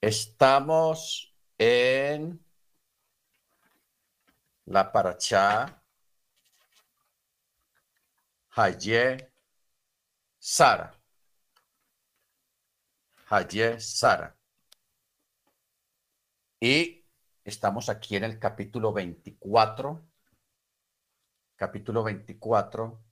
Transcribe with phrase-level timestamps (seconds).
[0.00, 2.40] Estamos en
[4.66, 5.82] la paracha
[8.50, 9.32] Haye
[10.38, 10.94] Sara.
[13.28, 14.36] Haye Sara.
[16.60, 17.04] Y
[17.42, 20.06] estamos aquí en el capítulo 24.
[21.56, 23.02] Capítulo 24.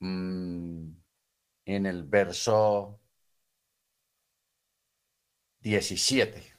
[0.00, 0.92] Mm,
[1.64, 2.99] en el verso
[5.60, 6.58] 17.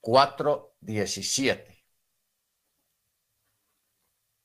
[0.00, 1.84] 4, 17.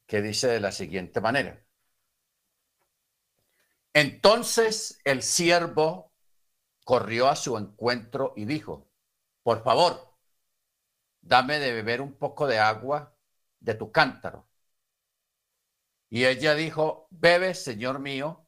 [0.06, 1.66] Que dice de la siguiente manera.
[3.94, 6.14] Entonces el siervo
[6.84, 8.90] corrió a su encuentro y dijo,
[9.42, 10.16] por favor,
[11.22, 13.16] dame de beber un poco de agua
[13.60, 14.48] de tu cántaro.
[16.10, 18.48] Y ella dijo, bebe, señor mío,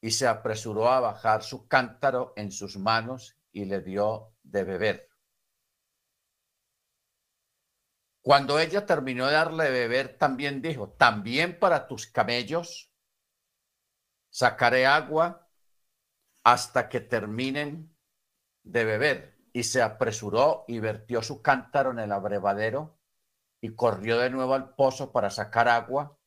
[0.00, 5.08] y se apresuró a bajar su cántaro en sus manos y le dio de beber.
[8.20, 12.92] Cuando ella terminó de darle de beber, también dijo, también para tus camellos
[14.28, 15.48] sacaré agua
[16.44, 17.96] hasta que terminen
[18.62, 19.38] de beber.
[19.54, 22.98] Y se apresuró y vertió su cántaro en el abrevadero
[23.62, 26.18] y corrió de nuevo al pozo para sacar agua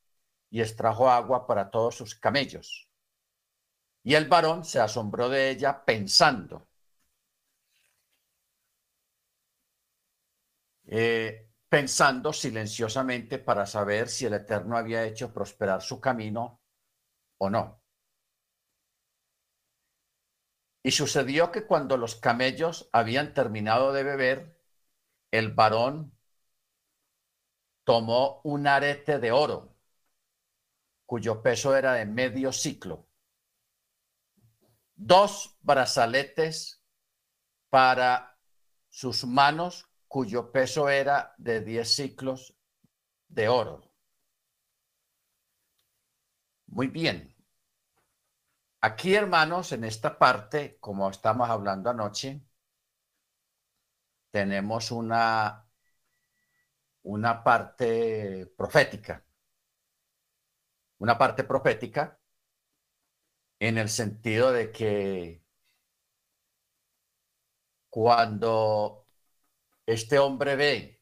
[0.49, 2.89] y extrajo agua para todos sus camellos.
[4.01, 6.68] Y el varón se asombró de ella pensando,
[10.91, 16.61] Eh, pensando silenciosamente para saber si el Eterno había hecho prosperar su camino
[17.37, 17.83] o no.
[20.81, 24.59] Y sucedió que cuando los camellos habían terminado de beber,
[25.29, 26.17] el varón
[27.83, 29.75] tomó un arete de oro,
[31.05, 33.07] cuyo peso era de medio ciclo,
[34.95, 36.83] dos brazaletes
[37.69, 38.39] para
[38.89, 42.53] sus manos cuyo peso era de 10 ciclos
[43.29, 43.81] de oro.
[46.67, 47.35] Muy bien.
[48.81, 52.41] Aquí, hermanos, en esta parte, como estamos hablando anoche,
[54.31, 55.65] tenemos una,
[57.03, 59.23] una parte profética.
[61.05, 62.07] Una parte profética
[63.59, 65.41] en el sentido de que
[67.89, 69.05] cuando
[69.93, 71.01] este hombre ve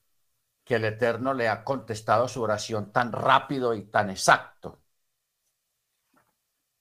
[0.64, 4.82] que el Eterno le ha contestado su oración tan rápido y tan exacto.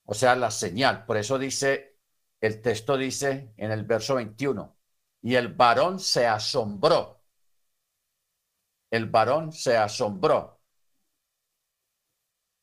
[0.05, 1.05] O sea, la señal.
[1.06, 1.99] Por eso dice,
[2.41, 4.77] el texto dice en el verso 21,
[5.22, 7.22] y el varón se asombró.
[8.91, 10.61] El varón se asombró.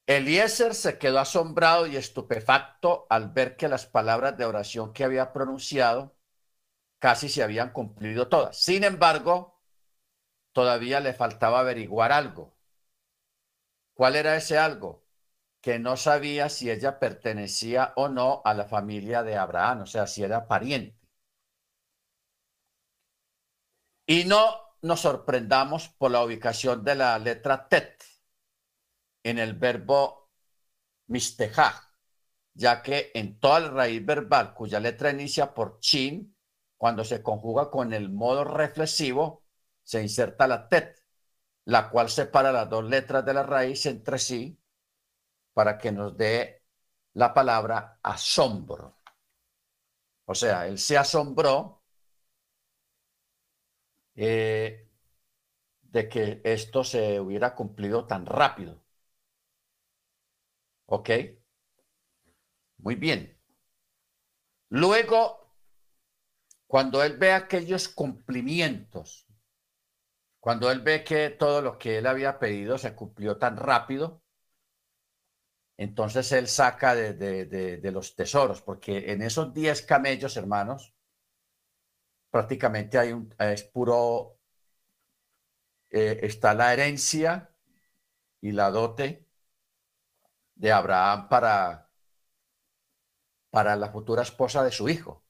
[0.06, 5.32] Eliezer se quedó asombrado y estupefacto al ver que las palabras de oración que había
[5.34, 6.16] pronunciado
[7.04, 8.56] casi se habían cumplido todas.
[8.58, 9.62] Sin embargo,
[10.54, 12.56] todavía le faltaba averiguar algo.
[13.94, 15.04] ¿Cuál era ese algo?
[15.60, 20.08] Que no sabía si ella pertenecía o no a la familia de Abraham, o sea,
[20.08, 20.98] si era pariente.
[24.06, 28.02] Y no nos sorprendamos por la ubicación de la letra tet
[29.24, 30.32] en el verbo
[31.08, 31.94] mistejá,
[32.54, 36.34] ya que en toda la raíz verbal cuya letra inicia por chin
[36.84, 39.46] cuando se conjuga con el modo reflexivo,
[39.84, 41.02] se inserta la tet,
[41.64, 44.60] la cual separa las dos letras de la raíz entre sí
[45.54, 46.62] para que nos dé
[47.14, 48.98] la palabra asombro.
[50.26, 51.84] O sea, él se asombró
[54.16, 54.90] eh,
[55.84, 58.84] de que esto se hubiera cumplido tan rápido.
[60.86, 61.10] ¿Ok?
[62.78, 63.36] Muy bien.
[64.70, 65.43] Luego
[66.74, 69.28] cuando él ve aquellos cumplimientos,
[70.40, 74.24] cuando él ve que todo lo que él había pedido se cumplió tan rápido,
[75.78, 80.96] entonces él saca de, los tesoros, porque en esos 10 camellos, hermanos,
[82.32, 84.40] prácticamente hay un, es puro,
[85.92, 87.52] eh, está la herencia
[88.42, 89.28] y la dote
[90.56, 91.88] de Abraham para,
[93.52, 95.23] para la futura esposa de su hijo.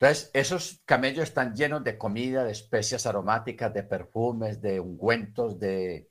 [0.00, 6.10] Entonces, esos camellos están llenos de comida, de especias aromáticas, de perfumes, de ungüentos, de,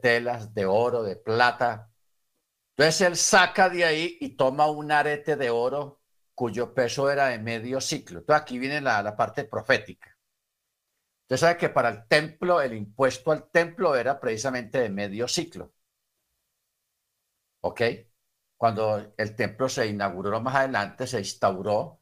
[0.00, 1.90] telas, de oro, de plata.
[2.76, 6.00] Entonces, él saca de ahí y toma un arete de oro
[6.34, 8.20] cuyo peso era de medio ciclo.
[8.20, 10.16] Entonces, aquí viene la, la parte profética.
[11.24, 15.74] Usted sabe que para el templo, el impuesto al templo era precisamente de medio ciclo.
[17.60, 17.82] ¿Ok?
[18.56, 21.99] Cuando el templo se inauguró más adelante, se instauró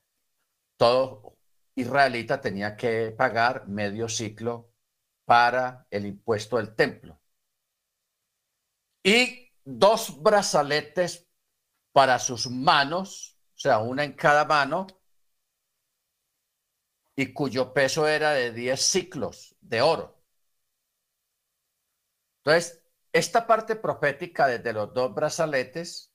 [0.79, 1.37] todo
[1.75, 4.73] israelita tenía que pagar medio ciclo
[5.27, 7.21] para el impuesto del templo.
[9.03, 11.29] Y dos brazaletes
[11.93, 14.87] para sus manos, o sea, una en cada mano,
[17.17, 20.23] y cuyo peso era de 10 ciclos de oro.
[22.45, 22.83] Entonces,
[23.13, 26.15] esta parte profética desde los dos brazaletes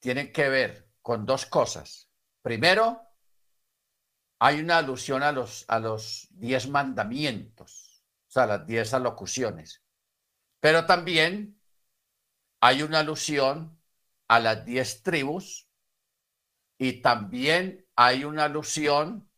[0.00, 2.10] tiene que ver con dos cosas.
[2.42, 3.13] Primero,
[4.44, 9.82] hay una alusión a los, a los diez mandamientos, o sea, las diez alocuciones.
[10.60, 11.58] Pero también
[12.60, 13.80] hay una alusión
[14.28, 15.66] a las diez tribus
[16.76, 19.30] y también hay una alusión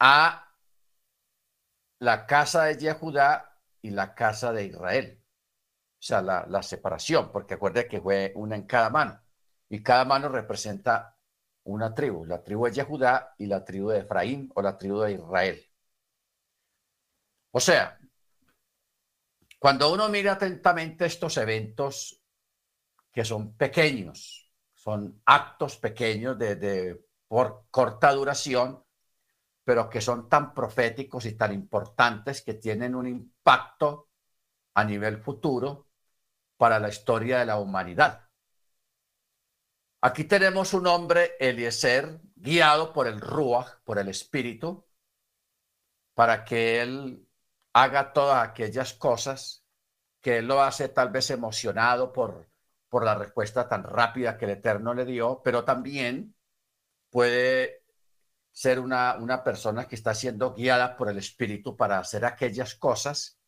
[0.00, 0.52] a
[2.00, 5.22] la casa de Yehudá y la casa de Israel.
[5.22, 9.22] O sea, la, la separación, porque acuerde que fue una en cada mano
[9.68, 11.17] y cada mano representa
[11.68, 15.12] una tribu, la tribu de Yehudá y la tribu de Efraín o la tribu de
[15.12, 15.62] Israel.
[17.50, 17.98] O sea,
[19.58, 22.22] cuando uno mira atentamente estos eventos
[23.12, 28.82] que son pequeños, son actos pequeños de, de por corta duración,
[29.64, 34.08] pero que son tan proféticos y tan importantes que tienen un impacto
[34.74, 35.88] a nivel futuro
[36.56, 38.27] para la historia de la humanidad.
[40.00, 44.86] Aquí tenemos un hombre, Eliezer, guiado por el Ruach, por el Espíritu,
[46.14, 47.26] para que él
[47.72, 49.64] haga todas aquellas cosas
[50.20, 52.48] que él lo hace tal vez emocionado por,
[52.88, 56.34] por la respuesta tan rápida que el Eterno le dio, pero también
[57.10, 57.84] puede
[58.52, 63.40] ser una, una persona que está siendo guiada por el Espíritu para hacer aquellas cosas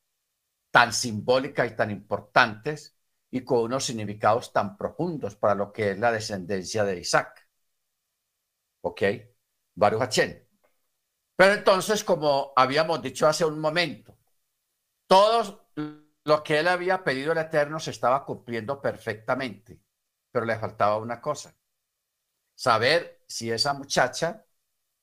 [0.70, 2.96] tan simbólicas y tan importantes
[3.31, 7.49] y con unos significados tan profundos para lo que es la descendencia de Isaac.
[8.82, 9.03] ¿Ok?
[9.75, 10.49] Baruch Hachén.
[11.37, 14.19] Pero entonces, como habíamos dicho hace un momento,
[15.06, 15.71] todo
[16.25, 19.81] lo que él había pedido al Eterno se estaba cumpliendo perfectamente,
[20.31, 21.56] pero le faltaba una cosa,
[22.55, 24.44] saber si esa muchacha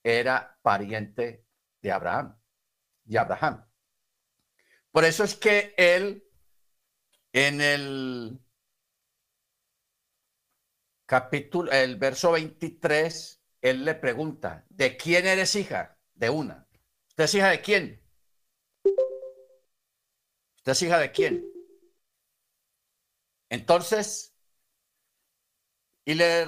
[0.04, 1.46] era pariente
[1.82, 2.38] de Abraham,
[3.04, 3.66] de Abraham.
[4.92, 6.27] Por eso es que él
[7.34, 8.40] en el
[11.06, 15.98] capítulo, el verso 23, él le pregunta, ¿de quién eres hija?
[16.14, 16.68] De una.
[17.10, 18.04] ¿Usted es hija de quién?
[20.58, 21.46] ¿Usted es hija de quién?
[23.50, 24.36] Entonces,
[26.06, 26.46] y le,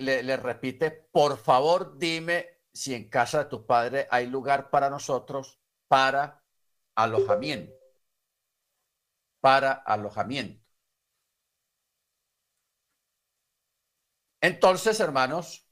[0.00, 4.88] le, le, repite, por favor dime si en casa de tu padre hay lugar para
[4.90, 6.42] nosotros para
[6.94, 7.81] alojamiento
[9.42, 10.64] para alojamiento.
[14.42, 15.66] Entonces, hermanos,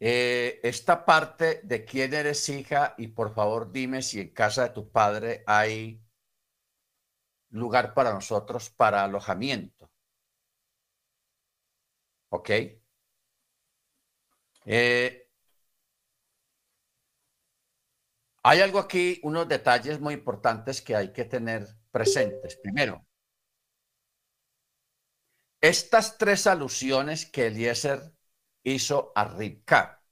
[0.00, 4.70] eh, esta parte de quién eres hija y por favor dime si en casa de
[4.70, 6.02] tu padre hay
[7.50, 9.88] lugar para nosotros para alojamiento.
[12.30, 12.50] ¿Ok?
[14.64, 15.21] Eh,
[18.44, 22.56] Hay algo aquí, unos detalles muy importantes que hay que tener presentes.
[22.56, 23.04] Primero,
[25.62, 28.12] estas tres alusiones que Eliezer
[28.64, 30.02] hizo a Ribka,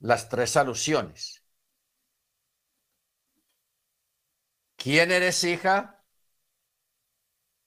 [0.00, 1.42] las tres alusiones.
[4.76, 6.04] ¿Quién eres hija?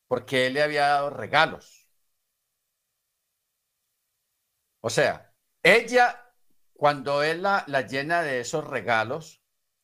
[0.07, 1.87] Porque él le había dado regalos.
[4.81, 6.24] O sea, ella
[6.75, 9.41] cuando él la, llena de esos regalos,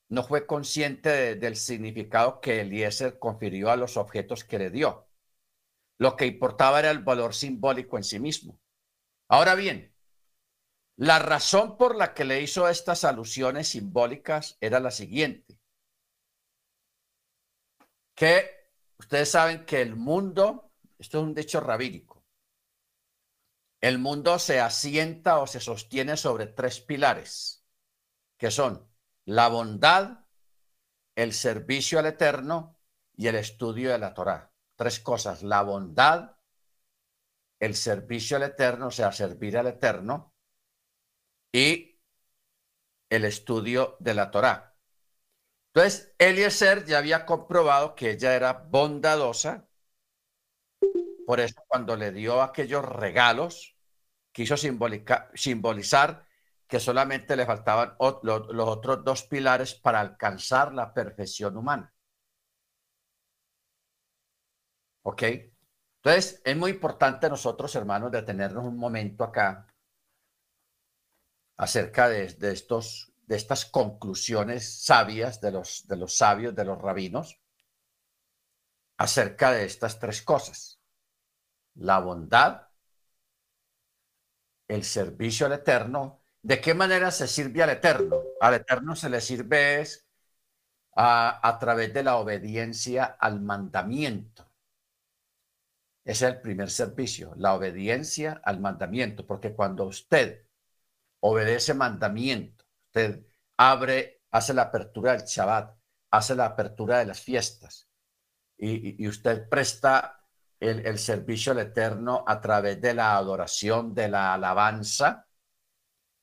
[0.09, 5.07] no fue consciente del significado que Eliezer confirió a los objetos que le dio.
[5.97, 8.59] Lo que importaba era el valor simbólico en sí mismo.
[9.29, 9.95] Ahora bien,
[10.97, 15.57] la razón por la que le hizo estas alusiones simbólicas era la siguiente.
[18.13, 18.49] Que
[18.99, 22.10] ustedes saben que el mundo, esto es un dicho rabínico,
[23.81, 27.65] el mundo se asienta o se sostiene sobre tres pilares,
[28.37, 28.87] que son
[29.25, 30.25] la bondad,
[31.15, 32.79] el servicio al Eterno
[33.15, 34.53] y el estudio de la Torá.
[34.75, 36.37] Tres cosas, la bondad,
[37.59, 40.33] el servicio al Eterno, o sea, servir al Eterno,
[41.51, 41.99] y
[43.09, 44.77] el estudio de la Torá.
[45.73, 49.67] Entonces, Eliezer ya había comprobado que ella era bondadosa,
[51.25, 53.75] por eso cuando le dio aquellos regalos,
[54.31, 56.25] quiso simbolizar
[56.67, 61.93] que solamente le faltaban los otros dos pilares para alcanzar la perfección humana.
[65.03, 65.23] ¿Ok?
[66.03, 69.67] Entonces, es muy importante nosotros, hermanos, detenernos un momento acá
[71.57, 77.39] acerca de, estos, de estas conclusiones sabias de los, de los sabios, de los rabinos,
[78.97, 80.80] acerca de estas tres cosas.
[81.75, 82.67] La bondad,
[84.67, 86.21] el servicio al Eterno.
[86.41, 88.21] ¿De qué manera se sirve al Eterno?
[88.39, 90.07] Al Eterno se le sirve es
[90.95, 94.49] a, a través de la obediencia al mandamiento.
[96.03, 100.47] Ese es el primer servicio, la obediencia al mandamiento, porque cuando usted
[101.19, 103.25] obedece mandamiento, usted
[103.57, 105.77] abre, hace la apertura del Shabbat,
[106.11, 107.87] hace la apertura de las fiestas
[108.57, 110.20] y, usted presta
[110.61, 115.25] el, servicio al Eterno a través de la adoración, de la alabanza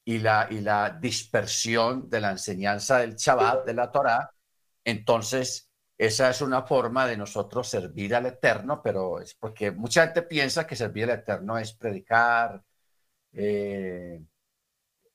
[0.04, 4.33] y la, y la dispersión de la enseñanza del Shabbat, de la Torah,
[4.85, 5.68] entonces
[5.99, 10.66] esa es una forma de nosotros servir al Eterno, pero es porque mucha gente piensa
[10.66, 12.62] que servir al Eterno es predicar,
[13.33, 14.23] eh,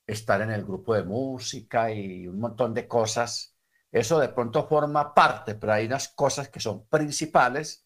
[0.05, 3.55] estar en el grupo de música y un montón de cosas.
[3.91, 7.82] Eso de pronto forma parte, pero hay unas cosas que son principales,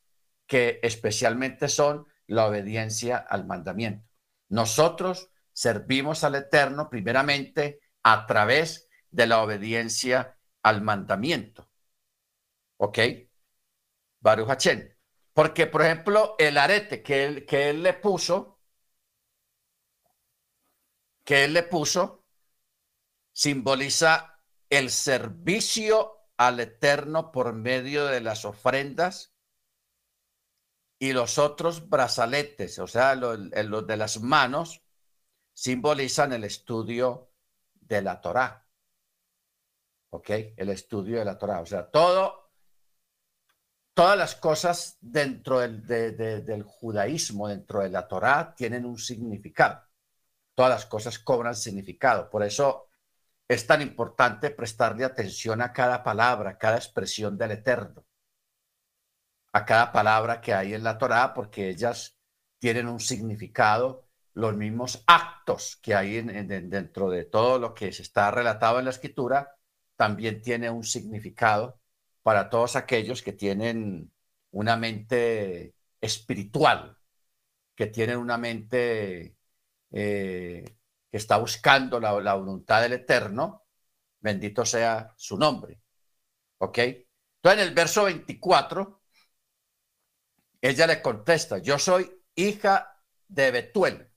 [0.47, 4.07] que especialmente son la obediencia al mandamiento.
[4.49, 11.69] Nosotros servimos al Eterno primeramente a través de la obediencia al mandamiento.
[12.77, 12.99] ¿Ok?
[14.19, 14.49] Baruch
[15.33, 18.59] Porque, por ejemplo, el arete que él, que él le puso,
[21.23, 22.25] que él le puso,
[23.31, 29.36] simboliza el servicio al Eterno por medio de las ofrendas
[30.99, 34.81] y los otros brazaletes, o sea, los, de las manos,
[35.53, 37.31] simbolizan el estudio
[37.73, 38.65] de la Torah.
[40.09, 40.29] ¿Ok?
[40.55, 41.61] El estudio de la Torah.
[41.61, 42.47] O sea, todo
[43.97, 49.81] todas las cosas dentro del, judaísmo, dentro de la Torá, tienen un significado.
[50.53, 52.29] Todas las cosas cobran significado.
[52.29, 52.89] Por eso
[53.47, 58.05] es tan importante prestarle atención a cada palabra, a cada expresión del Eterno,
[59.57, 62.15] a cada palabra que hay en la Torá, porque ellas
[62.59, 68.29] tienen un significado, los mismos actos que hay dentro de todo lo que se está
[68.29, 69.55] relatado en la escritura,
[69.95, 71.79] también tiene un significado
[72.21, 74.11] para todos aquellos que tienen
[74.51, 76.97] una mente espiritual,
[77.75, 79.37] que tienen una mente
[79.91, 80.77] eh,
[81.09, 83.65] que está buscando la, la, voluntad del Eterno,
[84.19, 85.81] bendito sea su nombre.
[86.59, 86.77] ¿Ok?
[86.77, 88.96] Entonces en el verso 24,
[90.61, 94.11] ella le contesta, yo soy hija de Betuel,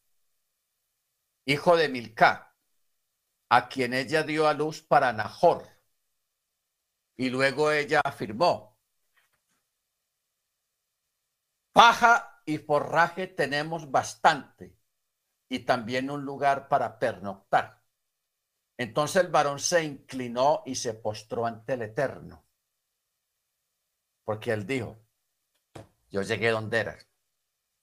[1.44, 2.56] hijo de Milcá,
[3.48, 5.66] a quien ella dio a luz para Nahor
[7.16, 8.78] y luego ella afirmó,
[11.72, 14.76] paja y forraje tenemos bastante
[15.48, 17.82] y también un lugar para pernoctar.
[18.78, 22.46] Entonces el varón se inclinó y se postró ante el Eterno,
[24.24, 24.98] porque él dijo,
[26.10, 26.98] yo llegué donde era,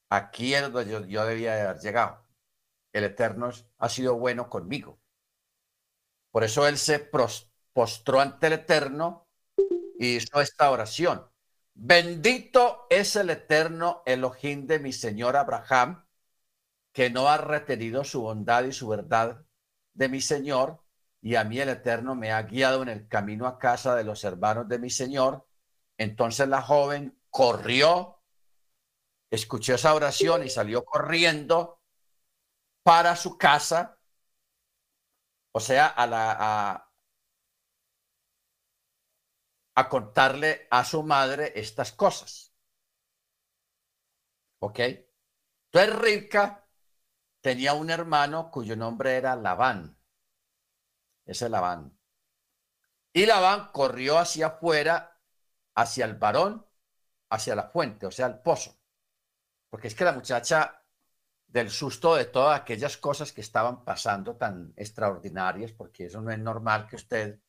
[0.10, 2.26] aquí es donde yo, yo debía haber llegado.
[2.94, 5.00] El Eterno ha sido bueno conmigo.
[6.32, 7.00] Por eso él se
[7.74, 9.28] postró ante el Eterno
[10.00, 11.28] y hizo esta oración.
[11.80, 16.04] Bendito es el eterno Elohim de mi señor Abraham,
[16.92, 19.46] que no ha retenido su bondad y su verdad
[19.94, 20.82] de mi señor,
[21.22, 24.24] y a mí el eterno me ha guiado en el camino a casa de los
[24.24, 25.46] hermanos de mi señor.
[25.98, 28.17] Entonces la joven corrió,
[29.30, 31.82] escuchó esa oración y salió corriendo
[32.84, 34.00] para su casa,
[35.52, 36.88] o sea, a la,
[39.76, 42.54] a contarle a su madre estas cosas.
[44.60, 44.80] ¿Ok?
[44.80, 46.68] Entonces Rivka
[47.42, 49.98] tenía un hermano cuyo nombre era Labán.
[51.26, 51.98] Ese Labán.
[53.14, 55.20] Y Labán corrió hacia afuera,
[55.76, 56.66] hacia el varón,
[57.30, 58.77] hacia la fuente, o sea, el pozo.
[59.70, 60.84] Porque es que la muchacha,
[61.48, 66.40] del susto de todas aquellas cosas que estaban pasando tan extraordinarias, porque eso no es
[66.40, 67.40] normal que usted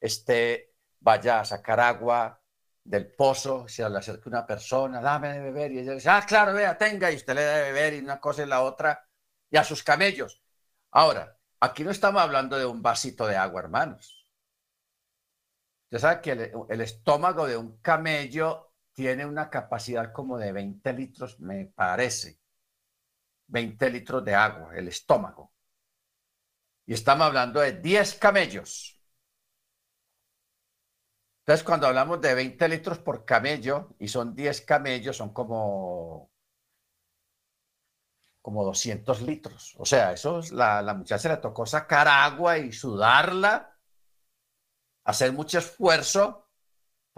[0.00, 2.40] esté vaya a sacar agua
[2.84, 6.54] del pozo, se le acerca una persona, dame de beber, y ella dice, ah, claro,
[6.54, 9.06] vea, tenga, y usted le da de beber, y una cosa y la otra,
[9.50, 10.42] y a sus camellos.
[10.90, 14.26] Ahora, aquí no estamos hablando de un vasito de agua, hermanos.
[15.90, 18.67] Usted sabe que el, estómago de un camello
[18.98, 22.40] tiene una capacidad como de 20 litros, me parece.
[23.46, 25.52] 20 litros de agua, el estómago.
[26.84, 29.00] Y estamos hablando de 10 camellos.
[31.42, 36.32] Entonces, cuando hablamos de 20 litros por camello y son 10 camellos, son como
[38.42, 39.76] como 200 litros.
[39.78, 43.78] O sea, eso es la, la muchacha le tocó sacar agua y sudarla,
[45.04, 46.47] hacer mucho esfuerzo,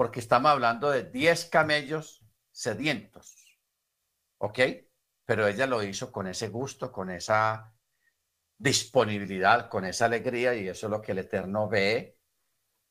[0.00, 3.60] porque estamos hablando de 10 camellos sedientos.
[4.38, 4.58] ¿Ok?
[5.26, 7.74] Pero ella lo hizo con ese gusto, con esa
[8.56, 12.16] disponibilidad, con esa alegría, y eso es lo que el Eterno ve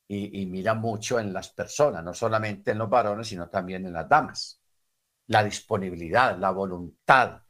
[0.07, 3.93] y, y mira mucho en las personas, no solamente en los varones, sino también en
[3.93, 4.61] las damas.
[5.25, 7.41] La disponibilidad, la voluntad,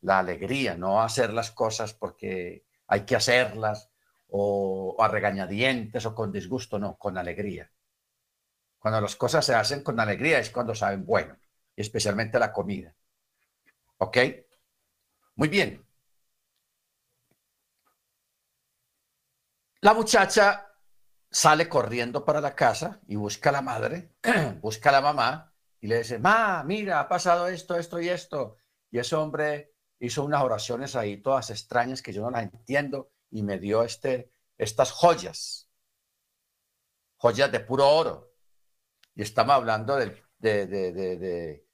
[0.00, 3.90] la alegría, no hacer las cosas porque hay que hacerlas
[4.28, 7.70] o, a regañadientes o con disgusto, no, con alegría.
[8.82, 11.38] Cuando las cosas se hacen con alegría es cuando saben bueno,
[11.76, 12.92] y especialmente la comida.
[13.98, 14.18] ¿Ok?
[15.36, 15.86] Muy bien.
[19.82, 20.66] La muchacha
[21.30, 24.16] sale corriendo para la casa y busca a la madre,
[24.60, 28.56] busca a la mamá y le dice, ma, mira, ha pasado esto, esto y esto.
[28.90, 33.44] Y ese hombre hizo unas oraciones ahí todas extrañas que yo no las entiendo y
[33.44, 35.70] me dio este, estas joyas,
[37.16, 38.31] joyas de puro oro.
[39.14, 41.66] Y estamos hablando de, de, de,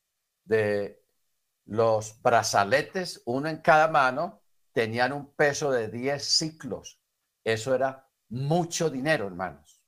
[0.44, 1.02] de
[1.66, 4.42] los brazaletes, uno en cada mano,
[4.72, 7.00] tenían un peso de 10 ciclos.
[7.44, 9.82] Eso era mucho dinero, hermanos.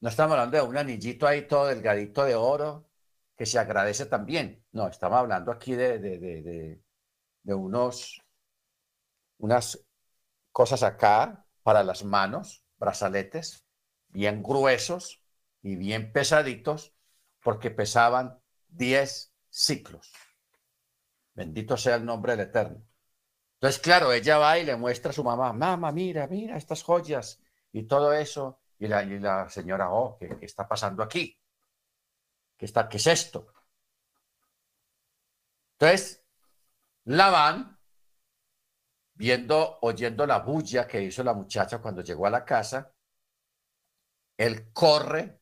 [0.00, 2.88] No estamos hablando de un anillito ahí todo delgadito de oro
[3.36, 4.64] que se agradece también.
[4.72, 6.80] No, estamos hablando aquí de, de,
[7.42, 8.20] de unos,
[9.38, 9.78] unas
[10.52, 13.66] cosas acá para las manos, brazaletes,
[14.08, 15.22] bien gruesos
[15.66, 16.94] y bien pesaditos,
[17.42, 20.12] porque pesaban 10 ciclos.
[21.34, 22.86] Bendito sea el nombre del Eterno.
[23.54, 27.42] Entonces, claro, ella va y le muestra a su mamá, mamá, mira, mira estas joyas
[27.72, 28.60] y todo eso.
[28.78, 31.36] Y la, y la señora, oh, ¿qué, ¿qué, está pasando aquí?
[32.56, 33.52] ¿Qué, está, ¿Qué es esto?
[35.72, 36.24] Entonces,
[37.06, 37.76] Labán,
[39.14, 42.94] viendo, oyendo la bulla que hizo la muchacha cuando llegó a la casa,
[44.36, 45.40] él corre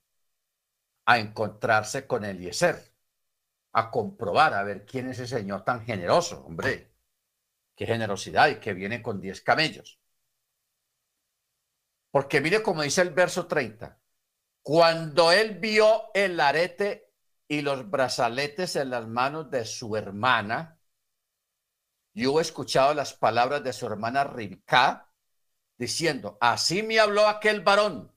[1.06, 2.92] a encontrarse con Eliezer,
[3.72, 6.92] a comprobar, a ver quién es ese señor tan generoso, hombre,
[7.74, 9.98] qué generosidad y que viene con diez camellos.
[12.10, 14.00] Porque mire como dice el verso 30,
[14.62, 17.12] cuando él vio el arete
[17.48, 20.78] y los brazaletes en las manos de su hermana,
[22.14, 25.12] yo he escuchado las palabras de su hermana Ribka
[25.76, 28.13] diciendo, así me habló aquel varón.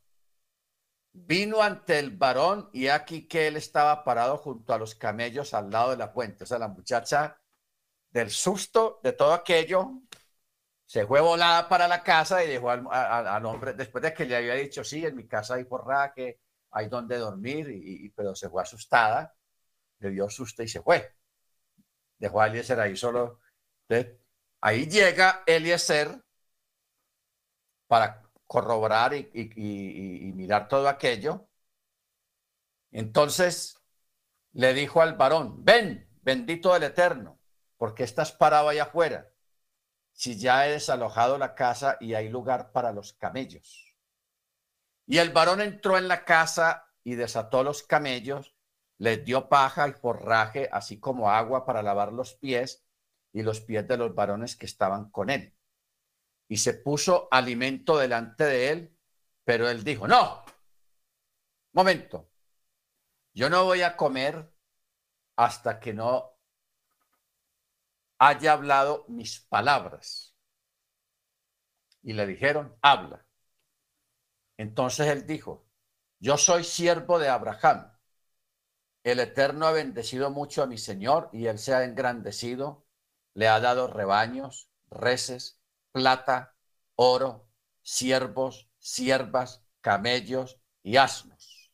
[1.25, 5.71] Vino ante el varón y aquí que él estaba parado junto a los camellos al
[5.71, 6.43] lado de la fuente.
[6.43, 7.41] O sea, la muchacha
[8.11, 10.01] del susto de todo aquello
[10.85, 14.53] se fue volada para la casa y dejó al, hombre, después de que le había
[14.53, 16.39] dicho, sí, en mi casa hay forraje,
[16.71, 19.35] hay donde dormir, y, pero se fue asustada,
[19.99, 21.13] le dio susto y se fue.
[22.17, 23.39] Dejó a Eliezer ahí solo
[24.61, 26.21] ahí llega Eliezer
[27.87, 31.47] para corroborar y, mirar todo aquello.
[32.91, 33.79] Entonces
[34.53, 37.39] le dijo al varón, ven, bendito del Eterno,
[37.77, 39.31] porque estás parado allá afuera,
[40.13, 43.95] si ya he desalojado la casa y hay lugar para los camellos.
[45.05, 48.55] Y el varón entró en la casa y desató los camellos,
[48.97, 52.83] les dio paja y forraje, así como agua para lavar los pies,
[53.31, 55.56] y los pies de los varones que estaban con él.
[56.47, 58.97] Y se puso alimento delante de él,
[59.43, 60.43] pero él dijo, no,
[61.73, 62.29] momento,
[63.33, 64.51] yo no voy a comer
[65.35, 66.37] hasta que no
[68.19, 70.35] haya hablado mis palabras.
[72.01, 73.25] Y le dijeron, habla.
[74.57, 75.67] Entonces él dijo,
[76.19, 77.91] yo soy siervo de Abraham.
[79.03, 82.87] El Eterno ha bendecido mucho a mi Señor y él se ha engrandecido
[83.37, 86.55] le ha dado rebaños, reses, plata,
[86.95, 87.49] oro,
[87.81, 91.71] siervos, siervas, camellos y asnos.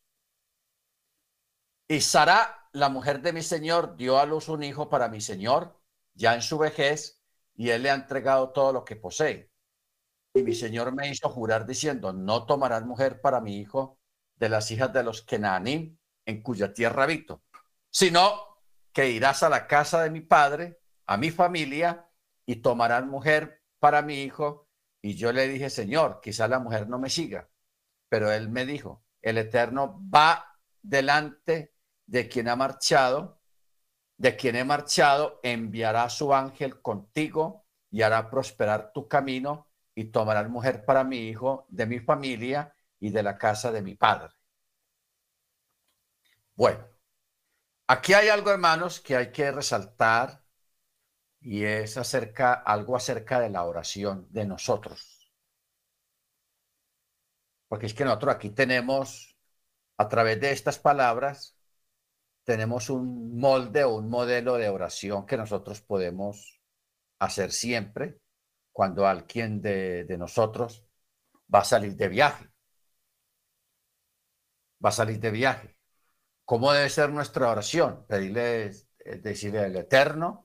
[1.88, 5.80] Y Sara, la mujer de mi señor, dio a luz un hijo para mi señor,
[6.14, 7.22] ya en su vejez,
[7.56, 9.52] y él le ha entregado todo lo que posee.
[10.34, 14.00] Y mi señor me hizo jurar diciendo, no tomarás mujer para mi hijo
[14.36, 17.44] de las hijas de los Kenanim, en cuya tierra habito,
[17.90, 18.58] sino
[18.92, 22.10] que irás a la casa de mi padre a mi familia
[22.46, 24.70] y tomarán mujer para mi hijo.
[25.02, 27.50] Y yo le dije, Señor, quizá la mujer no me siga.
[28.08, 31.74] Pero él me dijo, el Eterno va delante
[32.06, 33.42] de quien ha marchado,
[34.16, 40.50] de quien he marchado, enviará su ángel contigo y hará prosperar tu camino y tomarán
[40.50, 44.34] mujer para mi hijo, de mi familia y de la casa de mi padre.
[46.56, 46.88] Bueno,
[47.88, 50.43] aquí hay algo, hermanos, que hay que resaltar
[51.44, 55.32] y es acerca, algo acerca de la oración de nosotros.
[57.68, 59.38] Porque es que nosotros aquí tenemos,
[59.98, 61.58] a través de estas palabras,
[62.44, 66.62] tenemos un molde o un modelo de oración que nosotros podemos
[67.20, 68.20] hacer siempre
[68.72, 70.86] cuando alguien de, nosotros
[71.54, 72.50] va a salir de viaje.
[74.84, 75.78] Va a salir de viaje.
[76.46, 78.06] ¿Cómo debe ser nuestra oración?
[78.08, 78.66] Pedirle,
[79.00, 80.43] eh, decirle al Eterno,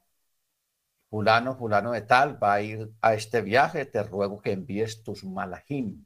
[1.08, 5.24] fulano, fulano de tal, va a ir a este viaje, te ruego que envíes tus
[5.24, 6.04] malajim,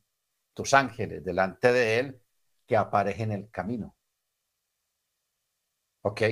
[0.54, 2.22] tus ángeles delante de él,
[2.66, 3.96] que aparejen en el camino.
[6.02, 6.22] ¿Ok?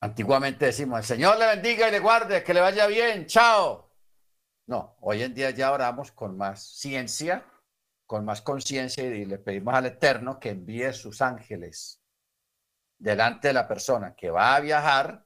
[0.00, 3.92] Antiguamente decimos, el Señor le bendiga y le guarde, que le vaya bien, chao.
[4.66, 7.44] No, hoy en día ya oramos con más ciencia,
[8.06, 12.02] con más conciencia y le pedimos al Eterno que envíe sus ángeles
[12.98, 15.24] delante de la persona que va a viajar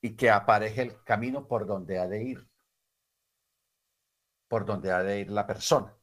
[0.00, 2.48] y que apareje el camino por donde ha de ir,
[4.48, 5.94] por donde ha de ir la persona.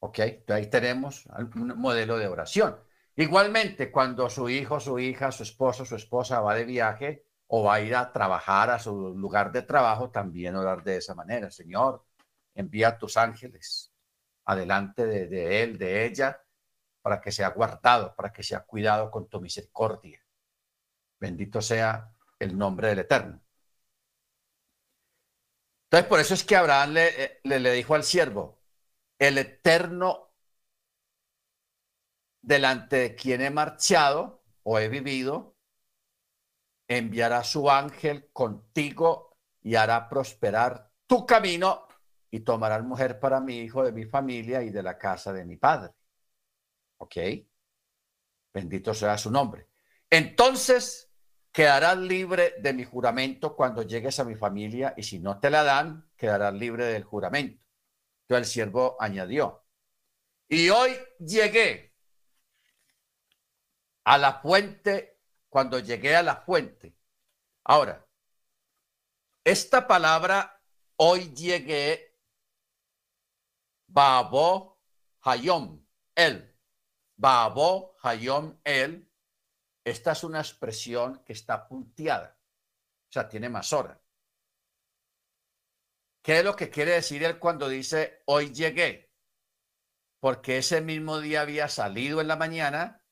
[0.00, 0.18] ¿Ok?
[0.20, 2.78] Entonces ahí tenemos un modelo de oración.
[3.16, 7.74] Igualmente, cuando su hijo, su hija, su esposo, su esposa va de viaje o va
[7.74, 11.50] a ir a trabajar a su lugar de trabajo, también orar de esa manera.
[11.50, 12.04] Señor,
[12.54, 13.92] envía tus ángeles
[14.44, 16.40] adelante de, de él, de ella,
[17.02, 20.24] para que sea guardado, para que sea cuidado con tu misericordia.
[21.18, 23.40] Bendito sea el nombre del Eterno.
[25.84, 28.60] Entonces, por eso es que Abraham le, eh, le, dijo al siervo,
[29.18, 30.34] el Eterno
[32.42, 35.56] delante de quien he marchado o he vivido,
[36.88, 41.86] enviará su ángel contigo y hará prosperar tu camino
[42.30, 45.56] y tomarás mujer para mi hijo de mi familia y de la casa de mi
[45.56, 45.92] padre.
[46.98, 47.16] ¿Ok?
[48.52, 49.68] Bendito sea su nombre.
[50.10, 51.07] Entonces
[51.58, 55.64] quedarás libre de mi juramento cuando llegues a mi familia y si no te la
[55.64, 57.60] dan, quedarás libre del juramento.
[58.20, 59.66] Entonces el siervo añadió,
[60.48, 61.96] y hoy llegué
[64.04, 65.18] a la fuente,
[65.48, 66.94] cuando llegué a la fuente.
[67.64, 68.06] Ahora,
[69.42, 70.62] esta palabra,
[70.94, 72.16] hoy llegué,
[73.88, 74.80] Babo
[75.22, 76.56] Hayom, el.
[77.16, 79.07] Babo Hayom, el.
[79.90, 82.38] Esta es una expresión que está punteada,
[83.08, 84.00] o sea, tiene más hora.
[86.22, 89.10] ¿Qué es lo que quiere decir él cuando dice hoy llegué?
[90.20, 93.02] Porque ese mismo día había salido en la mañana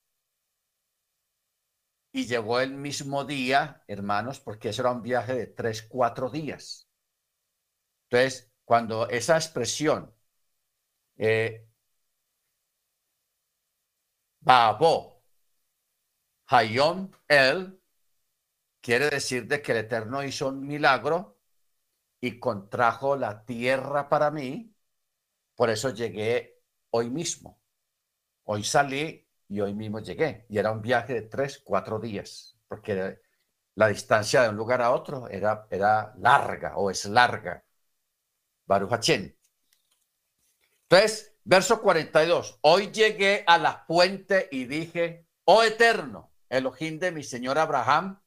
[2.13, 6.89] y llegó el mismo día, hermanos, porque eso era un viaje de tres, cuatro días.
[8.11, 10.13] Entonces, cuando esa expresión,
[11.19, 11.67] eh,
[14.41, 15.16] Babo,
[16.49, 17.81] Hayom El,
[18.81, 21.39] quiere decir de que el Eterno hizo un milagro
[22.21, 24.75] y contrajo la tierra para mí,
[25.55, 27.61] por eso llegué hoy mismo.
[28.45, 30.47] Hoy salí y hoy mismo llegué.
[30.49, 33.21] Y era un viaje de tres, cuatro días, porque
[33.75, 37.65] la distancia de un lugar a otro era, era larga o es larga.
[38.67, 39.09] Baruch
[40.89, 42.59] Entonces, verso 42.
[42.63, 48.21] Hoy llegué a la fuente y dije, oh eterno, Elohim de mi señor Abraham,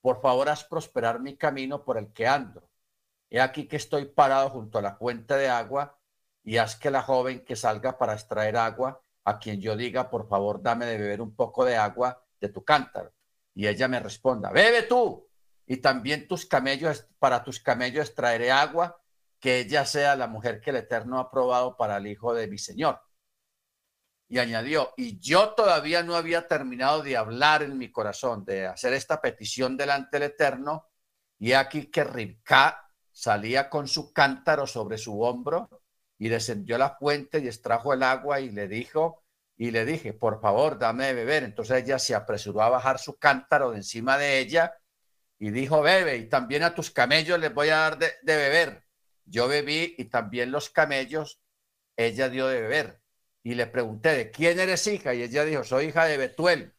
[0.00, 2.68] por favor haz prosperar mi camino por el que ando.
[3.30, 5.98] He aquí que estoy parado junto a la fuente de agua
[6.42, 10.28] y haz que la joven que salga para extraer agua a quien yo diga, por
[10.28, 13.12] favor, dame de beber un poco de agua de tu cántaro.
[13.54, 15.26] Y ella me responda, bebe tú.
[15.66, 19.00] Y también tus camellos, para tus camellos extraeré agua,
[19.40, 22.58] que ella sea la mujer que el Eterno ha probado para el hijo de mi
[22.58, 23.00] Señor.
[24.34, 28.92] Y añadió, y yo todavía no había terminado de hablar en mi corazón, de hacer
[28.92, 30.88] esta petición delante del Eterno,
[31.38, 35.68] y aquí que Ribka salía con su cántaro sobre su hombro
[36.18, 39.22] y descendió a la fuente y extrajo el agua y le dijo,
[39.56, 41.44] y le dije, por favor, dame de beber.
[41.44, 44.74] Entonces ella se apresuró a bajar su cántaro de encima de ella
[45.38, 48.84] y dijo, bebe, y también a tus camellos les voy a dar de, de beber.
[49.26, 51.40] Yo bebí y también los camellos,
[51.96, 53.03] ella dio de beber.
[53.44, 55.14] Y le pregunté, ¿de quién eres hija?
[55.14, 56.74] Y ella dijo, soy hija de Betuel,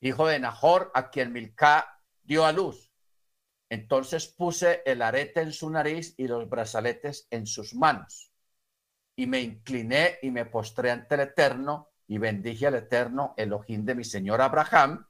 [0.00, 2.90] hijo de Nahor, a quien Milcá dio a luz.
[3.68, 8.30] Entonces puse el arete en su nariz y los brazaletes en sus manos
[9.20, 13.94] y me incliné y me postré ante el Eterno y bendije al Eterno, Elohim de
[13.94, 15.06] mi señor Abraham,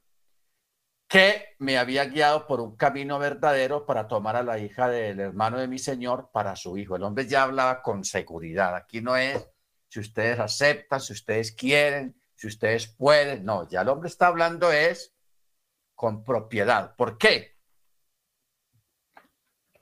[1.07, 5.59] que me había guiado por un camino verdadero para tomar a la hija del hermano
[5.59, 6.97] de mi señor para su hijo.
[6.97, 8.75] El hombre ya hablaba con seguridad.
[8.75, 9.47] Aquí no es
[9.91, 13.43] si ustedes aceptan, si ustedes quieren, si ustedes pueden.
[13.43, 15.13] No, ya el hombre está hablando es
[15.93, 16.95] con propiedad.
[16.95, 17.51] ¿Por qué?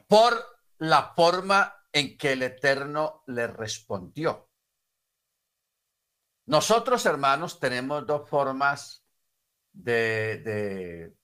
[0.10, 0.44] por
[0.80, 4.50] la forma en que el Eterno le respondió.
[6.48, 9.06] Nosotros, hermanos, tenemos dos formas
[9.72, 11.16] de, de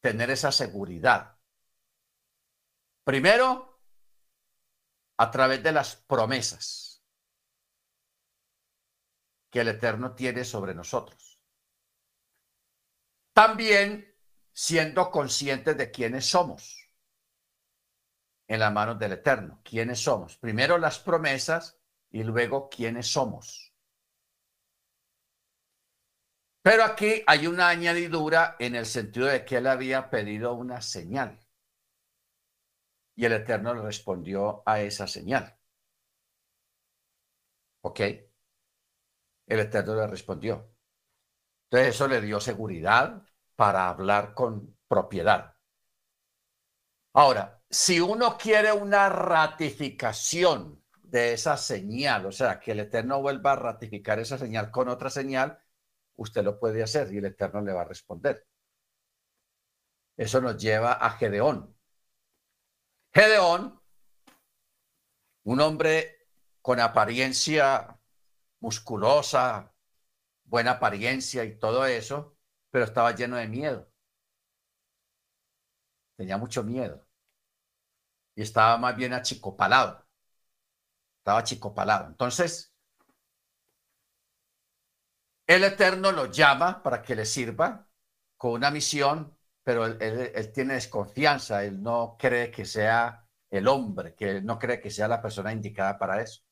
[0.00, 1.36] tener esa seguridad.
[3.02, 3.80] Primero,
[5.16, 6.91] a través de las promesas
[9.52, 11.38] que el Eterno tiene sobre nosotros.
[13.34, 14.16] También
[14.50, 16.88] siendo conscientes de quiénes somos
[18.48, 19.60] en las manos del Eterno.
[19.62, 20.38] ¿Quiénes somos?
[20.38, 21.78] Primero las promesas
[22.10, 23.74] y luego quiénes somos.
[26.62, 31.38] Pero aquí hay una añadidura en el sentido de que él había pedido una señal.
[33.14, 35.58] Y el Eterno le respondió a esa señal.
[37.82, 38.00] ¿Ok?
[39.46, 40.72] El Eterno le respondió.
[41.64, 43.22] Entonces eso le dio seguridad
[43.56, 45.56] para hablar con propiedad.
[47.14, 53.52] Ahora, si uno quiere una ratificación de esa señal, o sea, que el Eterno vuelva
[53.52, 55.62] a ratificar esa señal con otra señal,
[56.16, 58.46] usted lo puede hacer y el Eterno le va a responder.
[60.16, 61.76] Eso nos lleva a Gedeón.
[63.14, 63.80] Gedeón,
[65.44, 66.28] un hombre
[66.60, 67.98] con apariencia
[68.62, 69.74] musculosa,
[70.44, 72.36] buena apariencia y todo eso,
[72.70, 73.92] pero estaba lleno de miedo.
[76.16, 77.06] Tenía mucho miedo.
[78.34, 80.06] Y estaba más bien achicopalado.
[81.18, 82.06] Estaba achicopalado.
[82.08, 82.72] Entonces,
[85.46, 87.88] el Eterno lo llama para que le sirva
[88.36, 94.14] con una misión, pero él, él, tiene desconfianza, él no cree que sea el hombre,
[94.14, 96.42] que no cree que sea la persona indicada para eso.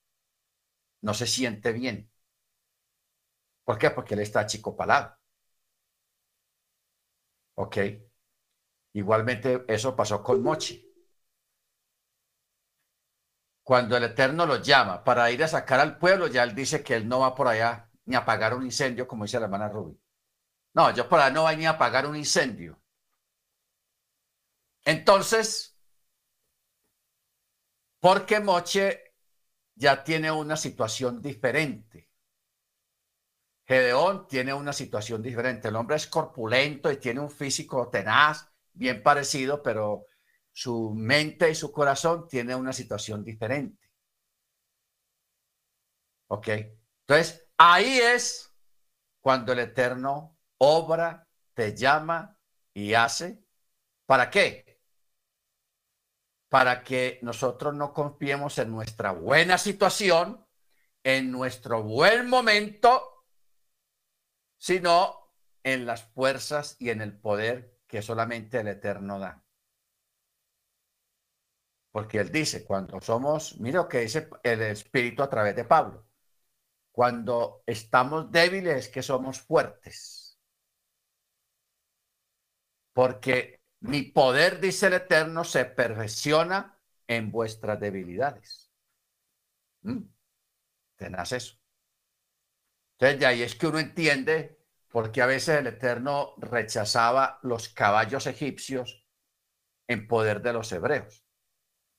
[1.02, 2.10] No se siente bien.
[3.64, 3.88] ¿Por qué?
[3.90, 5.16] Porque él está achicopalado.
[7.54, 7.76] ¿Ok?
[8.92, 10.86] Igualmente eso pasó con Mochi.
[13.62, 16.94] Cuando el Eterno lo llama para ir a sacar al pueblo, ya él dice que
[16.94, 19.98] él no va por allá ni a apagar un incendio, como dice la hermana Ruby.
[20.74, 22.80] No, yo por allá no voy ni a apagar un incendio.
[24.84, 25.74] Entonces,
[28.00, 29.10] porque Moche
[29.81, 32.11] ya tiene una situación diferente.
[33.66, 35.69] Gedeón tiene una situación diferente.
[35.69, 40.05] El hombre es corpulento y tiene un físico tenaz, bien parecido, pero
[40.53, 43.88] su mente y su corazón tiene una situación diferente.
[46.29, 46.49] ¿Ok?
[47.07, 48.53] Entonces, ahí es
[49.21, 52.38] cuando el Eterno obra, te llama
[52.75, 53.43] y hace.
[54.05, 54.69] ¿Para qué?
[56.50, 60.46] Para que nosotros no confiemos en nuestra buena situación,
[61.02, 63.20] en nuestro buen momento
[64.60, 65.32] sino
[65.64, 69.42] en las fuerzas y en el poder que solamente el Eterno da.
[71.90, 76.06] Porque él dice, cuando somos, mira lo que dice el Espíritu a través de Pablo,
[76.92, 80.38] cuando estamos débiles es que somos fuertes.
[82.92, 88.71] Porque mi poder, dice el Eterno, se perfecciona en vuestras debilidades.
[89.83, 90.03] ¿Mm?
[90.97, 91.57] Tenaz eso.
[92.99, 97.71] Entonces, de ahí es que uno entiende por qué a veces el Eterno rechazaba los
[97.71, 99.07] caballos egipcios
[99.88, 101.25] en poder de los hebreos.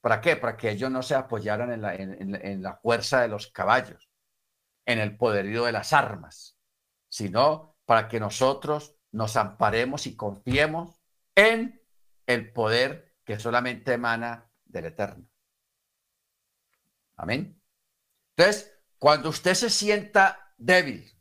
[0.01, 0.35] ¿Para qué?
[0.35, 4.09] Para que ellos no se apoyaran en la, en la fuerza de los caballos,
[4.85, 6.57] en el poderío de las armas,
[7.09, 11.00] sino para que nosotros nos amparemos y confiemos
[11.35, 11.81] en
[12.25, 15.27] el poder que solamente emana del Eterno.
[17.15, 17.61] Amén.
[18.35, 21.11] Entonces, cuando usted se sienta débil.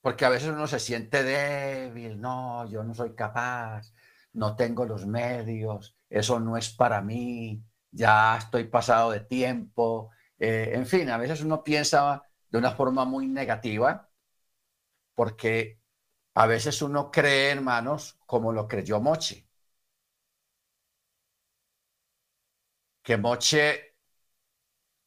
[0.00, 3.92] Porque a veces uno se siente débil, no, yo no soy capaz,
[4.32, 10.10] no tengo los medios, eso no es para mí, ya estoy pasado de tiempo.
[10.38, 14.08] Eh, en fin, a veces uno piensa de una forma muy negativa,
[15.14, 15.79] porque
[16.34, 19.46] a veces uno cree, hermanos, como lo creyó Moche.
[23.02, 23.90] Que Moche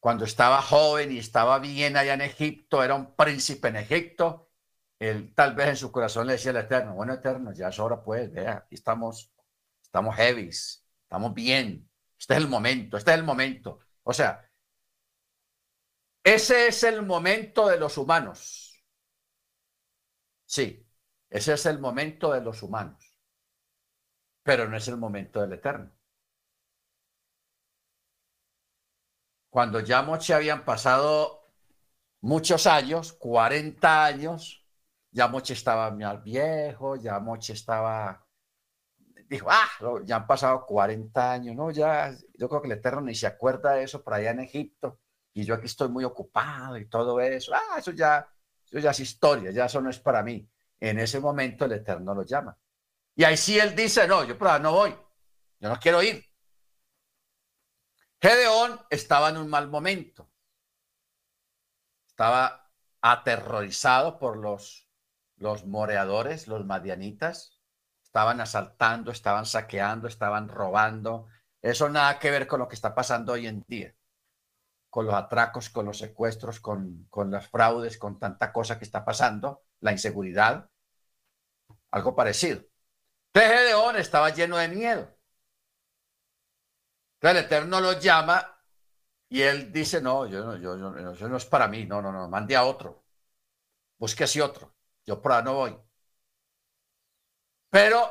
[0.04, 4.50] cuando estaba joven y estaba bien allá en Egipto, era un príncipe en Egipto,
[4.98, 8.02] él tal vez en su corazón le decía al Eterno, bueno, Eterno, ya es hora
[8.02, 9.32] pues, vea, aquí estamos,
[9.82, 13.78] estamos heavies, estamos bien, este es el momento, este es el momento.
[14.02, 14.46] O sea,
[16.22, 18.84] ese es el momento de los humanos.
[20.46, 20.83] Sí,
[21.34, 23.14] ese es el momento de los humanos,
[24.42, 25.90] pero no es el momento del Eterno.
[29.54, 31.48] cuando ya Moche habían pasado
[32.22, 34.66] muchos años, 40 años,
[35.12, 38.26] ya Moche estaba más viejo, ya Moche estaba
[39.28, 39.68] dijo, ah,
[40.04, 41.70] ya han pasado 40 años, ¿no?
[41.70, 44.98] Ya, yo creo que el Eterno ni se acuerda de eso por allá en Egipto,
[45.32, 48.28] y yo aquí estoy muy ocupado y todo eso, ah, eso ya,
[48.66, 50.50] eso ya es historia, ya eso no es para mí.
[50.84, 52.58] En ese momento el Eterno lo llama.
[53.14, 54.94] Y ahí sí él dice, no, yo no voy,
[55.58, 56.22] yo no quiero ir.
[58.20, 60.30] Gedeón estaba en un mal momento.
[62.06, 62.70] Estaba
[63.00, 64.86] aterrorizado por los,
[65.36, 67.62] los moreadores, los madianitas.
[68.02, 71.28] Estaban asaltando, estaban saqueando, estaban robando.
[71.62, 73.94] Eso nada que ver con lo que está pasando hoy en día.
[74.90, 79.02] Con los atracos, con los secuestros, con, con las fraudes, con tanta cosa que está
[79.02, 80.68] pasando, la inseguridad.
[81.94, 82.60] Algo parecido.
[83.32, 85.16] Entonces Gedeón estaba lleno de miedo.
[87.14, 88.60] Entonces el Eterno lo llama
[89.28, 92.28] y él dice, no, yo no, yo, yo, no es para mí, no, no, no,
[92.28, 93.04] mande a otro.
[93.98, 94.74] Busque así otro.
[95.06, 95.78] Yo por ahí no voy.
[97.70, 98.10] Pero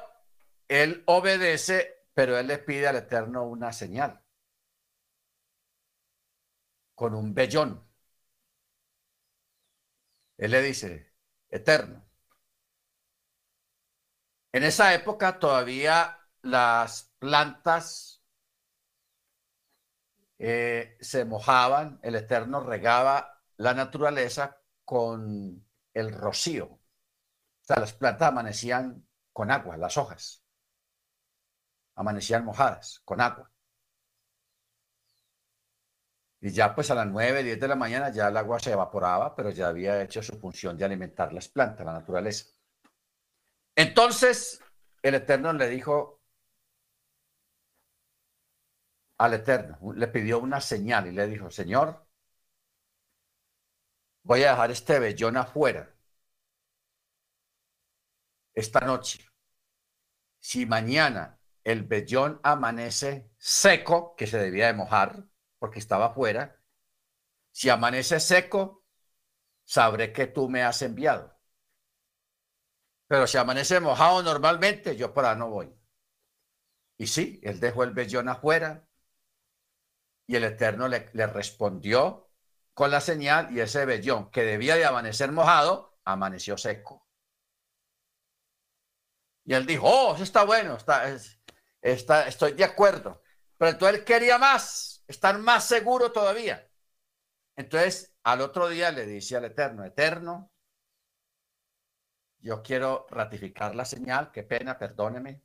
[0.69, 4.23] él obedece, pero él le pide al Eterno una señal.
[6.95, 7.85] Con un vellón.
[10.37, 11.13] Él le dice,
[11.49, 12.12] Eterno.
[14.53, 18.23] En esa época todavía las plantas
[20.37, 26.65] eh, se mojaban, el Eterno regaba la naturaleza con el rocío.
[26.67, 26.79] O
[27.61, 30.43] sea, las plantas amanecían con agua, las hojas.
[31.95, 33.51] Amanecían mojadas con agua.
[36.41, 39.35] Y ya pues a las 9, 10 de la mañana ya el agua se evaporaba,
[39.35, 42.53] pero ya había hecho su función de alimentar las plantas, la naturaleza.
[43.75, 44.61] Entonces
[45.01, 46.21] el Eterno le dijo,
[49.17, 52.05] al Eterno, le pidió una señal y le dijo, Señor,
[54.23, 55.93] voy a dejar este vellón afuera
[58.53, 59.25] esta noche.
[60.39, 65.25] Si mañana el vellón amanece seco, que se debía de mojar
[65.59, 66.61] porque estaba afuera,
[67.51, 68.83] si amanece seco,
[69.63, 71.39] sabré que tú me has enviado.
[73.13, 75.71] Pero si amanece mojado normalmente, yo para no voy.
[76.97, 78.87] Y sí, él dejó el vellón afuera,
[80.25, 82.31] y el Eterno le, respondió
[82.73, 87.07] con la señal y ese vellón que debía de amanecer mojado, amaneció seco.
[89.45, 91.15] Y él dijo, oh, está bueno, está,
[91.83, 93.21] está, estoy de acuerdo.
[93.59, 96.67] Pero entonces él quería más, estar más seguro todavía.
[97.55, 100.52] Entonces, al otro día le dice al Eterno, Eterno,
[102.43, 105.41] yo quiero ratificar la señal, qué pena, perdóneme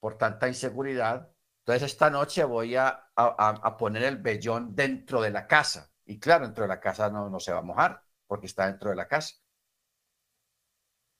[0.00, 1.30] por tanta inseguridad,
[1.60, 3.12] entonces esta noche voy a,
[3.78, 5.92] poner el vellón dentro de la casa.
[6.06, 8.90] Y claro, dentro de la casa no, no se va a mojar porque está dentro
[8.90, 9.36] de la casa.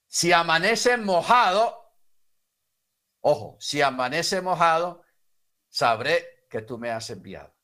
[0.07, 1.95] Si amanece mojado,
[3.21, 5.05] ojo, si amanece mojado,
[5.69, 7.55] sabré que tú me has enviado.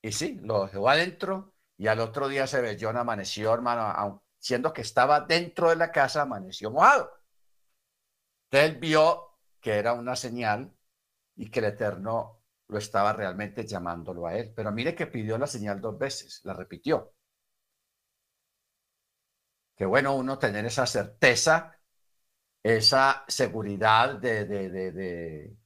[0.00, 4.82] Y sí, lo dejó adentro y al otro día ese vellón amaneció, hermano, siendo que
[4.82, 7.10] estaba dentro de la casa, amaneció mojado.
[8.50, 10.74] Él vio que era una señal
[11.36, 14.52] y que el Eterno lo estaba realmente llamándolo a él.
[14.54, 17.14] Pero mire que pidió la señal dos veces, la repitió.
[19.76, 21.78] Qué bueno uno tener esa certeza,
[22.62, 25.56] esa seguridad de, de, de,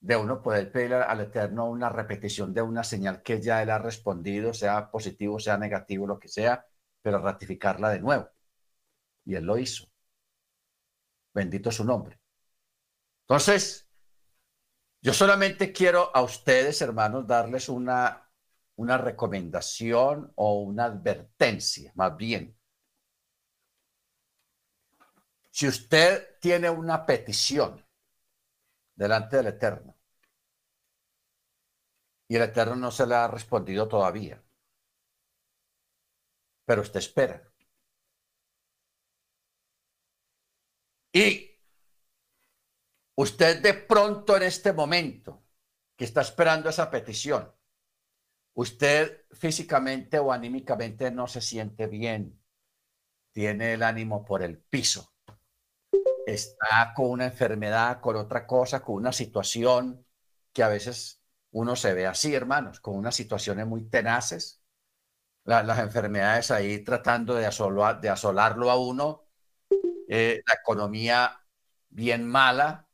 [0.00, 3.78] de, uno poder pedir al Eterno una repetición de una señal que ya él ha
[3.78, 6.66] respondido, sea positivo, sea negativo, lo que sea,
[7.02, 8.28] pero ratificarla de nuevo.
[9.24, 9.86] Y él lo hizo.
[11.32, 12.20] Bendito su nombre.
[13.22, 13.88] Entonces,
[15.02, 18.30] yo solamente quiero a ustedes, hermanos, darles una,
[18.76, 22.58] una recomendación o una advertencia, más bien.
[25.50, 27.84] Si usted tiene una petición
[28.94, 29.96] delante del Eterno
[32.28, 34.42] y el Eterno no se le ha respondido todavía,
[36.70, 37.42] pero usted espera.
[41.12, 41.50] Y
[43.16, 45.42] Usted de pronto en este momento
[45.96, 47.52] que está esperando esa petición,
[48.54, 52.40] usted físicamente o anímicamente no se siente bien,
[53.32, 55.12] tiene el ánimo por el piso,
[56.24, 60.06] está con una enfermedad, con otra cosa, con una situación
[60.52, 64.59] que a veces uno se ve así, hermanos, con unas situaciones muy tenaces,
[65.44, 69.24] las enfermedades ahí tratando de, de asolarlo a uno,
[70.08, 71.40] eh, la economía
[71.88, 72.86] bien mala,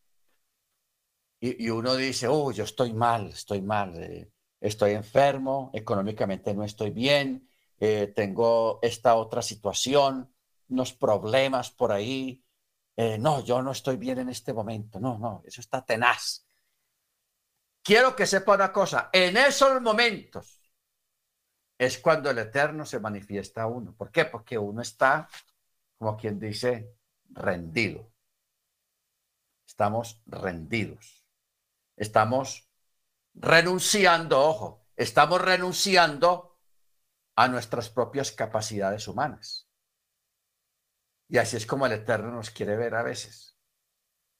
[1.38, 6.90] y, uno dice, oh, yo estoy mal, estoy mal, eh, estoy enfermo, económicamente no estoy
[6.90, 10.34] bien, eh, tengo esta otra situación,
[10.68, 12.42] unos problemas por ahí,
[13.18, 14.98] no, yo no estoy bien en este momento.
[14.98, 16.46] No, no, eso está tenaz.
[17.82, 20.65] Quiero que sepa una cosa, en esos momentos
[21.78, 23.94] es cuando el Eterno se manifiesta a uno.
[23.94, 24.24] ¿Por qué?
[24.24, 25.28] Porque uno está,
[25.98, 26.94] como quien dice,
[27.30, 28.10] rendido.
[29.66, 31.24] Estamos rendidos.
[31.96, 32.70] Estamos
[33.34, 36.58] renunciando, ojo, estamos renunciando
[37.36, 39.68] a nuestras propias capacidades humanas.
[41.28, 43.58] Y así es como el Eterno nos quiere ver a veces.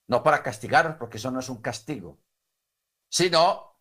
[0.07, 2.21] No para castigarnos, porque eso no es un castigo,
[3.09, 3.76] sino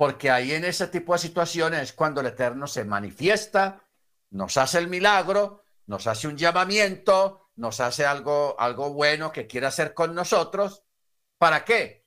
[0.00, 3.86] porque ahí en ese tipo de situaciones es cuando el Eterno se manifiesta,
[4.30, 9.66] nos hace el milagro, nos hace un llamamiento, nos hace algo, algo bueno que quiere
[9.66, 10.84] hacer con nosotros.
[11.36, 12.06] ¿Para qué?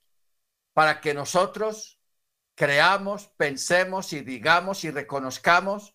[0.74, 2.02] Para que nosotros
[2.56, 5.94] creamos, pensemos y digamos y reconozcamos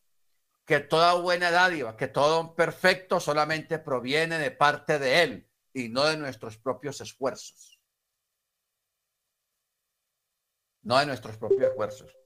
[0.64, 6.04] que toda buena dádiva, que todo perfecto solamente proviene de parte de Él y no
[6.04, 7.77] de nuestros propios esfuerzos.
[10.88, 12.16] No de nuestros propios esfuerzos.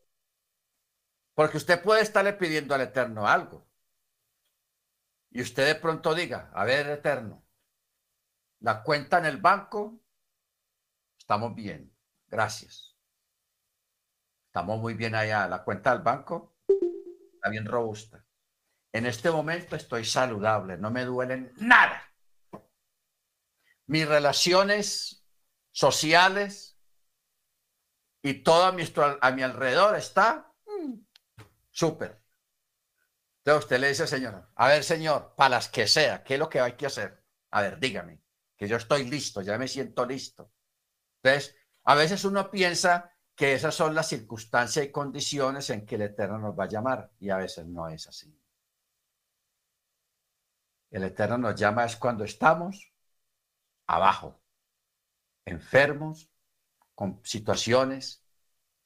[1.35, 3.69] Porque usted puede estarle pidiendo al Eterno algo.
[5.31, 7.45] Y usted de pronto diga, a ver, Eterno,
[8.61, 10.01] la cuenta en el banco,
[11.19, 11.93] estamos bien,
[12.29, 12.97] gracias.
[14.47, 15.49] Estamos muy bien allá.
[15.49, 16.55] La cuenta del banco
[17.33, 18.25] está bien robusta.
[18.93, 22.15] En este momento estoy saludable, no me duelen nada.
[23.87, 25.27] Mis relaciones
[25.73, 26.72] sociales
[28.23, 28.85] y todo a mi,
[29.21, 30.95] a mi alrededor está mm,
[31.71, 32.23] súper.
[33.39, 36.49] Entonces usted le dice, Señor, a ver, Señor, para las que sea, ¿qué es lo
[36.49, 37.25] que hay que hacer?
[37.51, 38.23] A ver, dígame,
[38.57, 40.53] que yo estoy listo, ya me siento listo.
[41.23, 46.03] Entonces, a veces uno piensa que esas son las circunstancias y condiciones en que el
[46.03, 48.33] Eterno nos va a llamar y a veces no es así.
[50.91, 52.93] El Eterno nos llama es cuando estamos
[53.87, 54.41] abajo,
[55.45, 56.32] enfermos,
[57.23, 58.25] situaciones,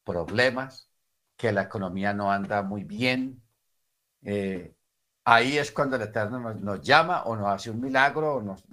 [0.04, 0.90] problemas,
[1.36, 3.42] que la economía no anda muy bien.
[4.22, 4.74] Eh,
[5.24, 8.64] ahí es cuando el Eterno nos, llama o nos hace un milagro o nos,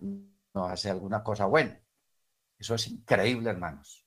[0.54, 1.80] nos hace alguna cosa buena.
[2.58, 4.06] Eso es increíble, hermanos.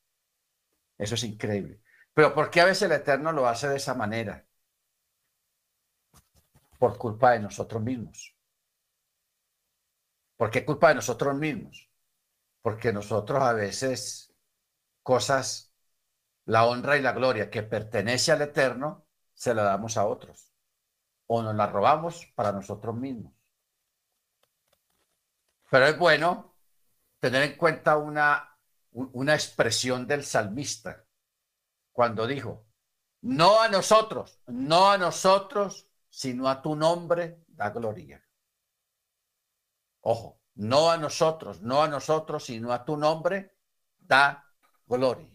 [0.98, 1.80] Eso es increíble.
[2.14, 4.46] Pero ¿por qué a veces el Eterno lo hace de esa manera?
[6.78, 8.34] Por culpa de nosotros mismos.
[10.36, 11.90] ¿Por qué culpa de nosotros mismos?
[12.62, 14.25] Porque nosotros a veces
[15.06, 15.72] cosas,
[16.46, 20.52] la honra y la gloria que pertenece al Eterno, se la damos a otros.
[21.28, 23.32] O nos la robamos para nosotros mismos.
[25.70, 26.56] Pero es bueno
[27.20, 28.58] tener en cuenta una,
[28.90, 31.04] una expresión del salmista
[31.92, 32.66] cuando dijo,
[33.20, 38.20] no a nosotros, no a nosotros, sino a tu nombre da gloria.
[40.00, 43.56] Ojo, no a nosotros, no a nosotros, sino a tu nombre,
[43.98, 44.45] da
[44.86, 45.28] gloria.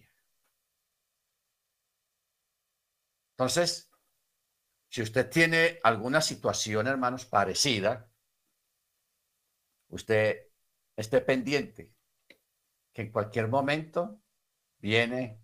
[3.32, 3.90] Entonces,
[4.90, 8.12] si usted tiene alguna situación, hermanos, parecida,
[9.88, 10.48] usted
[10.96, 11.94] esté pendiente
[12.94, 14.22] que en cualquier momento
[14.80, 15.42] viene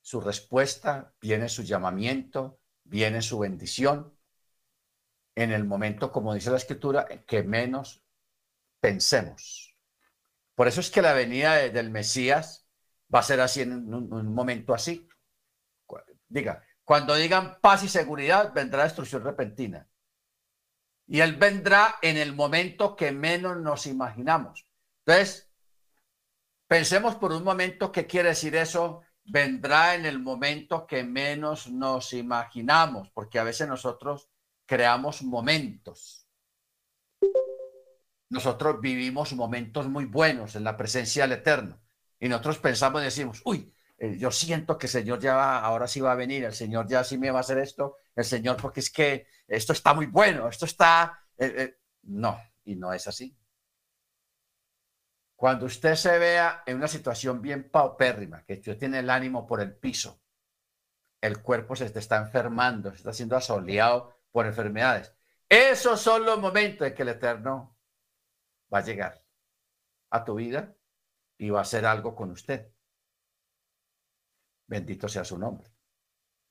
[0.00, 4.14] su respuesta, viene su llamamiento, viene su bendición,
[5.34, 8.04] en el momento, como dice la escritura, que menos
[8.80, 9.76] pensemos.
[10.54, 12.63] Por eso es que la venida del Mesías
[13.12, 15.08] va a ser así en un, momento así.
[16.28, 19.88] Diga, cuando digan paz y seguridad, vendrá destrucción repentina.
[21.06, 24.66] Y Él vendrá en el momento que menos nos imaginamos.
[25.06, 25.50] Entonces,
[26.66, 29.02] pensemos por un momento qué quiere decir eso.
[29.24, 34.28] Vendrá en el momento que menos nos imaginamos, porque a veces nosotros
[34.66, 36.24] creamos momentos
[38.34, 41.80] nosotros vivimos momentos muy buenos en la presencia del Eterno.
[42.24, 45.86] Y nosotros pensamos y decimos, uy, eh, yo siento que el Señor ya va, ahora
[45.86, 48.56] sí va a venir, el Señor ya sí me va a hacer esto, el Señor,
[48.56, 51.22] porque es que esto está muy bueno, esto está...
[51.36, 51.78] Eh, eh".
[52.04, 53.36] no, y no es así.
[55.36, 59.60] Cuando usted se vea en una situación bien paupérrima, que usted tiene el ánimo por
[59.60, 60.22] el piso,
[61.20, 65.14] el cuerpo se está enfermando, se está siendo asoleado por enfermedades.
[65.46, 67.76] Esos son los momentos en que el Eterno
[68.72, 69.22] va a llegar
[70.08, 70.74] a tu vida
[71.38, 72.72] y va a hacer algo con usted.
[74.66, 75.70] Bendito sea su nombre.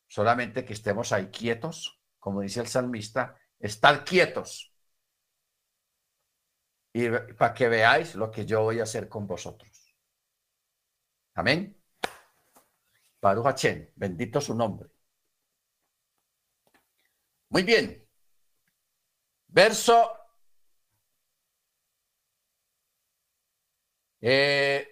[0.08, 4.72] Solamente que estemos ahí quietos, como dice el salmista, estar quietos.
[6.94, 9.96] Y para que veáis lo que yo voy a hacer con vosotros.
[11.34, 11.82] Amén.
[13.20, 13.66] Baruch
[13.96, 14.90] bendito su nombre.
[17.50, 18.08] Muy bien.
[19.48, 20.23] Verso
[24.26, 24.88] Eh,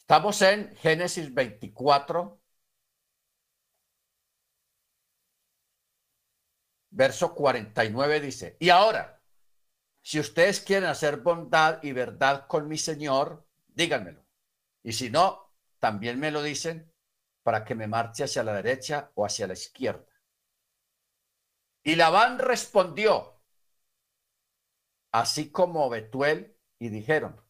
[0.00, 2.40] estamos en Génesis 24,
[6.90, 9.22] verso 49 dice, y ahora,
[10.02, 14.26] si ustedes quieren hacer bondad y verdad con mi Señor, díganmelo.
[14.82, 16.92] Y si no, también me lo dicen
[17.44, 20.12] para que me marche hacia la derecha o hacia la izquierda.
[21.84, 23.40] Y Labán respondió,
[25.12, 27.40] así como Betuel, y dijeron,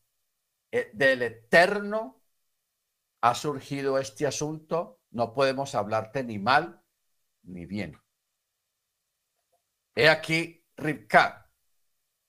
[0.71, 2.23] eh, del eterno
[3.21, 6.83] ha surgido este asunto, no podemos hablarte ni mal
[7.43, 8.01] ni bien.
[9.95, 11.51] He aquí, Ribka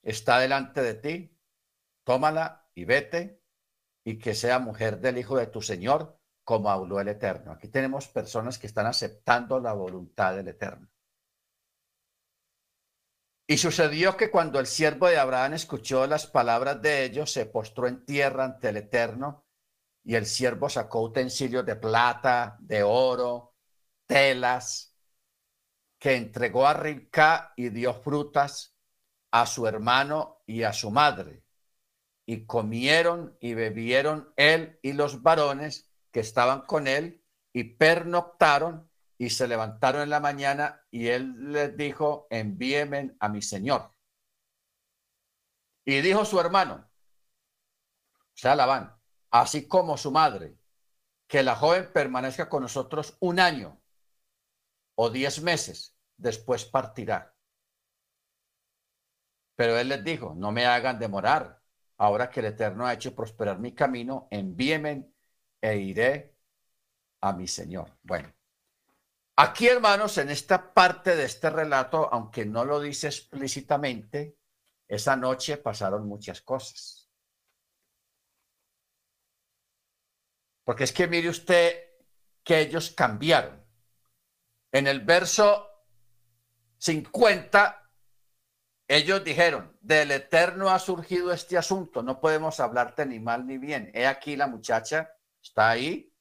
[0.02, 1.38] está delante de ti,
[2.04, 3.42] tómala y vete,
[4.06, 7.52] y que sea mujer del hijo de tu Señor, como habló el Eterno.
[7.52, 10.88] Aquí tenemos personas que están aceptando la voluntad del Eterno.
[13.50, 17.88] Y sucedió que cuando el siervo de Abraham escuchó las palabras de ellos, se postró
[17.88, 19.46] en tierra ante el Eterno,
[20.04, 23.56] y el siervo sacó utensilios de plata, de oro,
[24.06, 24.94] telas,
[25.98, 28.76] que entregó a Ribka y dio frutas
[29.32, 31.44] a su hermano y a su madre.
[32.26, 37.24] Y comieron y bebieron él y los varones que estaban con él
[37.54, 38.87] y pernoctaron
[39.18, 43.94] y se levantaron en la mañana y él les dijo, envíenme a mi señor.
[45.86, 46.90] Y dijo su hermano,
[48.10, 49.00] o sea,
[49.32, 50.58] así como su madre,
[51.28, 53.82] que la joven permanezca con nosotros un año
[54.96, 57.36] o diez meses, después partirá.
[59.56, 61.62] Pero él les dijo, no me hagan demorar,
[61.98, 65.10] ahora que el Eterno ha hecho prosperar mi camino, envíenme
[65.62, 66.36] e iré
[67.22, 67.98] a mi Señor.
[68.04, 68.32] Bueno,
[69.38, 74.38] aquí hermanos, en esta parte de este relato, aunque no lo dice explícitamente,
[74.88, 77.10] esa noche pasaron muchas cosas.
[80.64, 81.88] Porque es que mire usted
[82.44, 83.66] que ellos cambiaron.
[84.72, 85.68] En el verso
[86.80, 87.90] 50,
[88.88, 93.92] ellos dijeron, del Eterno ha surgido este asunto, no podemos hablarte ni mal ni bien.
[93.94, 95.10] He aquí la muchacha,
[95.42, 96.14] está ahí.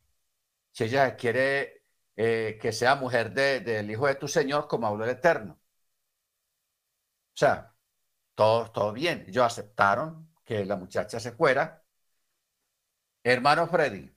[0.73, 1.76] Si ella quiere
[2.17, 5.59] eh, que sea mujer del Hijo de tu Señor, como habló el Eterno.
[7.35, 7.75] O sea,
[8.35, 9.25] todo, todo bien.
[9.29, 11.83] Ellos aceptaron que la muchacha se fuera.
[13.23, 14.11] Hermano Freddy.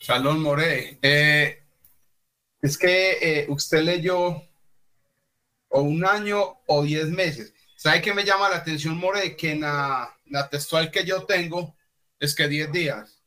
[0.00, 0.98] Salón More.
[1.00, 1.62] Eh,
[2.60, 4.42] es que eh, usted leyó
[5.68, 7.54] o un año o diez meses.
[7.76, 9.36] ¿Sabe qué me llama la atención, More?
[9.36, 10.16] Que en la,
[10.50, 11.76] textual que yo tengo
[12.18, 13.22] es que diez días.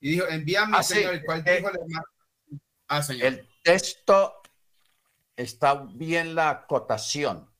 [0.00, 1.78] Y dijo, envíame, ah, señor, el cual dijo el,
[2.88, 3.26] ah, señor.
[3.26, 4.42] El texto
[5.36, 7.50] está bien la acotación.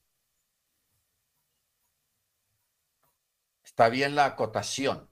[3.63, 5.09] Está bien la acotación.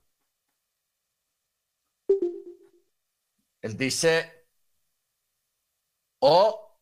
[3.60, 4.46] Él dice,
[6.20, 6.78] o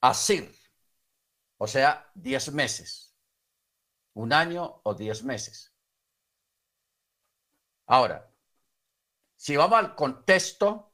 [0.00, 0.54] asir,
[1.58, 3.14] o sea, diez meses,
[4.14, 5.75] un año o diez meses.
[7.86, 8.30] Ahora,
[9.36, 10.92] si vamos al contexto,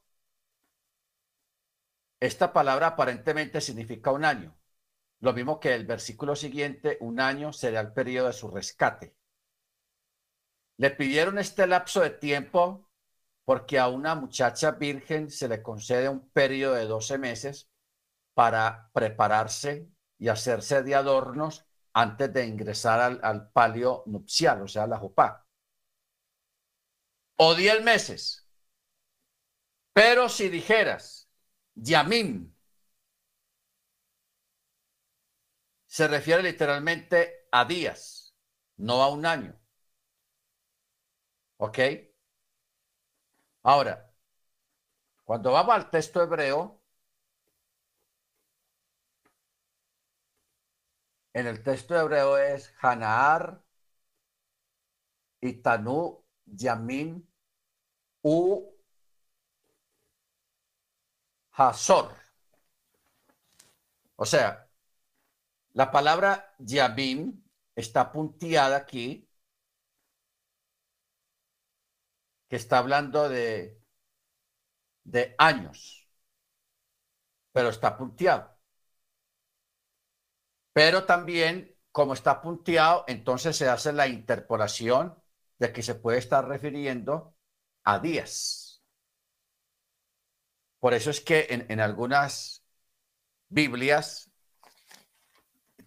[2.19, 4.57] esta palabra aparentemente significa un año.
[5.19, 9.15] Lo mismo que el versículo siguiente, un año será el periodo de su rescate.
[10.77, 12.89] Le pidieron este lapso de tiempo
[13.45, 17.69] porque a una muchacha virgen se le concede un periodo de 12 meses
[18.33, 24.97] para prepararse y hacerse de adornos antes de ingresar al, palio nupcial, o sea, la
[24.97, 25.42] jupá.
[27.37, 28.47] O 10 meses.
[29.93, 31.29] Pero si dijeras,
[31.75, 32.53] Yamim,
[35.85, 38.35] se refiere literalmente a días,
[38.77, 39.59] no a un año.
[41.57, 41.79] ¿Ok?
[43.63, 44.13] Ahora,
[45.25, 46.81] cuando vamos al texto hebreo,
[51.33, 53.61] en el texto hebreo es Hanaar,
[55.49, 57.27] Itanu, Yamin,
[58.23, 58.73] U,
[61.51, 62.11] Hazor.
[64.15, 64.69] O sea,
[65.73, 67.43] la palabra Yamim
[67.75, 69.27] está punteada aquí
[72.47, 73.81] que está hablando de,
[75.03, 76.07] de años,
[77.51, 78.57] pero está punteado.
[80.73, 85.22] Pero también, como está punteado, entonces se hace la interpolación
[85.63, 87.35] de que se puede estar refiriendo
[87.85, 88.83] a días.
[90.79, 92.65] Por eso es que en, algunas
[93.47, 94.29] Biblias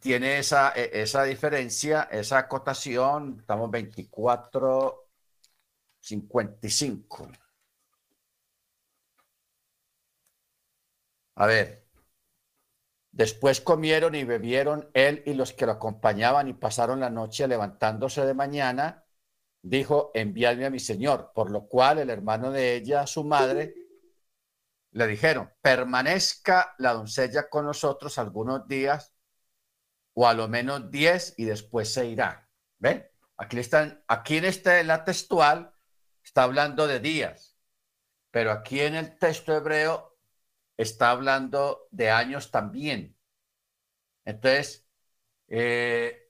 [0.00, 5.10] tiene esa, e, esa diferencia, esa acotación, estamos 24,
[6.00, 7.28] 55.
[11.34, 11.86] A ver,
[13.10, 18.24] después comieron y bebieron él y los que lo acompañaban y pasaron la noche levantándose
[18.24, 19.05] de mañana,
[19.68, 23.74] dijo, envíame a mi señor, por lo cual el hermano de ella, su madre,
[24.92, 29.12] le dijeron, permanezca la doncella con nosotros algunos días
[30.14, 32.48] o a lo menos diez y después se irá.
[32.78, 33.06] ¿Ven?
[33.36, 35.74] Aquí, están, aquí en este, la textual
[36.22, 37.58] está hablando de días,
[38.30, 40.16] pero aquí en el texto hebreo
[40.76, 43.18] está hablando de años también.
[44.24, 44.88] Entonces,
[45.48, 46.25] eh,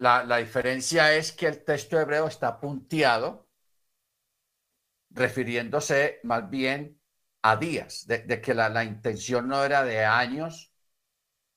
[0.00, 3.48] la, la, diferencia es que el texto hebreo está punteado,
[5.10, 7.00] refiriéndose más bien
[7.42, 10.72] a días, de, que la, la, intención no era de años,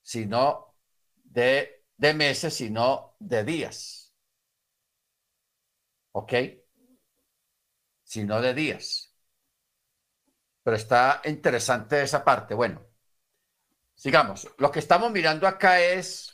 [0.02, 0.76] sino
[1.24, 4.12] de, de meses, sino de días.
[6.12, 6.32] ¿Ok?
[8.04, 9.14] Sino de días.
[10.62, 12.54] Pero está interesante esa parte.
[12.54, 12.86] Bueno,
[13.94, 14.46] sigamos.
[14.58, 16.33] Lo que estamos mirando acá es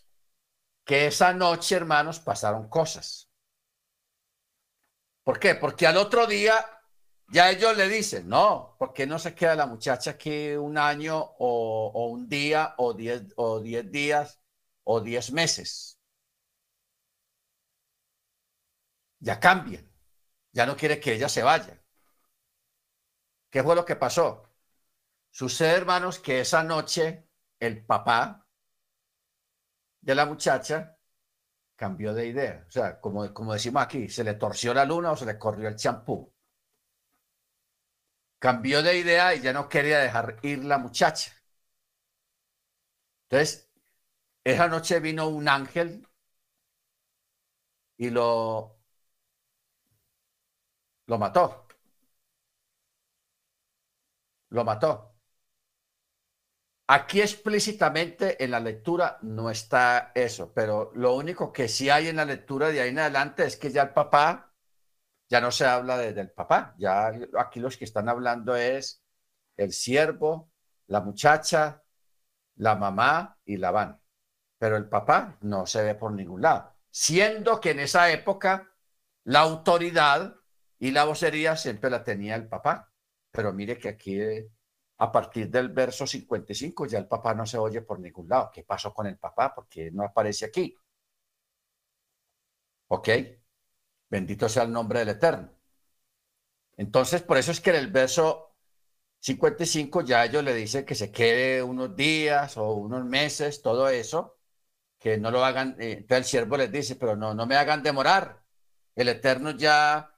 [0.91, 3.30] que esa noche, hermanos, pasaron cosas.
[5.22, 5.55] ¿Por qué?
[5.55, 6.66] Porque al otro día
[7.28, 11.16] ya ellos le dicen, no, ¿por qué no se queda la muchacha aquí un año
[11.38, 14.41] o, un día o diez, o diez días
[14.82, 16.01] o diez meses?
[19.20, 19.88] Ya cambian.
[20.51, 21.80] Ya no quiere que ella se vaya.
[23.49, 24.43] ¿Qué fue lo que pasó?
[25.30, 27.28] Sucede, hermanos, que esa noche
[27.61, 28.39] el papá
[30.03, 30.96] de la muchacha
[31.76, 32.64] cambió de idea.
[32.68, 35.68] O sea, como, como decimos aquí, se le torció la luna o se le corrió
[35.68, 36.32] el champú.
[38.40, 41.32] Cambió de idea y ya no quería dejar ir la muchacha.
[43.30, 43.70] Entonces,
[44.44, 46.07] esa noche vino un ángel
[47.98, 48.80] y lo,
[51.07, 51.66] lo mató
[54.51, 55.09] lo mató.
[56.93, 62.16] Aquí explícitamente en la lectura no está eso, pero lo único que sí hay en
[62.16, 64.53] la lectura de ahí en adelante es que ya el papá,
[65.28, 69.05] ya no se habla de, del papá, ya aquí los que están hablando es
[69.57, 70.51] el siervo,
[70.88, 71.84] la muchacha,
[72.57, 74.01] la mamá y la van.
[74.59, 78.68] Pero el papá no se ve por ningún lado, siendo que en esa época
[79.22, 80.34] la autoridad
[80.80, 82.93] y la vocería siempre la tenía el papá.
[83.30, 84.18] Pero mire que aquí,
[85.01, 88.51] a partir del verso 55, ya el papá no se oye por ningún lado.
[88.53, 89.55] ¿Qué pasó con el papá?
[89.55, 90.76] Porque no aparece aquí.
[92.88, 93.09] ¿Ok?
[94.11, 95.51] Bendito sea el nombre del Eterno.
[96.76, 98.55] Entonces, por eso es que en el verso
[99.20, 104.38] 55 ya ellos le dicen que se quede unos días o unos meses, todo eso,
[104.98, 105.76] que no lo hagan.
[105.80, 108.42] Eh, entonces el siervo les dice, pero no, no me hagan demorar.
[108.96, 110.09] El Eterno ya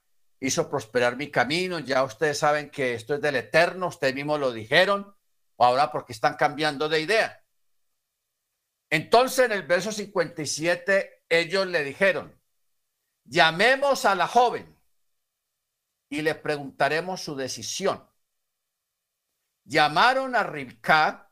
[0.43, 1.79] hizo prosperar mi camino.
[1.79, 5.15] Ya ustedes saben que esto es del eterno, ustedes mismos lo dijeron.
[5.57, 7.43] Ahora porque están cambiando de idea.
[8.89, 12.37] Entonces en el verso 57 ellos le dijeron,
[13.23, 14.77] llamemos a la joven
[16.09, 18.05] y le preguntaremos su decisión.
[19.63, 21.31] Llamaron a Ribka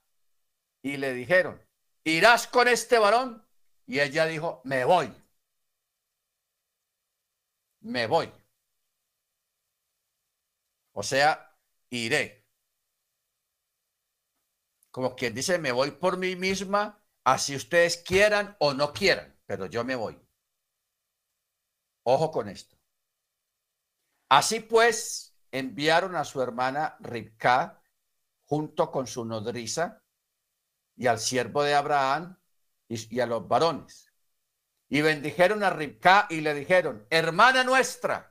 [0.82, 1.62] y le dijeron,
[2.06, 3.46] ¿irás con este varón?
[3.86, 5.14] Y ella dijo, me voy.
[7.82, 8.32] Me voy.
[10.94, 11.58] O sea,
[11.90, 12.48] iré.
[14.92, 19.66] Como quien dice, me voy por mí misma, así ustedes quieran o no quieran, pero
[19.68, 20.20] yo me voy.
[22.04, 22.76] Ojo con esto.
[24.30, 27.82] Así pues, enviaron a su hermana Ribka
[28.46, 30.02] junto con su nodriza
[30.96, 32.38] y al siervo de Abraham
[32.88, 34.12] y, a los varones.
[34.90, 38.31] Y bendijeron a Ribka y le dijeron, hermana nuestra,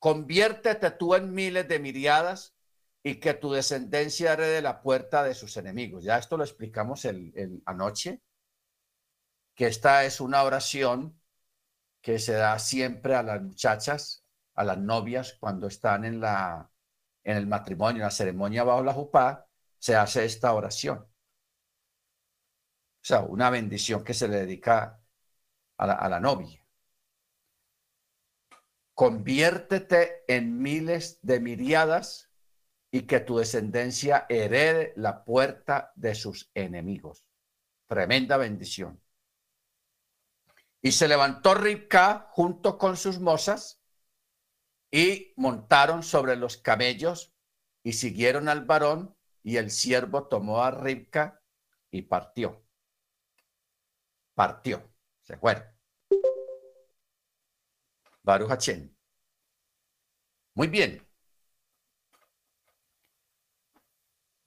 [0.00, 2.56] Conviértete tú en miles de miriadas
[3.02, 6.04] y que tu descendencia herede la puerta de sus enemigos.
[6.04, 8.22] Ya esto lo explicamos el, anoche,
[9.54, 11.20] que esta es una oración
[12.00, 14.24] que se da siempre a las muchachas,
[14.54, 16.70] a las novias, cuando están en, la,
[17.24, 19.46] en el matrimonio, en la ceremonia bajo la jupá,
[19.78, 20.98] se hace esta oración.
[20.98, 21.10] O
[23.02, 24.98] sea, una bendición que se le dedica
[25.76, 26.60] a la, a la novia
[29.00, 32.30] conviértete en miles de miriadas
[32.90, 37.24] y que tu descendencia herede la puerta de sus enemigos.
[37.86, 39.02] Tremenda bendición.
[40.82, 43.82] Y se levantó Ribka junto con sus mozas
[44.90, 47.34] y montaron sobre los camellos
[47.82, 51.40] y siguieron al varón y el siervo tomó a Ribka
[51.90, 52.62] y partió.
[54.34, 54.92] partió,
[55.22, 55.79] se fueron.
[58.22, 58.94] Baruch Hachem.
[60.54, 61.06] Muy bien.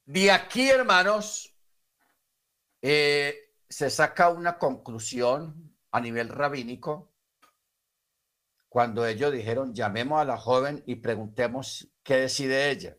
[0.06, 1.56] De aquí, hermanos,
[2.82, 7.14] eh, se saca una conclusión a nivel rabínico
[8.74, 12.98] cuando ellos dijeron, llamemos a la joven y preguntemos qué decide ella.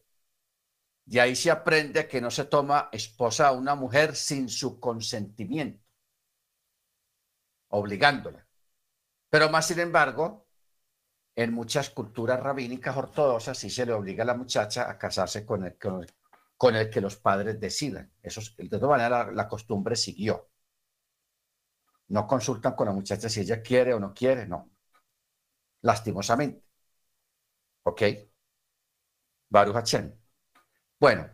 [1.04, 5.84] De ahí se aprende que no se toma esposa a una mujer sin su consentimiento,
[7.70, 8.46] obligándola.
[9.28, 10.43] Pero más sin embargo,
[11.36, 15.64] en muchas culturas rabínicas ortodoxas sí se le obliga a la muchacha a casarse con
[15.64, 18.12] el, con el, que los padres decidan.
[18.22, 20.50] Eso, de todas maneras, la, la costumbre siguió.
[22.08, 24.70] No consultan con la muchacha si ella quiere o no quiere, no.
[25.82, 26.62] Lastimosamente.
[27.82, 28.02] ¿Ok?
[29.48, 30.14] Baruch Hachem.
[31.00, 31.28] Bueno,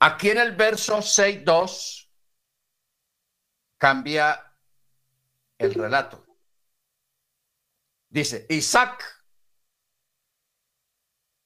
[0.00, 2.10] aquí en el verso 6.2
[3.78, 4.56] cambia
[5.58, 6.26] el relato.
[8.08, 9.15] Dice, Isaac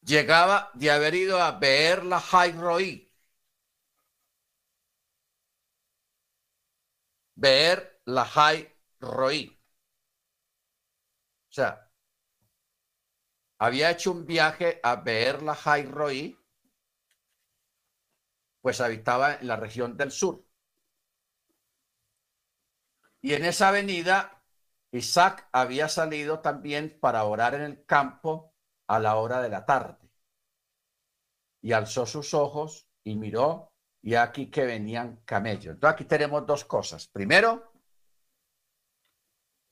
[0.03, 2.23] llegaba de haber ido a ver la
[2.59, 3.11] Roí.
[7.45, 8.25] Ver la
[9.01, 9.43] Roí.
[11.51, 11.91] O sea,
[13.61, 15.57] había hecho un viaje a ver la
[15.89, 16.37] Roí
[18.63, 20.45] pues habitaba en la región del sur.
[23.23, 24.43] Y en esa avenida,
[24.93, 28.50] Isaac había salido también para orar en el campo
[28.91, 30.11] a la hora de la tarde.
[31.63, 33.73] Y alzó sus ojos y miró,
[34.03, 35.75] y aquí que venían camellos.
[35.75, 37.07] Entonces aquí tenemos dos cosas.
[37.07, 37.73] Primero,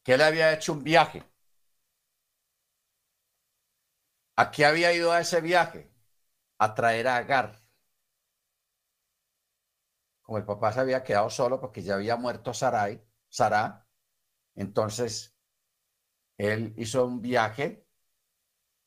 [0.04, 1.24] que él había hecho un viaje.
[4.36, 5.90] ¿A qué había ido a ese viaje?
[6.58, 7.60] A traer a Agar
[10.22, 13.88] como el papá se había quedado solo porque ya había muerto Sarai, Sará,
[14.54, 15.34] entonces
[16.36, 17.87] él hizo un viaje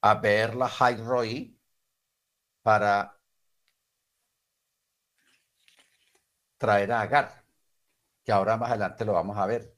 [0.02, 0.70] a ver la
[1.06, 1.58] Roy
[2.64, 3.18] para
[6.58, 7.44] traer a Agar,
[8.24, 9.76] que ahora más adelante lo vamos a ver.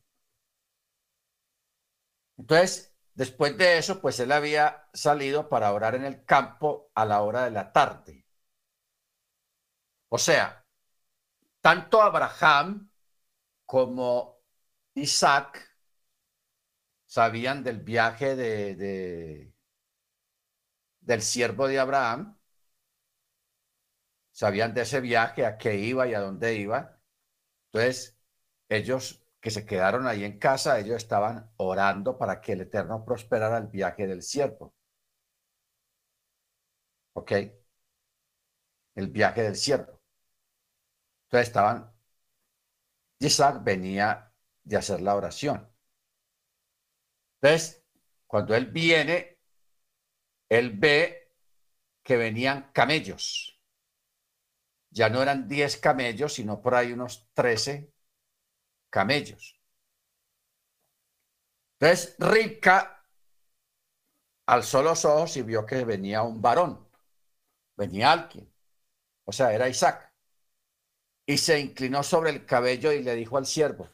[2.38, 7.22] Entonces, después de eso, pues él había salido para orar en el campo a la
[7.22, 8.26] hora de la tarde.
[10.10, 10.66] O sea,
[11.62, 12.90] tanto Abraham
[13.66, 14.42] como
[14.96, 15.70] Isaac
[17.06, 19.53] sabían del viaje de,
[21.06, 22.38] del siervo de Abraham,
[24.32, 27.00] sabían de ese viaje, a qué iba y a dónde iba.
[27.72, 28.18] Entonces,
[28.70, 33.58] ellos que se quedaron ahí en casa, ellos estaban orando para que el Eterno prosperara
[33.58, 34.74] el viaje del siervo.
[37.14, 37.32] ¿Ok?
[38.96, 40.02] El viaje del siervo.
[41.26, 41.92] Entonces estaban,
[43.20, 44.32] Isaac venía
[44.64, 45.68] de hacer la oración.
[47.42, 47.84] Entonces,
[48.28, 49.33] cuando él viene,
[50.50, 51.32] él ve
[52.04, 53.60] que venían camellos.
[54.92, 57.92] Ya no eran 10 camellos, sino por ahí unos 13
[58.90, 59.60] camellos.
[61.80, 63.06] Entonces, Rica
[64.46, 66.88] alzó los ojos y vio que venía un varón,
[67.76, 68.52] venía alguien,
[69.26, 70.14] o sea, era Isaac
[71.26, 73.90] y se inclinó sobre el cabello y le dijo al siervo,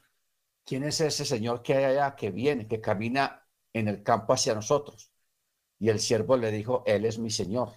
[0.66, 4.56] ¿quién es ese señor que hay allá, que viene, que camina en el campo hacia
[4.56, 5.12] nosotros?
[5.80, 7.74] Y el siervo le dijo, él es mi señor.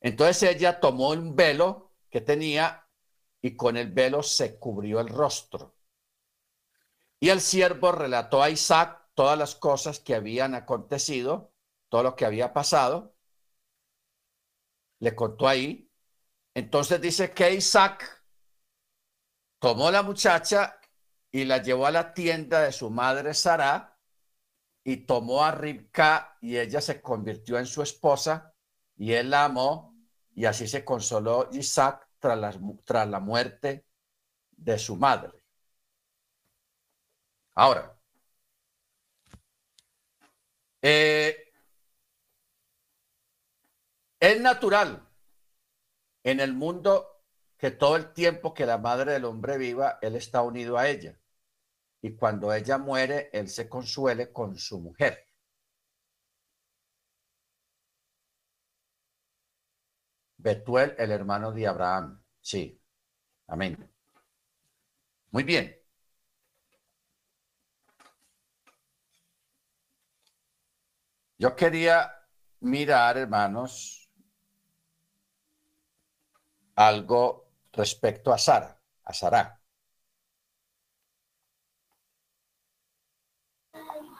[0.00, 2.88] Entonces ella tomó un velo que tenía
[3.42, 5.74] y con el velo se cubrió el rostro.
[7.18, 11.52] Y el siervo relató a Isaac todas las cosas que habían acontecido,
[11.88, 13.16] todo lo que había pasado.
[15.00, 15.86] Le contó ahí
[16.56, 18.24] entonces dice que Isaac
[19.58, 20.80] tomó la muchacha
[21.30, 23.95] y la llevó a la tienda de su madre Sara
[24.88, 28.54] y tomó a Ribka y ella se convirtió en su esposa
[28.96, 29.96] y él la amó
[30.32, 33.84] y así se consoló Isaac tras la, tras la muerte
[34.52, 35.42] de su madre.
[37.56, 37.98] Ahora,
[40.82, 41.52] eh,
[44.20, 45.04] es natural
[46.22, 47.24] en el mundo
[47.58, 51.18] que todo el tiempo que la madre del hombre viva, él está unido a ella.
[52.06, 55.26] Y cuando ella muere, él se consuele con su mujer.
[60.36, 62.22] Betuel, el hermano de Abraham.
[62.40, 62.80] Sí.
[63.48, 63.90] Amén.
[65.32, 65.76] Muy bien.
[71.38, 72.12] Yo quería
[72.60, 74.08] mirar, hermanos,
[76.76, 79.60] algo respecto a Sara, a Sara.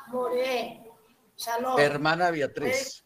[0.08, 0.86] More.
[1.78, 3.04] Hermana Beatriz.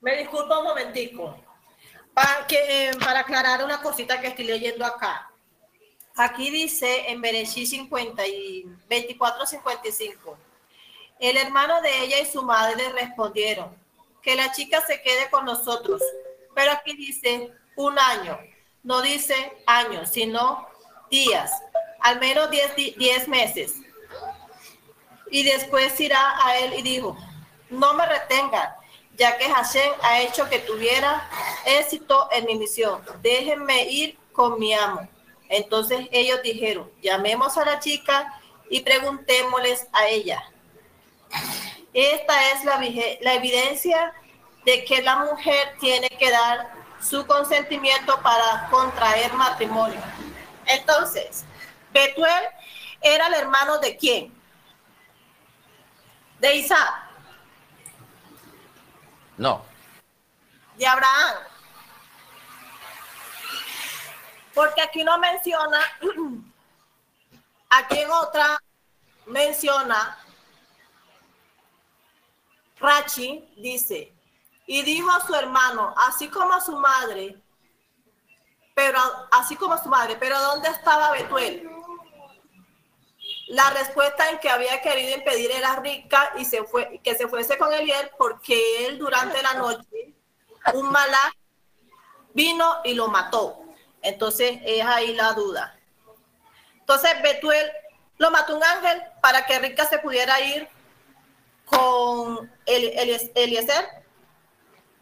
[0.00, 1.36] Me disculpa un momentico.
[2.14, 5.30] Para, que, para aclarar una cosita que estoy leyendo acá.
[6.16, 10.38] Aquí dice en Bereshí 50 y 24, 55.
[11.20, 13.76] El hermano de ella y su madre le respondieron
[14.22, 16.02] que la chica se quede con nosotros.
[16.54, 18.38] Pero aquí dice un año.
[18.82, 20.66] No dice años, sino
[21.10, 21.52] días.
[22.00, 23.74] Al menos 10 meses.
[25.30, 27.16] Y después irá a él y dijo,
[27.70, 28.70] no me retengan,
[29.16, 31.28] ya que Hashem ha hecho que tuviera
[31.64, 33.02] éxito en mi misión.
[33.22, 35.08] Déjenme ir con mi amo.
[35.48, 40.42] Entonces ellos dijeron, llamemos a la chica y preguntémosles a ella.
[41.92, 42.78] Esta es la,
[43.20, 44.12] la evidencia
[44.64, 50.00] de que la mujer tiene que dar su consentimiento para contraer matrimonio.
[50.66, 51.44] Entonces,
[51.92, 52.44] Betuel
[53.00, 54.39] era el hermano de quién?
[56.40, 57.10] De Isaac.
[59.36, 59.64] No.
[60.76, 61.36] De Abraham.
[64.54, 65.80] Porque aquí no menciona,
[67.70, 68.58] aquí en otra
[69.26, 70.18] menciona,
[72.78, 74.12] Rachi dice,
[74.66, 77.40] y dijo a su hermano, así como a su madre,
[78.74, 78.98] pero
[79.30, 81.79] así como a su madre, pero ¿dónde estaba Betuel?
[83.50, 87.58] La respuesta en que había querido impedir era rica y se fue, que se fuese
[87.58, 90.14] con Eliel porque él durante la noche,
[90.72, 91.34] un malá
[92.32, 93.64] vino y lo mató.
[94.02, 95.76] Entonces es ahí la duda.
[96.78, 97.72] Entonces Betuel
[98.18, 100.68] lo mató un ángel para que Rica se pudiera ir
[101.64, 103.84] con Eliezer.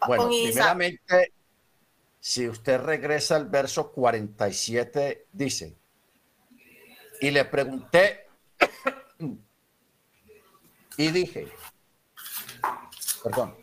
[0.07, 1.35] Bueno, primeramente,
[2.19, 5.77] si usted regresa al verso 47, dice,
[7.21, 8.28] y le pregunté
[10.97, 11.49] y dije,
[13.23, 13.57] perdón,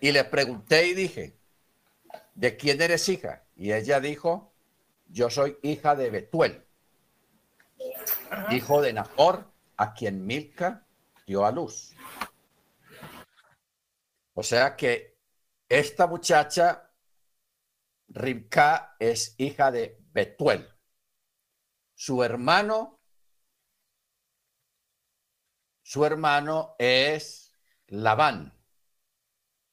[0.00, 1.36] y le pregunté y dije,
[2.34, 3.44] ¿de quién eres hija?
[3.56, 4.52] Y ella dijo,
[5.08, 6.64] yo soy hija de Betuel,
[8.50, 10.86] hijo de Nahor, a quien Milca
[11.26, 11.94] dio a luz.
[14.34, 15.16] O sea que
[15.68, 16.90] esta muchacha,
[18.08, 20.68] Ribka, es hija de Betuel.
[22.00, 23.00] Su hermano,
[25.82, 27.52] su hermano es
[27.88, 28.56] Labán,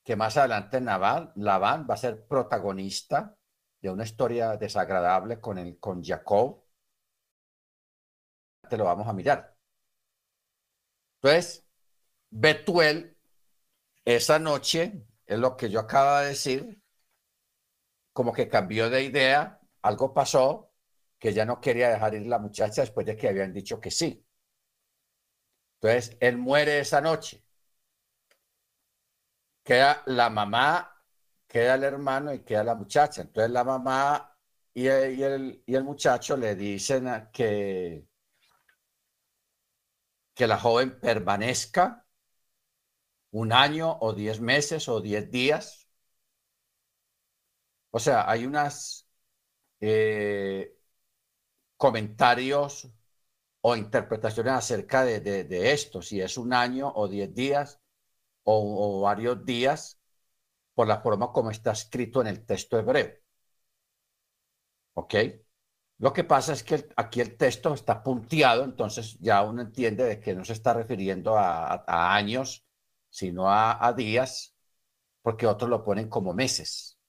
[0.04, 3.38] que más adelante Labán, Labán va a ser protagonista
[3.80, 6.64] de una historia desagradable con, el, con Jacob.
[8.68, 9.56] Te lo vamos a mirar.
[11.22, 11.64] Entonces,
[12.32, 13.20] Betuel,
[14.04, 16.82] esa noche, es lo que yo acabo de decir,
[18.14, 20.72] como que cambió de idea, algo pasó,
[21.20, 24.26] que ya no quería dejar ir la muchacha después de que habían dicho que sí.
[25.82, 27.44] Entonces, él muere esa noche.
[29.64, 31.04] Queda la mamá,
[31.48, 33.22] queda el hermano y queda la muchacha.
[33.22, 34.38] Entonces, la mamá
[34.74, 38.08] y el, y el, muchacho le dicen que,
[40.34, 42.06] que la joven permanezca
[43.32, 45.88] un año o diez meses o diez días.
[47.92, 49.08] O sea, hay unas
[49.82, 50.75] eh,
[51.78, 52.90] comentarios
[53.62, 57.82] o interpretaciones acerca de, esto, si es un año o diez días
[58.44, 60.00] o, varios días,
[60.76, 63.16] por la forma como está escrito en el texto hebreo.
[64.94, 65.16] ¿Ok?
[65.98, 70.20] Lo que pasa es que aquí el texto está punteado, entonces ya uno entiende de
[70.20, 72.66] que no se está refiriendo a, años,
[73.10, 74.56] sino a, a días,
[75.22, 77.00] porque otros lo ponen como meses.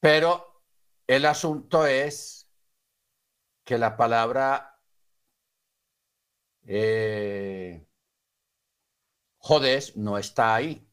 [0.00, 0.62] Pero
[1.06, 2.39] el asunto es
[3.64, 4.80] que la palabra
[6.64, 7.86] eh,
[9.38, 10.86] jodes no está ahí.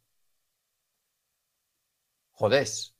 [2.31, 2.95] Jodes,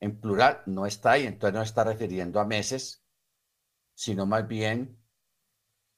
[0.00, 1.26] en plural, no está ahí.
[1.26, 3.04] Entonces no está refiriendo a meses,
[3.94, 4.98] sino más bien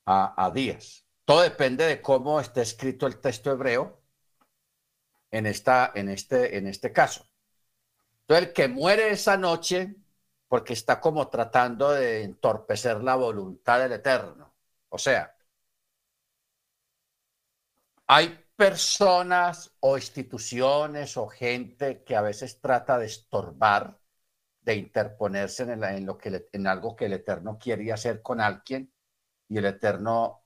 [0.06, 1.04] a, días.
[1.24, 4.00] Todo depende de cómo esté escrito el texto hebreo
[5.30, 7.28] en, esta, en, este, en este caso.
[8.20, 9.96] Entonces, el que muere esa noche
[10.48, 14.54] porque está como tratando de entorpecer la voluntad del Eterno.
[14.88, 15.36] O sea,
[18.06, 23.98] hay personas o instituciones o gente que a veces trata de estorbar,
[24.62, 28.92] de interponerse en, lo que en algo que el Eterno quiere hacer con alguien
[29.48, 30.44] y el Eterno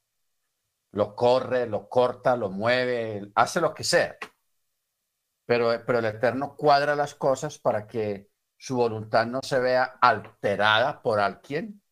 [0.92, 4.16] lo corre, lo corta, lo mueve, hace lo que sea.
[5.46, 8.29] Pero, pero el Eterno cuadra las cosas para que
[8.61, 11.82] su voluntad no se vea alterada por alguien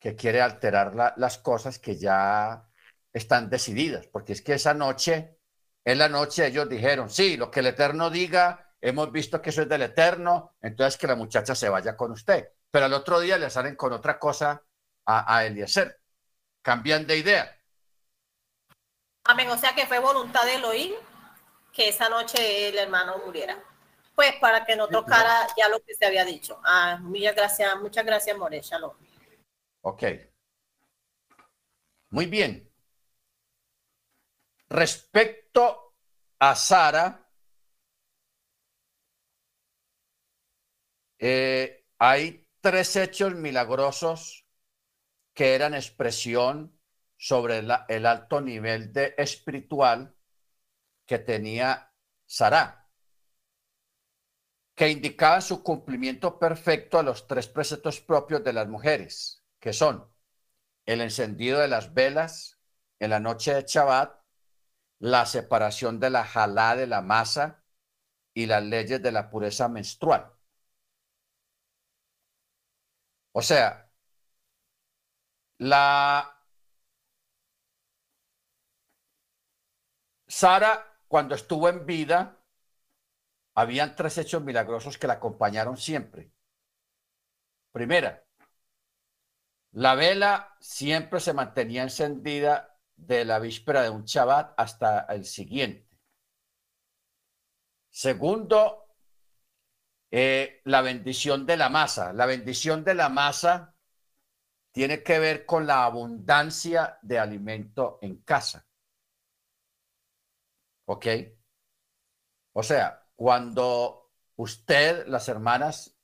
[0.00, 2.68] que quiere alterar las cosas que ya
[3.12, 5.38] están decididas, porque es que esa noche,
[5.84, 9.62] en la noche ellos dijeron, sí, lo que el Eterno diga, hemos visto que eso
[9.62, 12.48] es del Eterno, entonces que la muchacha se vaya con usted.
[12.68, 14.64] Pero al otro día le salen con otra cosa
[15.06, 16.00] a, a Eliezer,
[16.60, 17.56] cambian de idea.
[19.26, 20.92] Amén, o sea que fue voluntad de Elohim
[21.72, 23.62] que esa noche el hermano muriera.
[24.18, 26.60] Pues para que no tocara ya lo que se había dicho.
[26.64, 28.60] Ah, muchas gracias, muchas gracias, More.
[28.60, 28.90] Shalom.
[29.82, 30.02] Ok.
[32.10, 32.68] Muy bien.
[34.68, 35.94] Respecto
[36.40, 37.30] a Sara,
[41.20, 44.44] eh, hay tres hechos milagrosos
[45.32, 46.76] que eran expresión
[47.16, 50.12] sobre el alto nivel de espiritual
[51.06, 51.94] que tenía
[52.26, 52.77] Sara,
[54.78, 60.08] que indicaba su cumplimiento perfecto a los tres preceptos propios de las mujeres, que son
[60.86, 62.60] el encendido de las velas
[63.00, 64.20] en la noche de Shabbat,
[65.00, 67.64] la separación de la jalá de la masa
[68.34, 70.32] y las leyes de la pureza menstrual.
[73.32, 73.90] O sea,
[75.58, 76.36] la
[80.28, 82.37] Sara, cuando estuvo en vida,
[83.58, 86.30] habían tres hechos milagrosos que la acompañaron siempre.
[87.72, 88.24] Primera,
[89.72, 95.98] la vela siempre se mantenía encendida de la víspera de un Shabbat hasta el siguiente.
[97.90, 98.94] Segundo,
[100.12, 102.12] eh, la bendición de la masa.
[102.12, 103.74] La bendición de la masa
[104.70, 108.64] tiene que ver con la abundancia de alimento en casa.
[110.86, 111.06] ¿Ok?
[112.52, 115.96] O sea, cuando usted, las hermanas,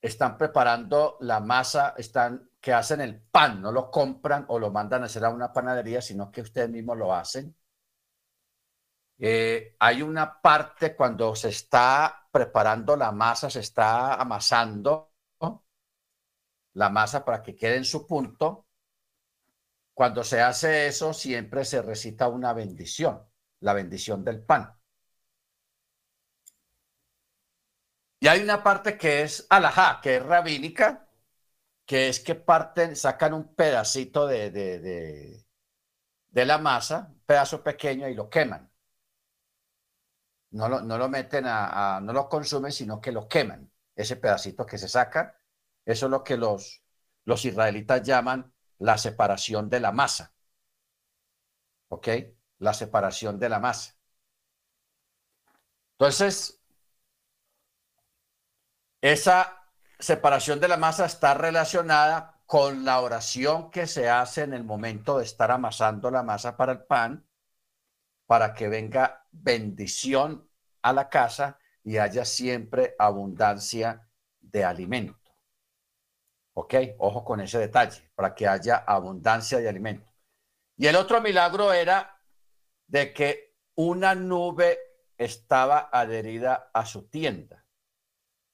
[0.00, 5.02] están preparando la masa, están que hacen el pan, no lo compran o lo mandan
[5.02, 7.54] a hacer a una panadería, sino que ustedes mismos lo hacen.
[9.18, 15.12] Eh, hay una parte cuando se está preparando la masa, se está amasando
[16.72, 18.66] la masa para que quede en su punto.
[19.92, 23.26] Cuando se hace eso, siempre se recita una bendición
[23.60, 24.74] la bendición del pan.
[28.24, 31.06] Y hay una parte que es alajá, que es rabínica,
[31.84, 35.44] que es que parten, sacan un pedacito de, de,
[36.28, 38.72] de, la masa, un pedazo pequeño, y lo queman.
[40.52, 43.70] No lo, no lo meten a, no lo consumen, sino que lo queman.
[43.94, 45.36] Ese pedacito que se saca,
[45.84, 46.82] eso es lo que los,
[47.26, 50.32] los israelitas llaman la separación de la masa.
[51.88, 52.08] ¿Ok?
[52.58, 53.94] la separación de la masa.
[55.98, 56.63] Entonces,
[59.04, 64.64] esa separación de la masa está relacionada con la oración que se hace en el
[64.64, 67.28] momento de estar amasando la masa para el pan,
[68.24, 70.48] para que venga bendición
[70.80, 74.08] a la casa y haya siempre abundancia
[74.40, 75.36] de alimento.
[76.54, 76.74] ¿Ok?
[76.96, 80.10] Ojo con ese detalle, para que haya abundancia de alimento.
[80.78, 82.18] Y el otro milagro era
[82.86, 84.78] de que una nube
[85.18, 87.63] estaba adherida a su tienda.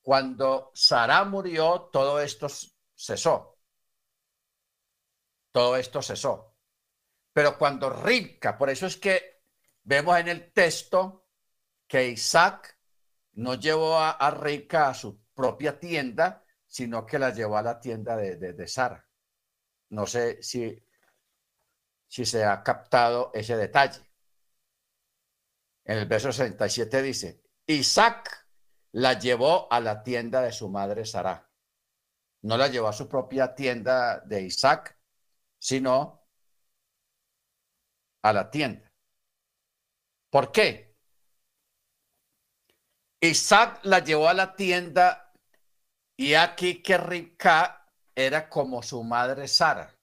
[0.03, 2.49] Cuando Sara murió, todo esto
[2.95, 3.59] cesó.
[5.53, 6.57] Todo esto cesó.
[7.33, 9.43] Pero cuando Ribka, por eso es que
[9.83, 11.29] vemos en el texto
[11.87, 12.79] que Isaac
[13.33, 18.17] no llevó a, a a su propia tienda, sino que la llevó a la tienda
[18.17, 19.07] de, de Sara.
[19.91, 20.87] No sé si,
[22.07, 24.01] si se ha captado ese detalle.
[25.85, 28.47] En el verso 67 dice, Isaac
[28.93, 31.49] la llevó a la tienda de su madre Sara.
[32.43, 34.99] No la llevó a su propia tienda de Isaac,
[35.59, 36.27] sino
[38.23, 38.91] a la tienda.
[40.31, 40.97] ¿Por qué?
[43.21, 45.33] Isaac la llevó a la tienda
[46.17, 49.95] y aquí que Ribka era como su madre Sara.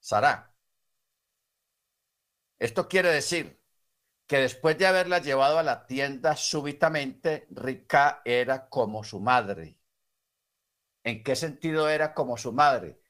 [0.00, 0.54] Sara.
[2.58, 3.61] Esto quiere decir
[4.26, 9.76] que después de haberla llevado a la tienda súbitamente, Rica era como su madre.
[11.04, 13.00] ¿En qué sentido era como su madre?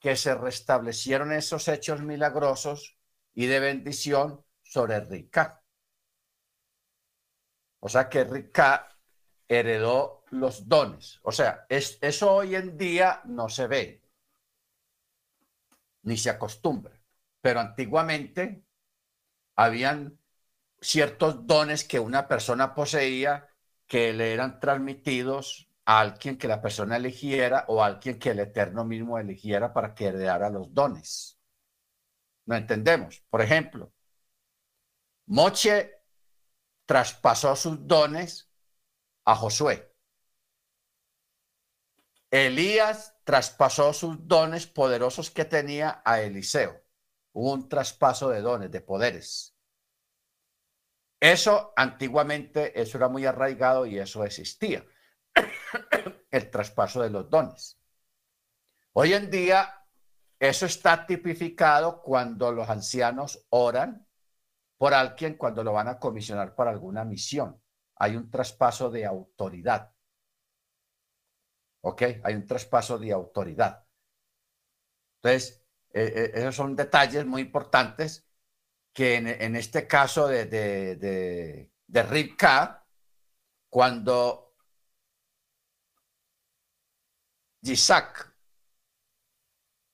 [0.00, 2.98] Que se restablecieron esos hechos milagrosos
[3.34, 5.62] y de bendición sobre Rica.
[7.80, 8.88] O sea que Rica
[9.48, 11.20] heredó los dones.
[11.22, 14.02] O sea, es, eso hoy en día no se ve,
[16.02, 16.98] ni se acostumbra.
[17.40, 18.64] Pero antiguamente
[19.56, 20.18] habían
[20.84, 23.48] ciertos dones que una persona poseía
[23.86, 28.40] que le eran transmitidos a alguien que la persona eligiera o a alguien que el
[28.40, 31.38] Eterno mismo eligiera para que heredara los dones.
[32.46, 33.24] ¿No entendemos?
[33.30, 33.92] Por ejemplo,
[35.26, 36.02] Moche
[36.86, 38.50] traspasó sus dones
[39.24, 39.90] a Josué.
[42.30, 46.82] Elías traspasó sus dones poderosos que tenía a Eliseo.
[47.32, 49.53] Hubo un traspaso de dones, de poderes.
[51.24, 54.84] Eso antiguamente, eso era muy arraigado y eso existía.
[56.30, 57.80] El traspaso de los dones.
[58.92, 59.86] Hoy en día,
[60.38, 64.06] eso está tipificado cuando los ancianos oran
[64.76, 67.58] por alguien cuando lo van a comisionar para alguna misión.
[67.96, 69.94] Hay un traspaso de autoridad.
[71.80, 72.02] ¿Ok?
[72.22, 73.82] Hay un traspaso de autoridad.
[75.22, 78.28] Entonces, eh, eh, esos son detalles muy importantes
[78.94, 81.70] que en, este caso de, de,
[83.68, 84.54] cuando
[87.62, 88.32] Isaac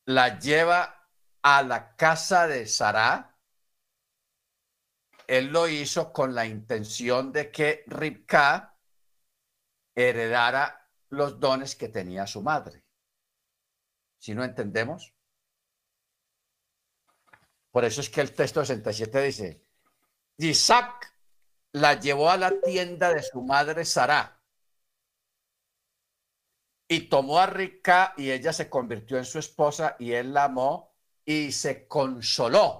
[0.05, 1.09] la lleva
[1.43, 3.39] a la casa de Sarah,
[5.27, 8.77] él lo hizo con la intención de que Ribka
[9.95, 12.85] heredara los dones que tenía su madre.
[14.19, 15.15] Si no entendemos.
[17.71, 19.65] Por eso es que el texto 67 dice,
[20.39, 21.15] Isaac
[21.73, 24.41] la llevó a la tienda de su madre Sara
[26.89, 30.93] y tomó a Rica y ella se convirtió en su esposa y él la amó
[31.25, 32.79] y se consoló.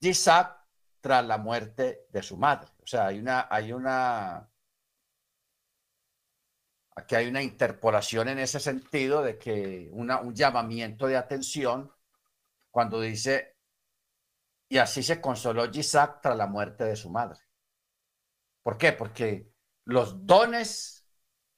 [0.00, 0.64] Isaac
[1.00, 2.70] tras la muerte de su madre.
[2.82, 4.48] O sea, hay una, hay una
[6.96, 11.92] Aquí hay una interpolación en ese sentido de que una, un llamamiento de atención
[12.70, 13.53] cuando dice,
[14.68, 17.40] y así se consoló Isaac tras la muerte de su madre.
[18.62, 18.92] ¿Por qué?
[18.92, 19.52] Porque
[19.84, 21.06] los dones,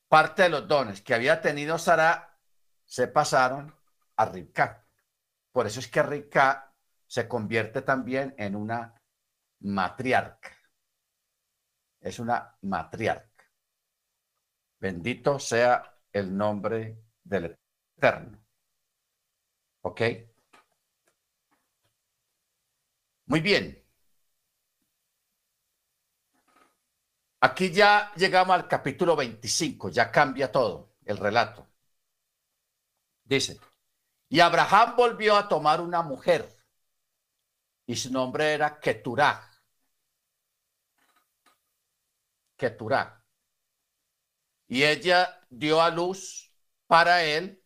[0.09, 2.39] parte de los dones que había tenido Sara,
[2.85, 3.75] se pasaron
[4.17, 4.87] a Ribka.
[5.53, 6.75] Por eso es que Ribka
[7.07, 9.01] se convierte también en una
[9.61, 10.51] matriarca.
[12.01, 13.45] Es una matriarca.
[14.79, 17.59] Bendito sea el nombre del
[17.97, 18.45] Eterno.
[19.83, 20.01] ¿Ok?
[23.27, 23.83] Muy bien.
[27.41, 31.69] Aquí ya llegamos al capítulo 25, ya cambia todo el relato.
[33.25, 33.61] Dice,
[34.29, 36.49] y Abraham volvió a tomar una mujer
[37.87, 39.51] y su nombre era Keturah.
[42.57, 43.25] Keturah.
[44.69, 46.53] Y ella dio a luz
[46.87, 47.63] para él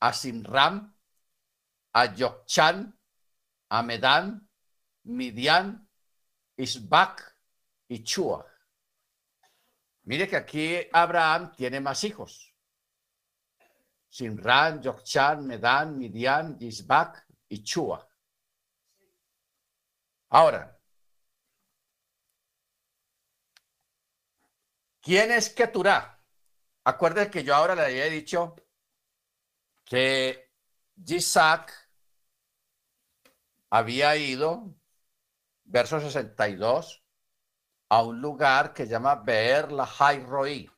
[0.00, 0.96] a Simram,
[1.92, 2.98] a Yokchan,
[3.68, 4.48] a Medán,
[5.04, 5.88] Midian,
[6.56, 7.36] Isbac
[7.88, 8.46] y Chua.
[10.04, 12.52] Mire que aquí Abraham tiene más hijos.
[14.08, 18.06] Simran, Yokchan, Medán, Midian, Isbac y Chua.
[20.28, 20.78] Ahora,
[25.00, 26.18] ¿quién es Keturah?
[26.84, 28.56] Acuérdense que yo ahora le había dicho
[29.84, 30.52] que
[31.06, 31.72] Isaac
[33.70, 34.74] había ido,
[35.72, 37.02] verso 62,
[37.88, 39.88] a un lugar que llama Beer la
[40.26, 40.70] Roí.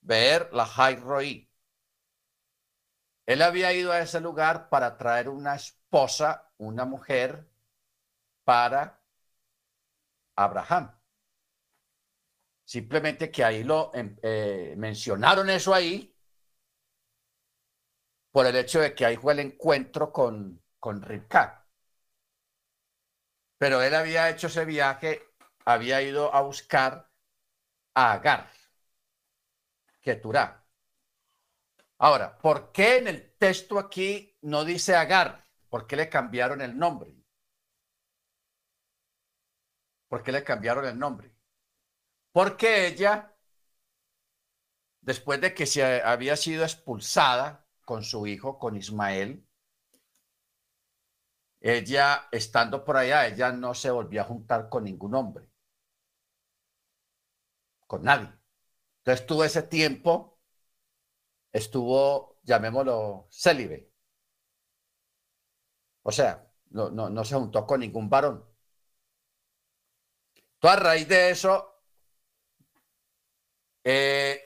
[0.00, 0.66] Beer la
[0.96, 1.48] Roí.
[3.24, 7.48] Él había ido a ese lugar para traer una esposa, una mujer,
[8.42, 9.00] para
[10.34, 10.98] Abraham.
[12.64, 16.12] Simplemente que ahí lo em, eh, mencionaron eso ahí
[18.32, 21.00] por el hecho de que ahí fue el encuentro con, con
[23.62, 25.22] Pero él había hecho ese viaje,
[25.64, 27.08] había ido a buscar
[27.94, 28.50] a Agar,
[30.00, 30.66] Keturah.
[31.98, 35.46] Ahora, ¿por qué en el texto aquí no dice Agar?
[35.68, 37.14] ¿Por qué le cambiaron el nombre?
[40.08, 41.32] ¿Por qué le cambiaron el nombre?
[42.32, 43.32] porque ella,
[45.02, 49.46] después de que se había sido expulsada con su hijo, con Ismael,
[51.62, 55.46] ella, estando por allá, ella no se volvió a juntar con ningún hombre,
[57.86, 58.28] con nadie.
[58.98, 60.40] Entonces tuvo ese tiempo,
[61.52, 63.90] estuvo, llamémoslo, célibe.
[66.02, 68.44] O sea, no, no, no se juntó con ningún varón.
[70.54, 71.82] Entonces, a raíz de eso,
[73.84, 74.40] eh,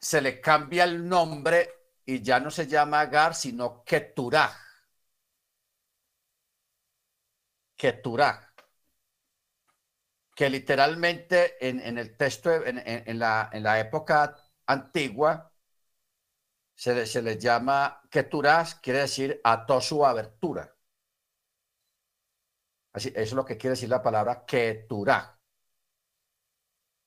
[0.00, 1.70] se le cambia el nombre
[2.04, 4.67] y ya no se llama Agar, sino Keturah.
[7.78, 8.52] Keturah.
[10.36, 14.36] Que literalmente en, el texto, en, la, en la época
[14.66, 15.52] antigua
[16.74, 20.76] se le, se le llama Keturás, quiere decir ató su abertura.
[22.92, 25.40] Así, eso es lo que quiere decir la palabra Keturá.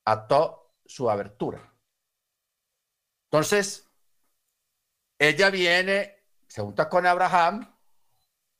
[0.06, 1.73] Ató su abertura.
[3.31, 3.89] Entonces,
[5.18, 7.70] ella viene, se junta con Abraham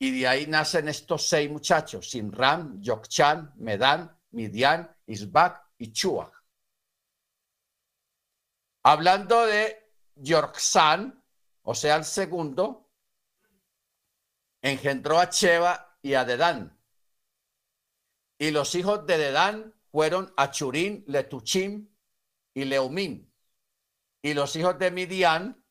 [0.02, 6.32] y de ahí nacen estos seis muchachos, Simram, Yokchan, Medan, Midian, Isbak y Chua.
[8.82, 11.22] Hablando de Yorksan,
[11.62, 12.90] o sea, el segundo,
[14.60, 16.76] engendró a Cheva y a Dedán.
[18.38, 21.88] Y los hijos de Dedán fueron Achurín, Letuchim
[22.52, 23.32] y Leumín.
[24.20, 25.61] Y los hijos de Midian,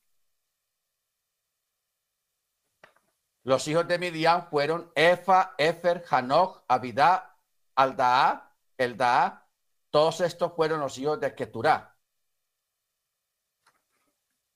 [3.43, 7.37] los hijos de Midian fueron Efa, Efer, Hanoch, Abidá,
[7.75, 9.47] Aldaa, Eldaa.
[9.89, 11.97] Todos estos fueron los hijos de Keturá.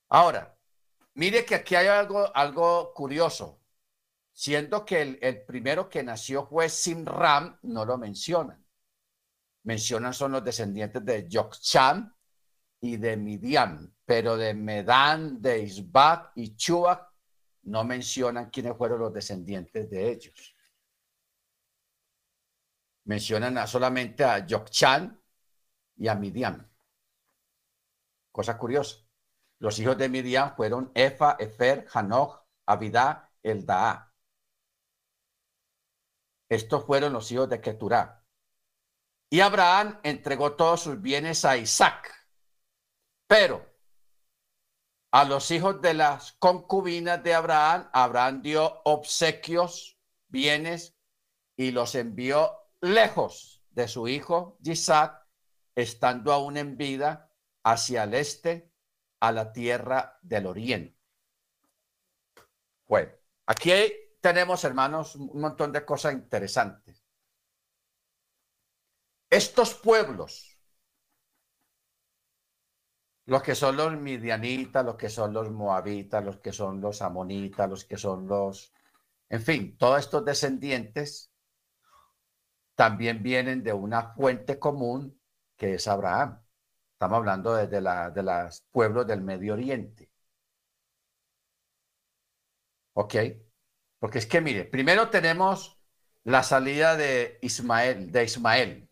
[0.08, 0.56] Ahora,
[1.14, 3.60] mire que aquí hay algo, algo curioso.
[4.32, 8.64] Siendo que el, el primero que nació fue Simram, no lo mencionan.
[9.64, 12.14] Mencionan son los descendientes de Yokchan
[12.80, 17.05] y de Midian, pero de Medan, de Isbak y Chuak
[17.66, 20.54] no mencionan quiénes fueron los descendientes de ellos.
[23.04, 25.20] Mencionan a- solamente a Yokchan
[25.96, 26.68] y a Midian.
[28.32, 28.96] Cosa curiosa.
[29.58, 34.12] Los hijos de Midian fueron Efa, Efer, Hanoch, Abidá, Eldaa.
[36.48, 38.24] Estos fueron los hijos de Keturá.
[39.30, 42.12] Y Abraham entregó todos sus bienes a Isaac.
[43.26, 43.75] Pero
[45.10, 50.96] a los hijos de las concubinas de Abraham, Abraham dio obsequios, bienes,
[51.56, 55.26] y los envió lejos de su hijo Isaac,
[55.74, 57.30] estando aún en vida,
[57.62, 58.70] hacia el este,
[59.20, 60.96] a la tierra del oriente.
[62.86, 63.12] Bueno,
[63.46, 63.72] aquí
[64.20, 67.04] tenemos, hermanos, un montón de cosas interesantes.
[69.28, 70.55] Estos pueblos,
[73.26, 77.68] los que son los midianitas, los que son los moabitas, los que son los amonitas,
[77.68, 78.72] los que son los,
[79.28, 81.32] en fin, todos estos descendientes
[82.74, 85.20] también vienen de una fuente común
[85.56, 86.40] que es Abraham.
[86.92, 90.10] Estamos hablando de, de, la, de los pueblos del Medio Oriente.
[92.94, 93.14] ¿Ok?
[93.98, 95.78] Porque es que, mire, primero tenemos
[96.24, 98.88] la salida de Ismael, de Ismael.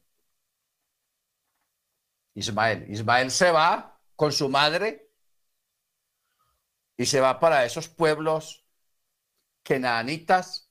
[2.34, 2.86] Ismael.
[2.90, 5.10] Ismael se va con su madre
[6.96, 8.64] y se va para esos pueblos
[9.62, 10.70] kenanitas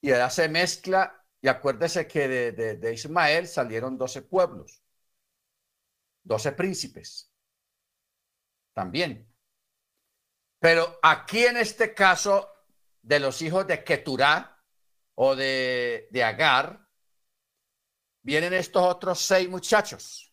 [0.00, 1.14] y allá se mezcla.
[1.40, 4.82] Y acuérdese que de, de, de Ismael salieron 12 pueblos,
[6.24, 7.32] 12 príncipes
[8.74, 9.28] también.
[10.58, 12.48] Pero aquí en este caso
[13.02, 14.62] de los hijos de Keturá
[15.14, 16.86] o de, de Agar,
[18.22, 20.27] vienen estos otros seis muchachos.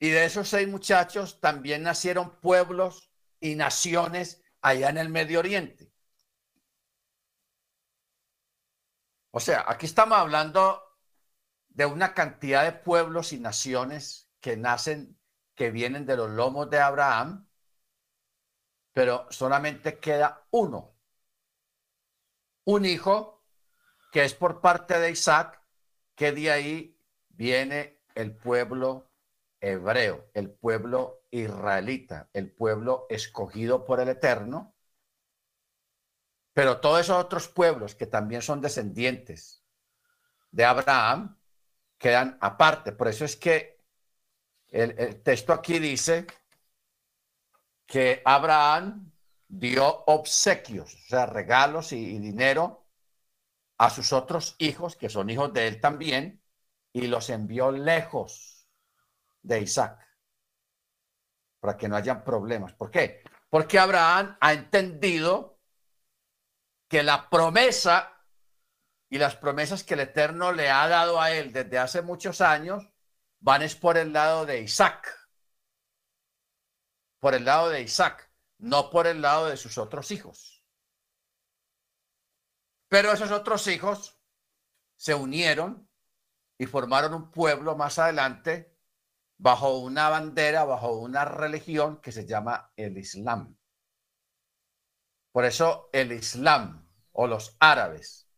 [0.00, 5.92] Y de esos seis muchachos también nacieron pueblos y naciones allá en el Medio Oriente.
[9.30, 10.82] O sea, aquí estamos hablando
[11.68, 15.20] de una cantidad de pueblos y naciones que nacen,
[15.54, 17.46] que vienen de los lomos de Abraham,
[18.92, 20.96] pero solamente queda uno,
[22.64, 23.44] un hijo
[24.10, 25.62] que es por parte de Isaac,
[26.14, 26.98] que de ahí
[27.28, 29.09] viene el pueblo
[29.60, 34.74] hebreo, el pueblo israelita, el pueblo escogido por el Eterno.
[36.52, 39.64] Pero todos esos otros pueblos que también son descendientes
[40.50, 41.38] de Abraham
[41.98, 42.92] quedan aparte.
[42.92, 43.80] Por eso es que
[44.68, 46.26] el, texto aquí dice
[47.86, 49.12] que Abraham
[49.46, 52.86] dio obsequios, o sea, regalos y dinero
[53.78, 56.42] a sus otros hijos, que son hijos de él también,
[56.92, 58.49] y los envió lejos
[59.42, 59.98] de Isaac,
[61.60, 62.72] para que no hayan problemas.
[62.74, 63.22] ¿Por qué?
[63.48, 65.58] Porque Abraham ha entendido
[66.88, 68.16] que la promesa
[69.08, 72.88] y las promesas que el Eterno le ha dado a él desde hace muchos años
[73.40, 75.28] van es por el lado de Isaac,
[77.18, 80.64] por el lado de Isaac, no por el lado de sus otros hijos.
[82.88, 84.18] Pero esos otros hijos
[84.96, 85.88] se unieron
[86.58, 88.76] y formaron un pueblo más adelante
[89.40, 93.56] bajo una bandera, bajo una religión que se llama el Islam.
[95.32, 98.28] Por eso el Islam o los árabes,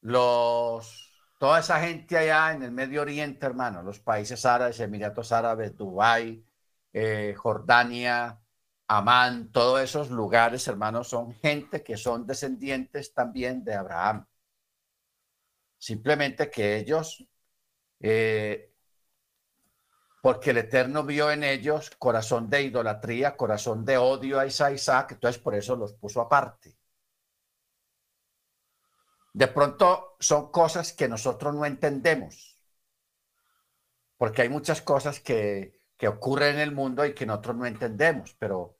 [0.00, 1.08] los
[1.38, 6.46] toda esa gente allá en el Medio Oriente, hermano, los países árabes, Emiratos Árabes, Dubái,
[6.92, 8.40] eh, Jordania,
[8.88, 14.26] Amán, todos esos lugares, hermanos, son gente que son descendientes también de Abraham.
[15.78, 17.26] Simplemente que ellos,
[18.00, 18.69] eh,
[20.20, 25.40] porque el Eterno vio en ellos corazón de idolatría, corazón de odio a Isaac, entonces
[25.40, 26.76] por eso los puso aparte.
[29.32, 32.58] De pronto son cosas que nosotros no entendemos,
[34.16, 38.34] porque hay muchas cosas que, que ocurren en el mundo y que nosotros no entendemos,
[38.38, 38.76] pero,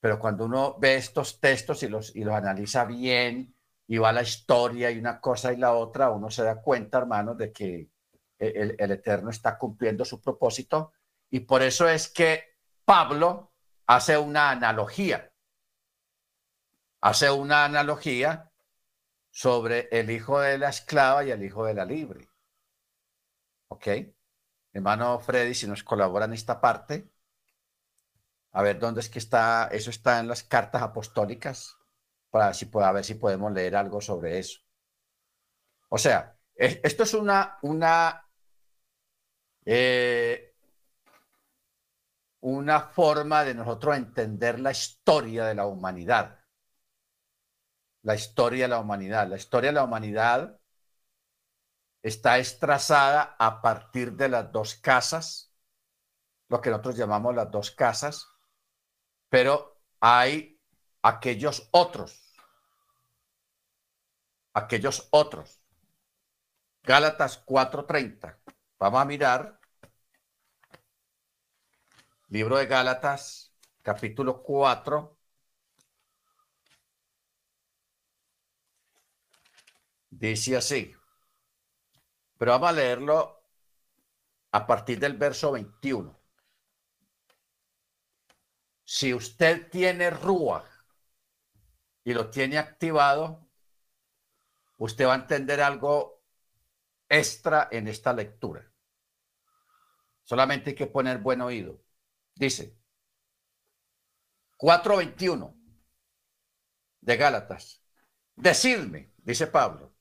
[0.00, 3.54] pero cuando uno ve estos textos y los, y los analiza bien
[3.86, 6.98] y va a la historia y una cosa y la otra, uno se da cuenta,
[6.98, 7.90] hermanos, de que
[8.38, 10.92] el, Eterno está cumpliendo su propósito
[11.30, 13.52] y por eso es que Pablo
[13.86, 15.32] hace una analogía,
[17.00, 18.50] hace una analogía
[19.30, 22.28] sobre el hijo de la esclava y el hijo de la libre.
[23.68, 23.88] ¿Ok?
[24.72, 27.10] Hermano Freddy, si nos colaboran en esta parte,
[28.52, 31.76] a ver dónde es que está, eso está en las cartas apostólicas,
[32.30, 34.60] para si, a ver si podemos leer algo sobre eso.
[35.88, 38.27] O sea, esto es una, una,
[39.70, 40.54] eh,
[42.40, 46.38] una forma de nosotros entender la historia de la humanidad
[48.02, 49.28] la historia de la humanidad.
[49.28, 50.58] La historia de la humanidad
[52.02, 55.52] está estrazada a partir de las dos casas,
[56.48, 58.26] lo que nosotros llamamos las dos casas,
[59.28, 60.58] pero hay
[61.02, 62.34] aquellos otros,
[64.54, 65.60] aquellos otros.
[66.82, 68.38] Gálatas 4:30.
[68.78, 69.57] Vamos a mirar.
[72.30, 75.16] Libro de Gálatas, capítulo 4
[80.10, 80.94] Dice así,
[82.36, 83.42] pero vamos a leerlo
[84.50, 86.20] a partir del verso 21.
[88.84, 90.68] Si usted tiene Rúa
[92.04, 93.48] y lo tiene activado,
[94.76, 96.22] usted va a entender algo
[97.08, 98.70] extra en esta lectura.
[100.24, 101.87] Solamente hay que poner buen oído.
[102.38, 102.78] Dice
[104.58, 105.56] 4.21
[107.00, 107.82] de Gálatas.
[108.36, 109.92] Decidme, dice Pablo,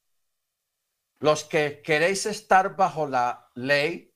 [1.18, 4.16] los que queréis estar bajo la ley,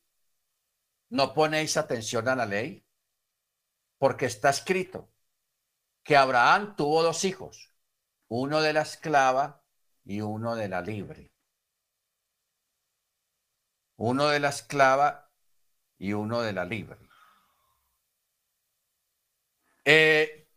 [1.10, 2.86] no ponéis atención a la ley,
[3.98, 5.12] porque está escrito
[6.04, 7.74] que Abraham tuvo dos hijos,
[8.28, 9.64] uno de la esclava
[10.04, 11.32] y uno de la libre.
[13.96, 15.32] Uno de la esclava
[15.98, 17.11] y uno de la libre.
[19.86, 20.48] Eh,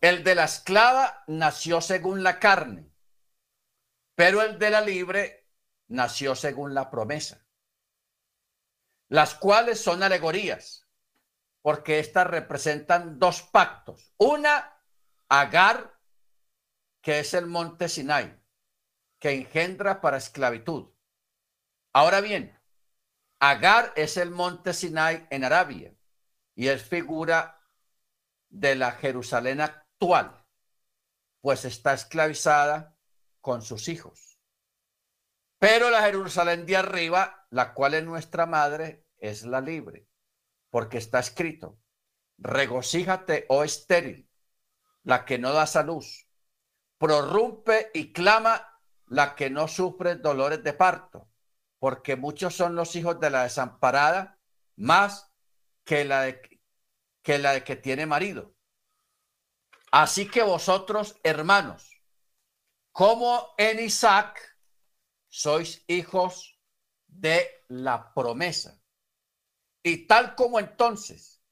[0.00, 2.90] el de la esclava nació según la carne,
[4.14, 5.48] pero el de la libre
[5.88, 7.46] nació según la promesa,
[9.08, 10.86] las cuales son alegorías,
[11.62, 14.12] porque éstas representan dos pactos.
[14.18, 14.74] Una,
[15.28, 16.00] Agar,
[17.02, 18.40] que es el monte Sinai,
[19.18, 20.92] que engendra para esclavitud.
[21.92, 22.58] Ahora bien,
[23.40, 25.94] Agar es el monte Sinai en Arabia
[26.54, 27.57] y es figura
[28.48, 30.44] de la Jerusalén actual,
[31.40, 32.96] pues está esclavizada
[33.40, 34.38] con sus hijos.
[35.58, 40.06] Pero la Jerusalén de arriba, la cual es nuestra madre, es la libre,
[40.70, 41.80] porque está escrito,
[42.38, 44.30] regocíjate, oh estéril,
[45.02, 46.04] la que no da salud,
[46.98, 51.28] prorrumpe y clama la que no sufre dolores de parto,
[51.78, 54.38] porque muchos son los hijos de la desamparada,
[54.76, 55.32] más
[55.84, 56.57] que la de
[57.22, 58.54] que, la que tiene marido.
[59.90, 62.02] Así que vosotros, hermanos,
[62.92, 64.58] como en Isaac,
[65.28, 66.58] sois hijos
[67.06, 68.80] de la promesa.
[69.82, 71.42] Y tal como entonces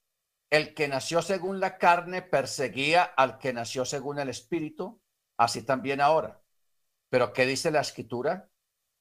[0.50, 5.00] el que nació según la carne perseguía al que nació según el espíritu,
[5.36, 6.42] así también ahora.
[7.08, 8.50] Pero ¿qué dice la escritura?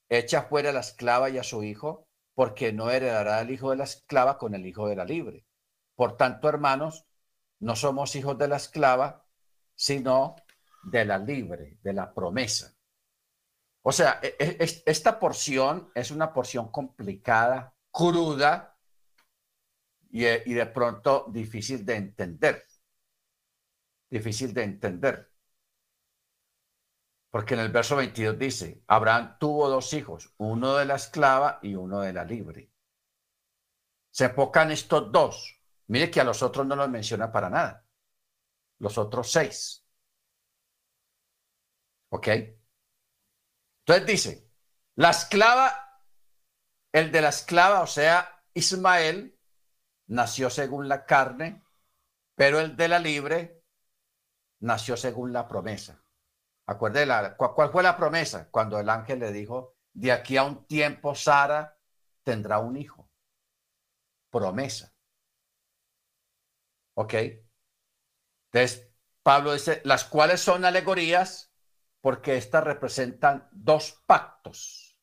[0.10, 3.78] Echa fuera a la esclava y a su hijo, porque no heredará el hijo de
[3.78, 5.46] la esclava con el hijo de la libre.
[5.96, 7.06] Por tanto, hermanos,
[7.60, 9.26] no somos hijos de la esclava,
[9.74, 10.36] sino
[10.84, 12.76] de la libre, de la promesa.
[13.82, 18.76] O sea, e, e, esta porción es una porción complicada, cruda
[20.12, 22.66] eh, y, de pronto difícil de entender.
[24.10, 25.32] Difícil de entender.
[27.30, 31.76] Porque en el verso 22 dice, Abraham tuvo dos hijos, uno de la esclava y
[31.76, 32.72] uno de la libre.
[34.10, 35.62] Se enfocan estos dos.
[35.88, 37.86] Mire que a los otros no los menciona para nada.
[38.80, 39.86] Los otros seis.
[42.10, 42.28] ¿Ok?
[43.82, 44.52] Entonces dice,
[44.96, 45.82] la esclava
[46.92, 49.38] El de la esclava, o sea, Ismael,
[50.08, 51.62] nació según la carne,
[52.36, 53.64] pero el de la libre
[54.62, 56.02] nació según la promesa.
[56.68, 58.50] Acuérdate, ¿cuál fue la promesa?
[58.50, 61.78] Cuando el ángel le dijo, de aquí a un tiempo Sara
[62.24, 63.12] tendrá un hijo.
[64.30, 64.95] Promesa.
[66.96, 67.14] ¿Ok?
[68.52, 68.90] Entonces,
[69.22, 71.52] Pablo dice, las cuales son alegorías
[72.02, 74.98] porque estas representan dos pactos.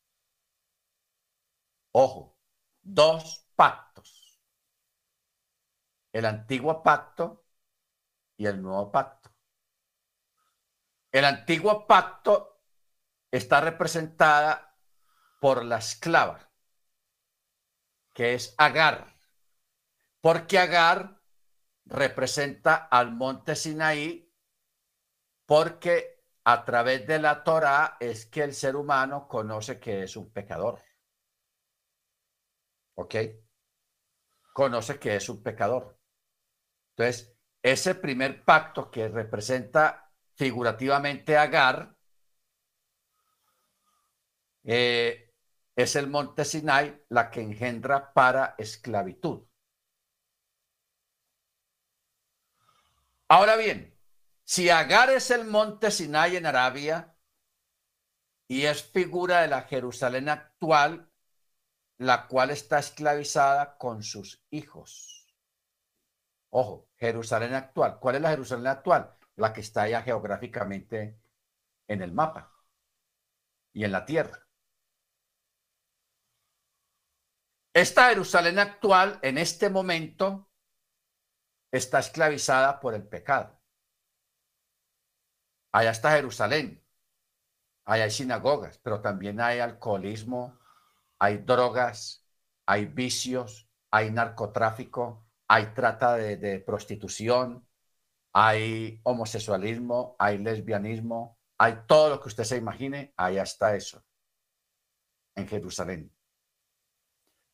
[1.91, 2.37] Ojo,
[2.81, 4.39] dos pactos.
[6.11, 7.45] El antiguo pacto
[8.37, 9.31] y el nuevo pacto.
[11.11, 12.61] El antiguo pacto
[13.29, 14.75] está representada
[15.39, 16.49] por la esclava,
[18.13, 19.13] que es Agar,
[20.21, 21.22] porque Agar
[21.85, 24.31] representa al monte Sinaí,
[25.45, 30.31] porque a través de la Torah es que el ser humano conoce que es un
[30.31, 30.79] pecador.
[32.95, 33.15] ¿Ok?
[34.53, 35.97] Conoce que es un pecador.
[36.95, 41.95] Entonces, ese primer pacto que representa figurativamente Agar,
[44.63, 45.31] eh,
[45.75, 49.43] es el monte Sinai la que engendra para esclavitud.
[53.33, 53.97] Ahora bien,
[54.43, 57.17] si Agar es el monte Sinai en Arabia
[58.47, 61.11] y es figura de la Jerusalén actual,
[61.97, 65.35] la cual está esclavizada con sus hijos.
[66.51, 67.97] Ojo, Jerusalén actual.
[67.99, 69.17] ¿Cuál es la Jerusalén actual?
[69.37, 71.19] la que está ya geográficamente
[71.87, 72.53] en el mapa
[73.73, 74.47] y en la tierra.
[77.73, 80.52] Esta Jerusalén actual, en este momento,
[81.73, 83.59] está esclavizada por el pecado.
[85.71, 86.83] Allá está Jerusalén,
[87.85, 90.59] allá hay sinagogas, pero también hay alcoholismo,
[91.17, 92.27] hay drogas,
[92.67, 97.67] hay vicios, hay narcotráfico, hay trata de, prostitución,
[98.33, 104.05] hay homosexualismo, hay lesbianismo, hay todo lo que usted se imagine, ahí está eso,
[105.35, 106.15] en Jerusalén.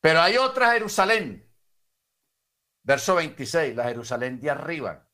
[0.02, 1.49] Pero hay otra Jerusalén,
[2.84, 5.08] verso 26, la Jerusalén de arriba,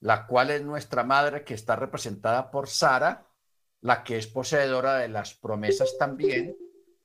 [0.00, 3.26] la cual es nuestra madre que está representada por Sara,
[3.80, 6.56] la que es poseedora de las promesas también,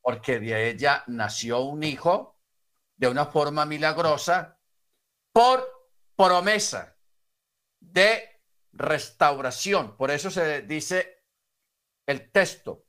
[0.02, 2.40] porque de ella nació un hijo
[2.96, 4.60] de una forma milagrosa
[5.32, 5.66] por
[6.16, 6.98] promesa
[7.80, 8.42] de
[8.74, 9.96] restauración.
[9.98, 11.24] Por eso se dice
[12.06, 12.86] el texto,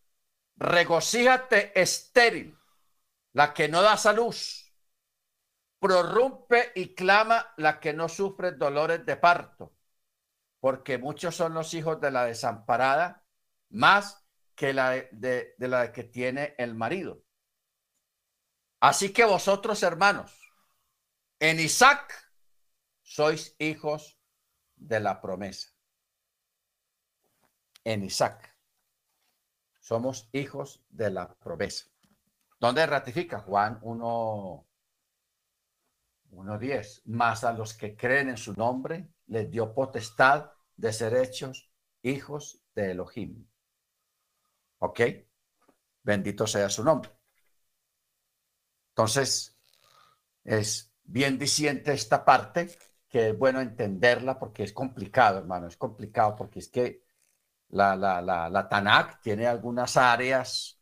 [0.56, 2.56] regocíjate estéril,
[3.32, 4.34] la que no da salud,
[5.80, 9.74] prorrumpe y clama la que no sufre dolores de parto,
[10.60, 13.24] porque muchos son los hijos de la desamparada,
[13.70, 14.24] más
[14.54, 17.24] que la de, la que tiene el marido.
[18.80, 20.38] Así que vosotros, hermanos,
[21.38, 22.12] en Isaac
[23.02, 24.18] sois hijos
[24.76, 25.70] de la promesa.
[27.84, 28.54] En Isaac.
[29.80, 31.86] Somos hijos de la promesa.
[32.60, 34.69] ¿Dónde ratifica Juan 1,
[36.30, 37.02] 1.10?
[37.06, 41.70] Más a los que creen en su nombre, les dio potestad de ser hechos
[42.02, 43.46] hijos de Elohim.
[44.78, 45.00] ¿Ok?
[46.02, 47.10] Bendito sea su nombre.
[48.90, 49.58] Entonces,
[50.44, 52.70] es bien diciente esta parte
[53.08, 57.04] que es bueno entenderla porque es complicado, hermano, es complicado porque es que
[57.70, 60.80] la, la, la, la tiene algunas áreas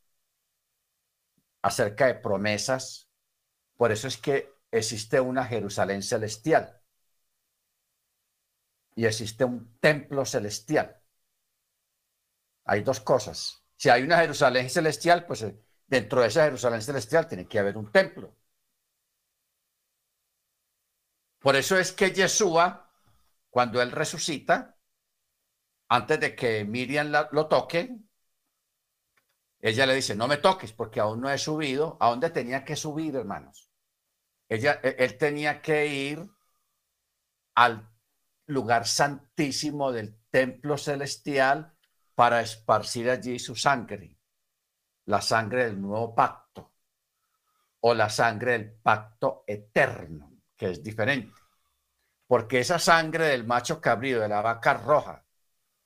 [1.63, 3.11] acerca de promesas,
[3.77, 6.81] por eso es que existe una Jerusalén celestial
[8.95, 11.01] y existe un templo celestial.
[12.65, 13.65] Hay dos cosas.
[13.77, 17.77] Si hay una Jerusalén celestial, pues eh, dentro de esa Jerusalén celestial tiene que haber
[17.79, 18.37] un templo.
[21.39, 22.93] Por eso es que Yeshua,
[23.51, 24.77] cuando él resucita,
[25.89, 27.97] antes de que Miriam lo toque,
[29.61, 31.97] ella le dice, no me toques porque aún no he subido.
[32.01, 33.68] ¿A dónde tenía que subir, hermanos?
[34.49, 36.29] Ella, e, él tenía que ir
[37.55, 37.89] al
[38.47, 41.75] lugar santísimo del templo celestial
[42.15, 44.17] para esparcir allí su sangre,
[45.07, 46.73] la sangre del nuevo pacto
[47.81, 51.33] o la sangre del pacto eterno que es diferente.
[52.27, 55.25] Porque esa sangre del macho cabrío, de la vaca roja,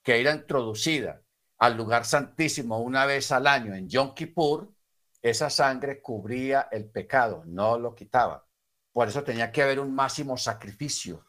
[0.03, 1.23] que era introducida
[1.59, 4.75] al lugar santísimo una vez al año en Yom Kippur,
[5.21, 8.45] esa sangre cubría el pecado, no lo quitaba.
[8.93, 11.27] Por eso tenía que haber un máximo sacrificio.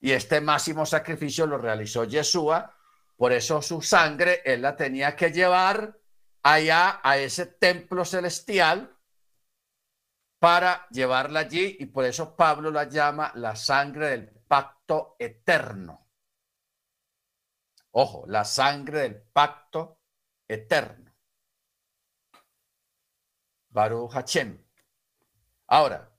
[0.00, 2.74] Y este máximo sacrificio lo realizó Yeshua,
[3.16, 5.98] por eso su sangre él la tenía que llevar
[6.42, 8.96] allá a ese templo celestial
[10.38, 16.08] para llevarla allí y por eso Pablo la llama la sangre del pacto eterno.
[17.92, 20.00] Ojo, la sangre del pacto
[20.48, 21.12] eterno.
[23.68, 24.66] Baruch Hachem.
[25.66, 26.09] Ahora,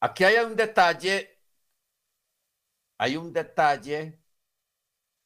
[0.00, 1.38] aquí hay un detalle,
[2.98, 4.20] hay un detalle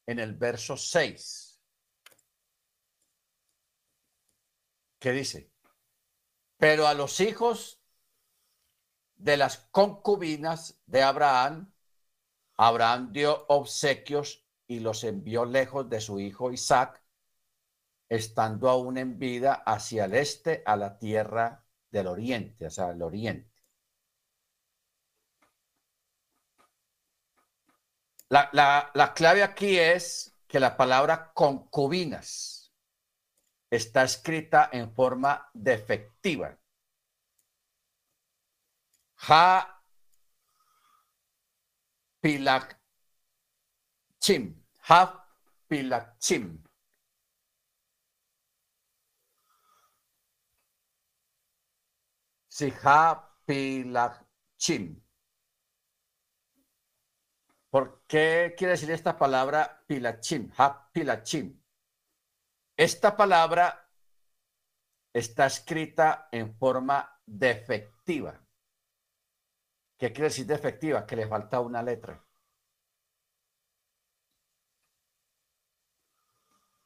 [0.05, 1.61] en el verso 6.
[4.99, 5.51] ¿Qué dice?
[6.57, 7.81] Pero a los hijos
[9.15, 11.71] de las concubinas de Abraham,
[12.57, 17.03] Abraham dio obsequios y los envió lejos de su hijo Isaac,
[18.09, 23.54] estando aún en vida hacia el este, a la tierra del oriente, sea, el oriente.
[28.35, 32.73] La, la, clave aquí es que la palabra concubinas
[33.69, 36.57] está escrita en forma defectiva.
[39.29, 39.81] Ha
[45.67, 46.61] pilachim.
[52.49, 53.31] Si ha.
[57.75, 60.49] ¿Por qué quiere decir esta palabra pilachim?
[60.57, 61.61] Ha pilachim.
[62.77, 63.91] Esta palabra
[65.11, 68.41] está escrita en forma defectiva.
[69.97, 71.05] ¿Qué quiere decir defectiva?
[71.05, 72.25] Que le falta una letra.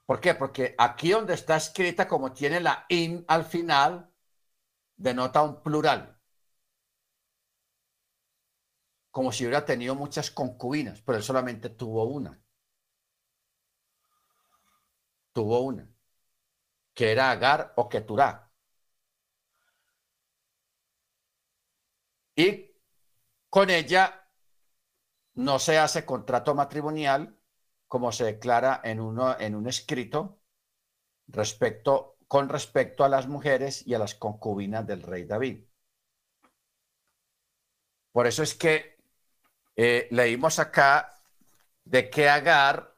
[0.07, 0.33] ¿Por qué?
[0.33, 4.11] Porque aquí donde está escrita, como tiene la in al final,
[4.95, 6.18] denota un plural.
[9.11, 12.39] Como si hubiera tenido muchas concubinas, pero él solamente tuvo una.
[15.33, 15.89] Tuvo una,
[16.93, 18.51] que era Agar o Keturá.
[22.35, 22.71] Y
[23.49, 24.29] con ella
[25.35, 27.39] no se hace contrato matrimonial
[27.87, 30.39] como se declara en, uno, en un escrito
[31.27, 35.65] respecto, con respecto a las mujeres y a las concubinas del rey David.
[38.11, 38.98] Por eso es que
[39.81, 41.15] eh, leímos acá
[41.85, 42.97] de que Agar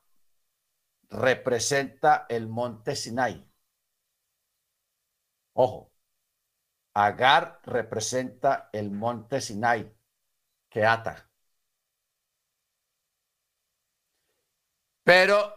[1.12, 3.48] representa el monte Sinai.
[5.54, 5.92] Ojo,
[6.96, 9.96] Agar representa el monte Sinai
[10.72, 11.30] que ata.
[15.04, 15.54] Pero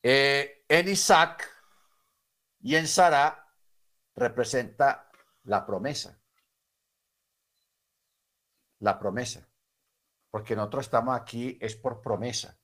[0.00, 1.50] eh, en Isaac
[2.60, 3.52] y en Sara
[4.14, 5.10] representa
[5.42, 6.19] la promesa.
[8.80, 9.48] La promesa.
[10.30, 12.58] Porque nosotros estamos aquí es por promesa.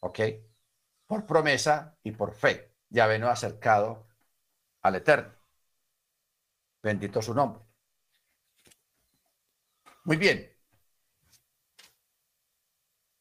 [0.00, 0.20] ¿Ok?
[1.06, 2.74] Por promesa y por fe.
[2.88, 4.06] Ya veno acercado
[4.82, 5.34] al Eterno.
[6.82, 7.62] Bendito su nombre.
[10.04, 10.58] Muy bien.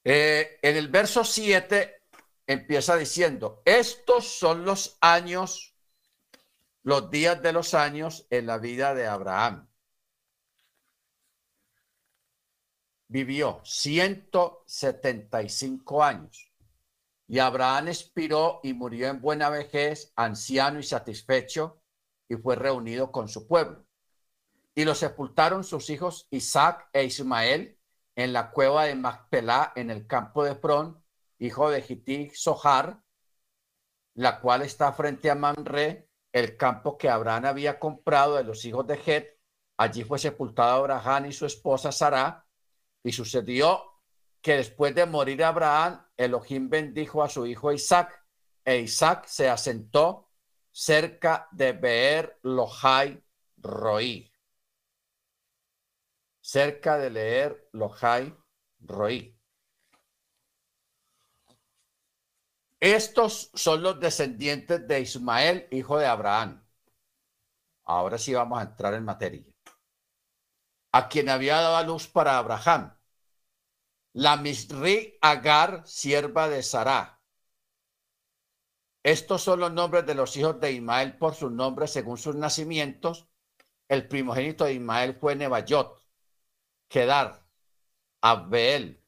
[0.04, 2.04] Eh, en el verso 7
[2.46, 5.76] empieza diciendo, estos son los años,
[6.84, 9.68] los días de los años en la vida de Abraham.
[13.08, 16.48] Vivió 175 años
[17.28, 21.82] y Abraham expiró y murió en buena vejez, anciano y satisfecho
[22.30, 23.86] y fue reunido con su pueblo.
[24.76, 27.78] Y lo sepultaron sus hijos Isaac e Ismael
[28.16, 31.04] en la cueva de Macpelá en el campo de Prón,
[31.40, 33.02] hijo de Jití Sohar,
[34.16, 38.88] la cual está frente a Manre, el campo que Abraham había comprado de los hijos
[38.88, 39.38] de Het.
[39.78, 42.47] Allí fue sepultado Abraham y su esposa Sara.
[43.04, 43.98] Y sucedió
[44.42, 48.24] que después de morir Abraham, Elohim bendijo a su hijo Isaac,
[48.64, 50.30] e Isaac se asentó
[50.72, 53.24] cerca de Beer Lohai
[53.58, 54.32] Roí.
[56.42, 58.36] Cerca de leer Lohai
[58.80, 59.38] Roí.
[62.80, 66.64] Estos son los descendientes de Ismael, hijo de Abraham.
[67.86, 69.44] Ahora sí vamos a entrar en materia.
[70.92, 72.98] A quien había dado a luz para Abraham.
[74.14, 77.18] La Misri Agar, sierva de Sarah
[79.08, 83.26] estos son los nombres de los hijos de Ismael por sus nombres según sus nacimientos.
[83.88, 85.98] El primogénito de Ismael fue Nebayot,
[86.90, 87.48] Kedar,
[88.20, 89.02] Abbeel,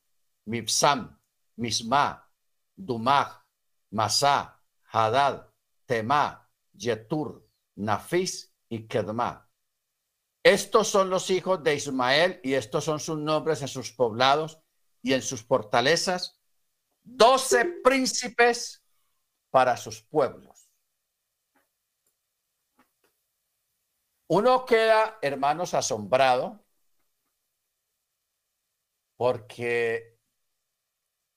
[0.45, 1.19] Mipsam,
[1.57, 2.31] Misma,
[2.77, 3.43] Dumag,
[3.91, 5.49] Masá, Hadad,
[5.85, 7.45] Temá, Yetur,
[7.75, 9.48] Nafis y Kedma.
[10.49, 14.59] Estos son los hijos de Ismael y estos son sus nombres en sus poblados
[15.03, 16.41] y en sus fortalezas
[17.03, 18.83] doce príncipes
[19.51, 20.71] para sus pueblos.
[24.25, 26.65] Uno queda, hermanos, asombrado
[29.17, 30.17] porque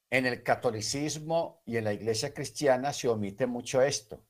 [0.08, 4.24] en el catolicismo y en la iglesia cristiana se omite mucho esto.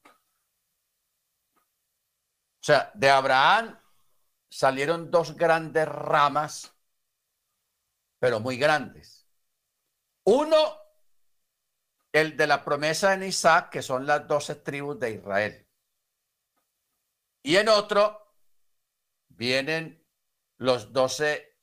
[1.54, 3.78] O sea, de Abraham
[4.52, 6.76] salieron dos grandes ramas,
[8.18, 9.26] pero muy grandes.
[10.24, 10.76] Uno,
[12.12, 15.66] el de la promesa en Isaac, que son las doce tribus de Israel.
[17.42, 18.36] Y en otro
[19.28, 20.06] vienen
[20.58, 21.58] los doce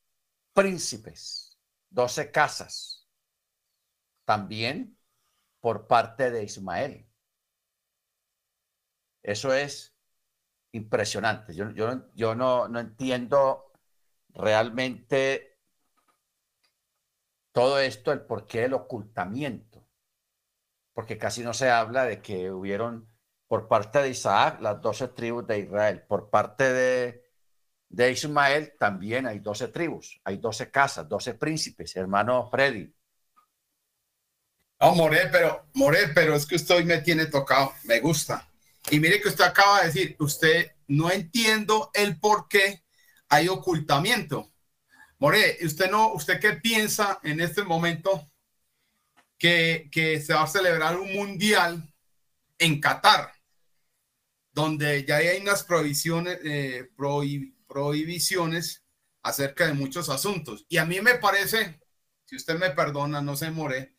[0.52, 1.60] príncipes,
[1.90, 3.08] doce casas,
[4.26, 4.98] también
[5.60, 7.08] por parte de Ismael.
[9.22, 9.89] Eso es
[10.72, 11.54] impresionante.
[11.54, 13.72] Yo, yo, yo no, no entiendo
[14.34, 15.58] realmente
[17.52, 19.86] todo esto, el porqué del ocultamiento,
[20.94, 23.08] porque casi no se habla de que hubieron
[23.48, 27.24] por parte de Isaac las doce tribus de Israel, por parte de,
[27.90, 32.94] de Ismael también hay doce tribus, hay doce casas, doce príncipes, hermano Freddy.
[34.80, 38.49] No, More, pero, More, pero es que usted hoy me tiene tocado, me gusta.
[38.92, 42.84] Y mire que usted acaba de decir, usted no entiendo el por qué
[43.28, 44.52] hay ocultamiento.
[45.20, 48.32] More, ¿usted no, usted qué piensa en este momento
[49.38, 49.90] que,
[50.26, 51.94] se va a celebrar un mundial
[52.58, 53.32] en Qatar,
[54.52, 56.90] donde ya hay unas prohibiciones, eh,
[57.68, 58.84] prohibiciones
[59.22, 60.66] acerca de muchos asuntos?
[60.68, 61.80] Y a mí me parece,
[62.26, 63.96] si usted me perdona, no se more,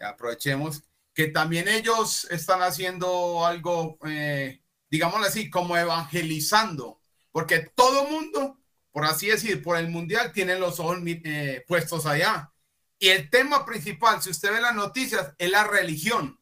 [0.00, 0.87] aprovechemos
[1.18, 7.00] que también ellos están haciendo algo, eh, digámoslo así, como evangelizando,
[7.32, 8.60] porque todo mundo,
[8.92, 12.52] por así decir, por el mundial, tiene los ojos eh, puestos allá.
[13.00, 16.40] Y el tema principal, si usted ve las noticias, es la religión.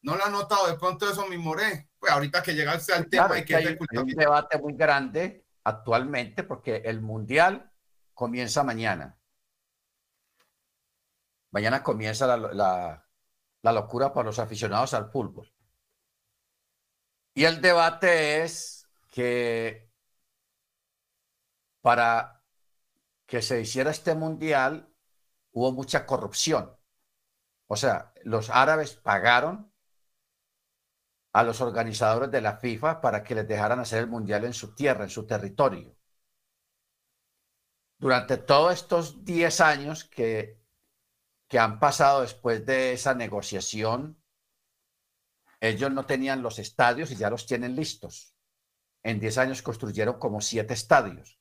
[0.00, 1.90] No lo ha notado de pronto eso, mi moré.
[1.98, 6.76] Pues ahorita que llega al tema y que, hay, un debate muy grande actualmente porque
[6.76, 7.70] el mundial
[8.14, 9.18] comienza mañana.
[11.50, 13.05] Mañana comienza la, la
[13.62, 15.52] locura para los aficionados al fútbol.
[17.34, 19.90] Y el debate es que
[21.82, 22.42] para
[23.26, 24.88] que se hiciera este mundial
[25.52, 26.76] hubo mucha corrupción.
[27.66, 29.72] O sea, los árabes pagaron
[31.32, 34.74] a los organizadores de la FIFA para que les dejaran hacer el mundial en su
[34.74, 35.94] tierra, en su territorio.
[37.98, 40.58] Durante todos estos 10 años que
[41.48, 44.20] que han pasado después de esa negociación,
[45.60, 48.34] ellos no tenían los estadios y ya los tienen listos.
[49.02, 51.38] En 10 años construyeron como siete estadios.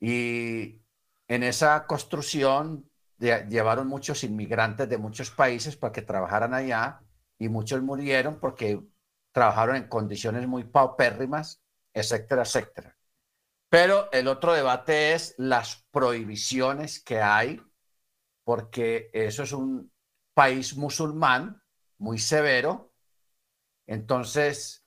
[0.00, 0.82] Y
[1.28, 7.02] en esa construcción llevaron muchos inmigrantes de muchos países para que trabajaran allá
[7.38, 8.80] y muchos murieron porque
[9.32, 11.62] trabajaron en condiciones muy paupérrimas,
[11.92, 12.96] etcétera, etcétera.
[13.68, 17.62] Pero el otro debate es las prohibiciones que hay
[18.44, 19.92] porque eso es un
[20.34, 21.62] país musulmán
[21.98, 22.92] muy severo,
[23.86, 24.84] entonces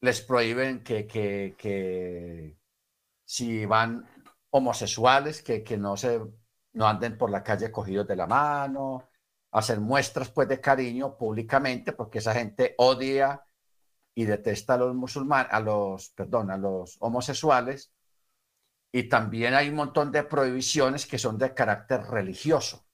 [0.00, 2.56] les prohíben que,
[3.24, 4.06] si van
[4.50, 6.20] homosexuales, que, que, no, se,
[6.74, 9.08] no anden por la calle cogidos de la mano,
[9.50, 13.44] hacer muestras pues de cariño públicamente, porque esa gente odia
[14.14, 17.92] y detesta a los musulmanes, a los, perdón, a los homosexuales,
[18.96, 22.86] y también hay un montón de prohibiciones que son de carácter religioso.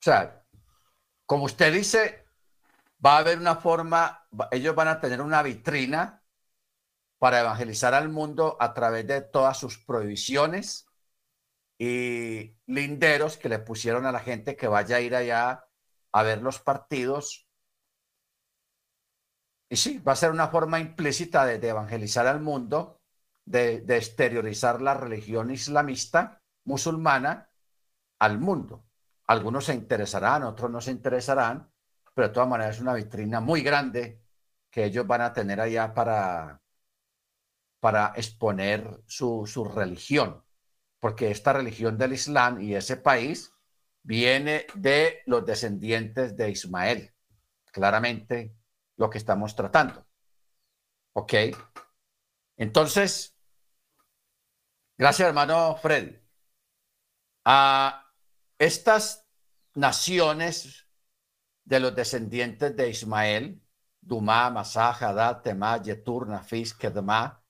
[0.00, 0.44] O sea,
[1.26, 2.26] como usted dice,
[3.04, 6.24] va a haber una forma, ellos van a tener una vitrina
[7.18, 10.86] para evangelizar al mundo a través de todas sus prohibiciones
[11.78, 15.66] y linderos que le pusieron a la gente que vaya a ir allá
[16.10, 17.46] a ver los partidos.
[19.68, 22.99] Y sí, va a ser una forma implícita de, evangelizar al mundo,
[23.44, 27.50] de, exteriorizar la religión islamista musulmana
[28.18, 28.84] al mundo.
[29.26, 31.70] Algunos se interesarán, otros no se interesarán,
[32.14, 34.22] pero de todas maneras es una vitrina muy grande
[34.70, 36.60] que ellos van a tener allá para,
[37.80, 40.44] para exponer su, su religión,
[40.98, 43.52] porque esta religión del Islam y ese país
[44.02, 47.12] viene de los descendientes de Ismael,
[47.72, 48.54] claramente
[48.96, 50.06] lo que estamos tratando.
[51.14, 51.34] ¿Ok?
[52.60, 53.34] Entonces,
[54.98, 56.20] gracias hermano Fred.
[57.42, 58.06] Ah,
[58.58, 59.26] estas
[59.74, 60.86] naciones
[61.64, 63.62] de los descendientes de Ismael,
[63.98, 67.42] Dumá, Masá, Hadad, Temá, Yetur, Nafis, Kedemá,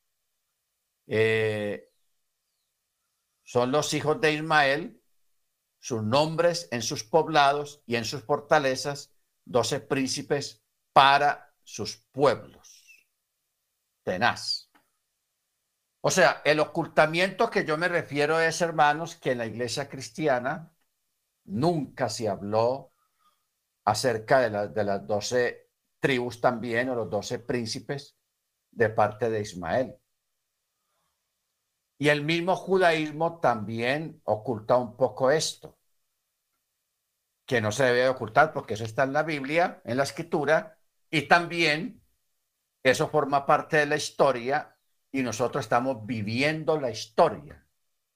[1.08, 1.90] eh,
[3.42, 5.02] son los hijos de Ismael,
[5.80, 9.12] sus nombres en sus poblados y en sus fortalezas,
[9.44, 10.62] doce príncipes
[10.92, 13.08] para sus pueblos.
[14.04, 14.69] Tenaz.
[16.02, 20.72] O sea, el ocultamiento que yo me refiero es, hermanos, que en la iglesia cristiana
[21.44, 22.92] nunca se habló
[23.84, 25.70] acerca de, de las doce
[26.00, 28.16] tribus también o los doce príncipes
[28.70, 29.96] de parte de Ismael.
[31.98, 35.78] Y el mismo judaísmo también oculta un poco esto,
[37.44, 40.78] que no se debe ocultar porque eso está en la Biblia, en la escritura,
[41.10, 42.02] y también
[42.82, 44.78] eso forma parte de la historia
[45.12, 47.66] y nosotros estamos viviendo la historia.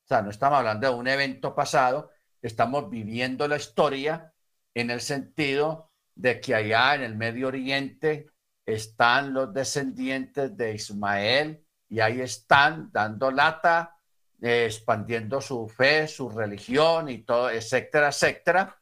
[0.05, 2.11] O sea, no estamos hablando de un evento pasado,
[2.43, 4.33] estamos viviendo la historia
[4.75, 8.27] en el sentido de que allá en el Medio Oriente
[8.67, 13.99] están los descendientes de Ismael y ahí están dando lata,
[14.41, 18.81] eh, expandiendo su fe, su religión y todo, etcétera, etcétera.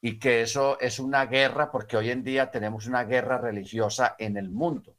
[0.00, 4.36] Y que eso es una guerra, porque hoy en día tenemos una guerra religiosa en
[4.36, 4.96] el mundo.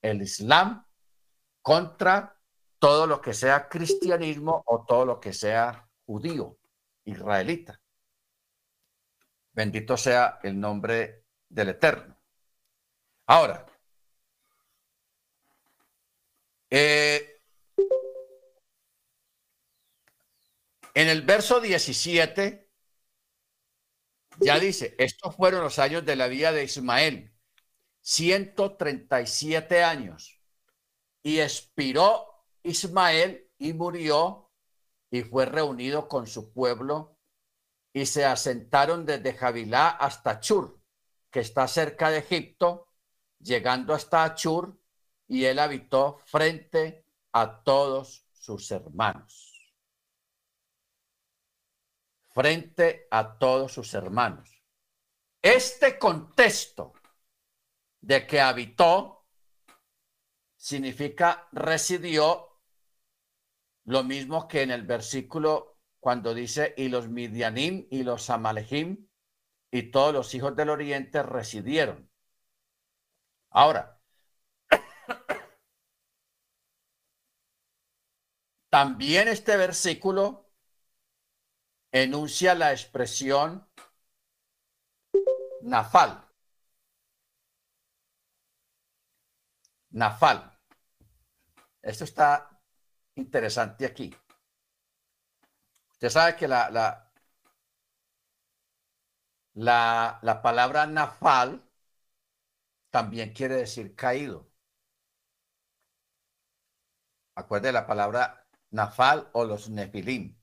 [0.00, 0.84] El Islam
[1.64, 2.38] contra
[2.78, 6.58] todo lo que sea cristianismo o todo lo que sea judío,
[7.06, 7.80] israelita.
[9.52, 12.20] Bendito sea el nombre del Eterno.
[13.26, 13.64] Ahora,
[16.68, 17.40] eh,
[20.92, 22.68] en el verso 17
[24.40, 27.32] ya dice, estos fueron los años de la vida de Ismael,
[28.02, 30.43] 137 años
[31.24, 34.50] y expiró Ismael y murió
[35.10, 37.18] y fue reunido con su pueblo
[37.92, 40.80] y se asentaron desde Javilá hasta Chur,
[41.30, 42.88] que está cerca de Egipto,
[43.38, 44.78] llegando hasta Achur,
[45.26, 49.72] y él habitó frente a todos sus hermanos.
[52.32, 54.62] Frente a todos sus hermanos.
[55.40, 56.92] Este contexto
[58.00, 59.23] de que habitó
[60.64, 62.58] significa residió,
[63.84, 69.06] lo mismo que en el versículo cuando dice, y los Midianim y los Amalehim
[69.70, 72.10] y todos los hijos del oriente residieron.
[73.50, 74.00] Ahora,
[78.70, 80.50] también este versículo
[81.92, 83.68] enuncia la expresión
[85.60, 86.26] nafal.
[89.90, 90.53] Nafal.
[91.84, 92.28] Esto está
[93.16, 94.14] interesante aquí.
[95.92, 97.10] Usted sabe que la, la,
[99.54, 101.60] la, la palabra nafal
[102.90, 104.50] también quiere decir caído.
[107.36, 110.36] Acuerde la palabra nafal o los nefilim.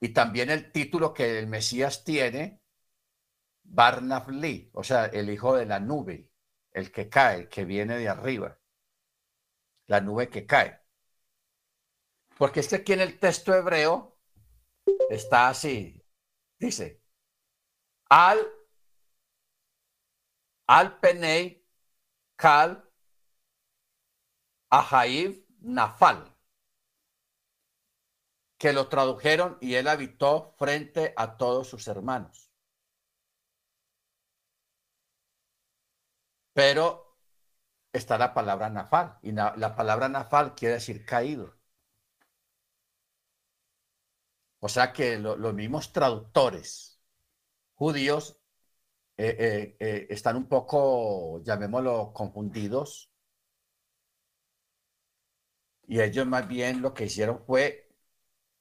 [0.00, 2.60] Y también el título que el Mesías tiene,
[3.64, 6.30] Barnafli, o sea, el hijo de la nube,
[6.72, 8.61] el que cae, que viene de arriba
[9.86, 10.80] la nube que cae.
[12.38, 14.18] Porque es que aquí en el texto hebreo
[15.10, 16.02] está así.
[16.58, 17.02] Dice,
[18.08, 18.38] al,
[20.66, 21.64] al penei,
[22.36, 22.82] kal,
[24.70, 26.18] ahaiv, nafal.
[28.58, 32.50] Que lo tradujeron y él habitó frente a todos sus hermanos.
[36.54, 37.01] Pero
[37.92, 39.18] está la palabra nafal.
[39.22, 41.54] Y la palabra nafal quiere decir caído.
[44.60, 47.00] O sea que los mismos traductores
[47.74, 48.38] judíos
[49.16, 53.10] eh, eh, eh, están un poco, llamémoslo, confundidos.
[55.86, 57.88] Y ellos más bien lo que hicieron fue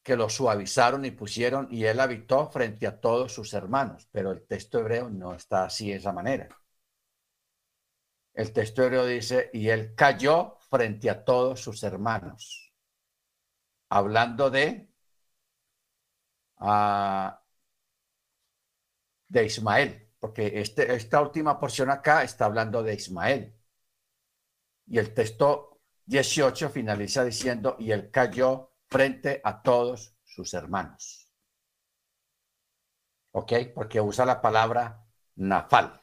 [0.03, 4.07] que lo suavizaron y pusieron, y él habitó frente a todos sus hermanos.
[4.11, 6.60] Pero el texto hebreo no está así de esa manera.
[8.33, 12.73] El texto hebreo dice, y él cayó frente a todos sus hermanos,
[13.89, 14.89] hablando de,
[16.59, 17.31] uh,
[19.27, 23.55] de Ismael, porque este, esta última porción acá está hablando de Ismael.
[24.85, 31.29] Y el texto 18 finaliza diciendo, y él cayó frente a todos sus hermanos.
[33.31, 33.53] ¿Ok?
[33.73, 35.05] Porque usa la palabra
[35.35, 36.00] nafal.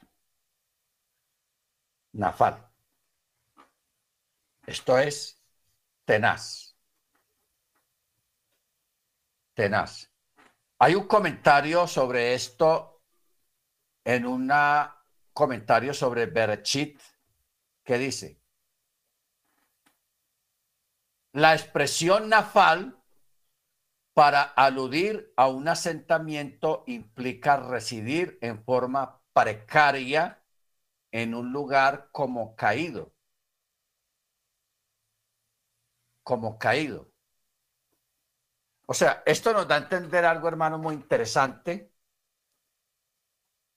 [2.13, 2.69] Nafal.
[4.65, 5.41] Esto es
[6.05, 6.75] tenaz.
[9.53, 10.09] Tenaz.
[10.79, 13.03] Hay un comentario sobre esto
[14.03, 14.51] en un
[15.33, 17.01] comentario sobre Berechit
[17.83, 18.41] que dice,
[21.33, 22.99] la expresión nafal
[24.13, 30.38] para aludir a un asentamiento implica residir en forma precaria
[31.11, 33.13] en un lugar como caído.
[36.23, 37.11] Como caído.
[38.87, 41.91] O sea, esto nos da a entender algo, hermano, muy interesante,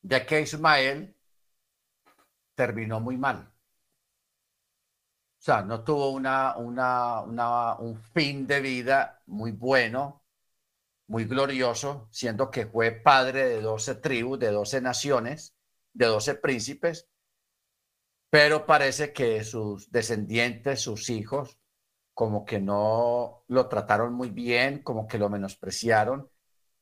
[0.03, 1.15] ya que Ismael
[2.55, 3.53] terminó muy mal.
[5.39, 10.25] O sea, no tuvo una, una, un fin de vida muy bueno,
[11.09, 15.57] muy glorioso, siendo que fue padre de doce tribus, de doce naciones,
[15.93, 17.09] de doce príncipes,
[18.33, 21.59] pero parece que sus descendientes, sus hijos,
[22.15, 26.31] como que no lo trataron muy bien, como que lo menospreciaron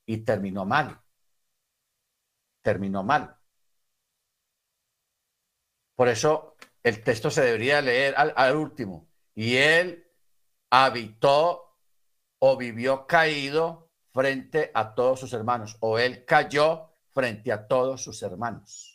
[0.06, 1.00] y terminó mal.
[2.62, 3.36] Terminó mal.
[5.96, 6.54] Por eso
[6.84, 9.08] el texto se debería leer al, último.
[9.34, 10.06] Y él
[10.70, 11.76] habitó
[12.38, 18.22] o vivió caído frente a todos sus hermanos, o él cayó frente a todos sus
[18.22, 18.89] hermanos.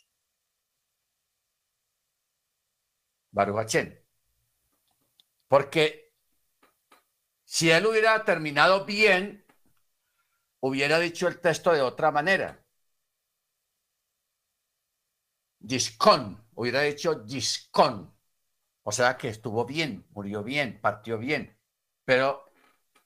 [3.36, 3.76] Baruch
[5.46, 6.14] Porque
[7.44, 9.44] si él hubiera terminado bien,
[10.60, 12.64] hubiera dicho el texto de otra manera.
[15.60, 18.16] Giscón, hubiera dicho Giscón.
[18.82, 21.58] O sea que estuvo bien, murió bien, partió bien.
[22.06, 22.50] Pero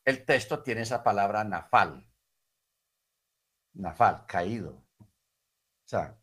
[0.05, 2.07] el texto tiene esa palabra nafal.
[3.74, 4.74] Nafal, caído.
[5.01, 5.07] O
[5.86, 6.16] sea,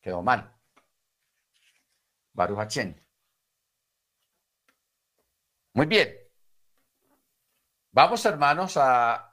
[0.00, 0.59] quedó mal.
[2.32, 2.76] Baruch
[5.74, 6.16] Muy bien.
[7.92, 9.30] Vamos, hermanos, a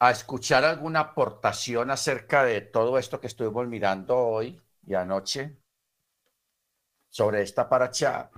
[0.00, 5.58] a escuchar alguna aportación acerca de todo esto que estuvimos mirando hoy y anoche
[7.10, 8.30] sobre esta paracha.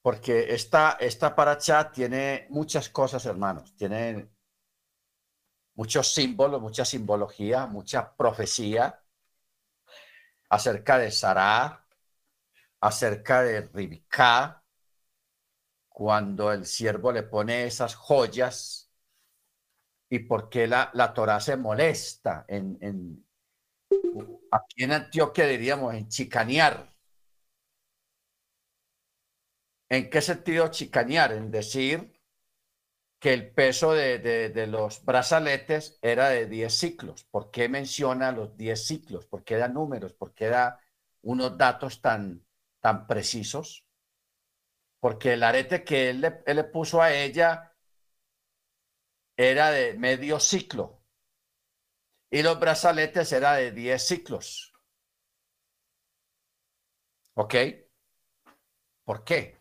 [0.00, 3.74] Porque esta, esta paracha tiene muchas cosas, hermanos.
[3.76, 4.30] Tiene
[5.74, 9.00] muchos símbolos, mucha simbología, mucha profecía
[10.48, 11.86] acerca de Sarah,
[12.80, 14.62] acerca de Ribicá,
[15.88, 18.90] cuando el siervo le pone esas joyas
[20.08, 23.26] y por qué la, la Torah se molesta en, en,
[24.50, 26.92] aquí en Antioquia diríamos en chicanear.
[29.88, 31.32] ¿En qué sentido chicanear?
[31.32, 32.13] En decir
[33.24, 37.24] que el peso de, de, los brazaletes era de 10 ciclos.
[37.24, 39.24] ¿Por qué menciona los 10 ciclos?
[39.24, 40.12] ¿Por qué da números?
[40.12, 40.78] ¿Por qué da
[41.22, 42.44] unos datos tan,
[42.80, 43.84] tan precisos?
[45.04, 47.76] porque el arete que él le, puso a ella
[49.36, 51.04] era de medio ciclo
[52.30, 54.72] y los brazaletes era de 10 ciclos.
[57.34, 57.54] ¿Ok?
[59.04, 59.53] ¿Por qué?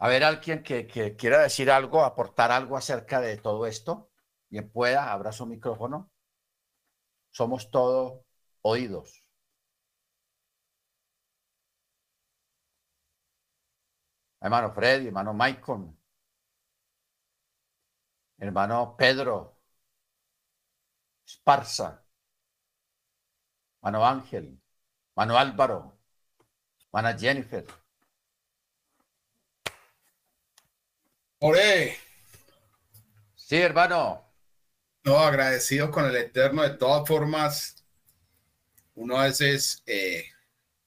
[0.00, 0.86] A ver, alguien que,
[1.16, 4.10] quiera decir algo, aportar algo acerca de todo esto.
[4.48, 6.10] Bien pueda, abra su micrófono.
[7.30, 8.20] Somos todos
[8.62, 9.30] oídos.
[14.40, 15.94] hermano Freddy, hermano Michael,
[18.38, 19.58] hermano Pedro,
[21.26, 22.04] Esparza,
[23.82, 24.60] hermano Ángel,
[25.14, 25.98] hermano Álvaro,
[26.92, 27.79] hermana Jennifer.
[31.42, 31.96] Ore.
[33.34, 34.22] Sí, hermano.
[35.04, 36.62] No, agradecido con el Eterno.
[36.62, 37.82] De todas formas,
[38.94, 40.26] uno a veces eh,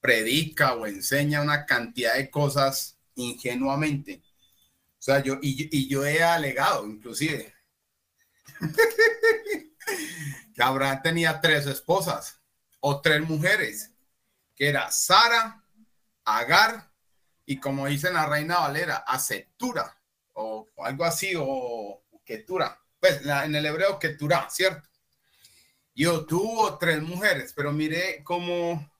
[0.00, 4.22] predica o enseña una cantidad de cosas ingenuamente.
[4.96, 7.52] O sea, yo, y, yo he alegado, inclusive,
[10.54, 12.40] que Abraham tenía tres esposas
[12.78, 13.90] o tres mujeres,
[14.54, 15.64] que era Sara,
[16.24, 16.92] Agar
[17.44, 19.94] y como dice la Reina Valera, Acetura
[20.34, 22.78] o, algo así, o Ketura.
[23.00, 24.88] Pues en el hebreo Ketura, ¿cierto?
[25.94, 28.90] Yo tuvo tres mujeres, pero mire cómo,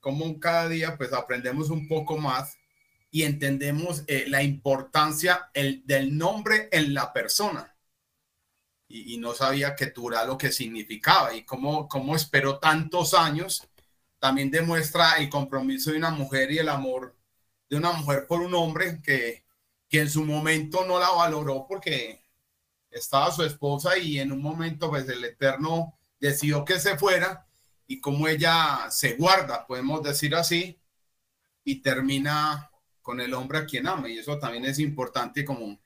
[0.00, 2.56] cómo cada día pues aprendemos un poco más
[3.10, 7.76] y entendemos eh, la importancia el, del nombre en la persona.
[8.88, 13.66] Y, no sabía que Tura lo que significaba y cómo, cómo esperó tantos años.
[14.20, 17.16] También demuestra el compromiso de una mujer y el amor
[17.68, 19.45] de una mujer por un hombre que,
[19.88, 22.22] que en su momento no la valoró porque
[22.90, 27.46] estaba su esposa y en un momento pues el Eterno decidió que se fuera
[27.86, 30.80] y como ella se guarda, podemos decir así,
[31.64, 32.70] y termina
[33.02, 34.08] con el hombre a quien ama.
[34.08, 35.78] Y eso también es importante como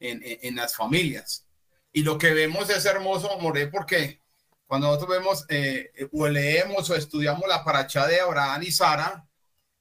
[0.00, 1.46] en, en, las familias.
[1.92, 4.22] Y lo que vemos es hermoso, More, porque
[4.66, 9.26] cuando nosotros vemos eh, o leemos o estudiamos la paracha de Abraham y Sara,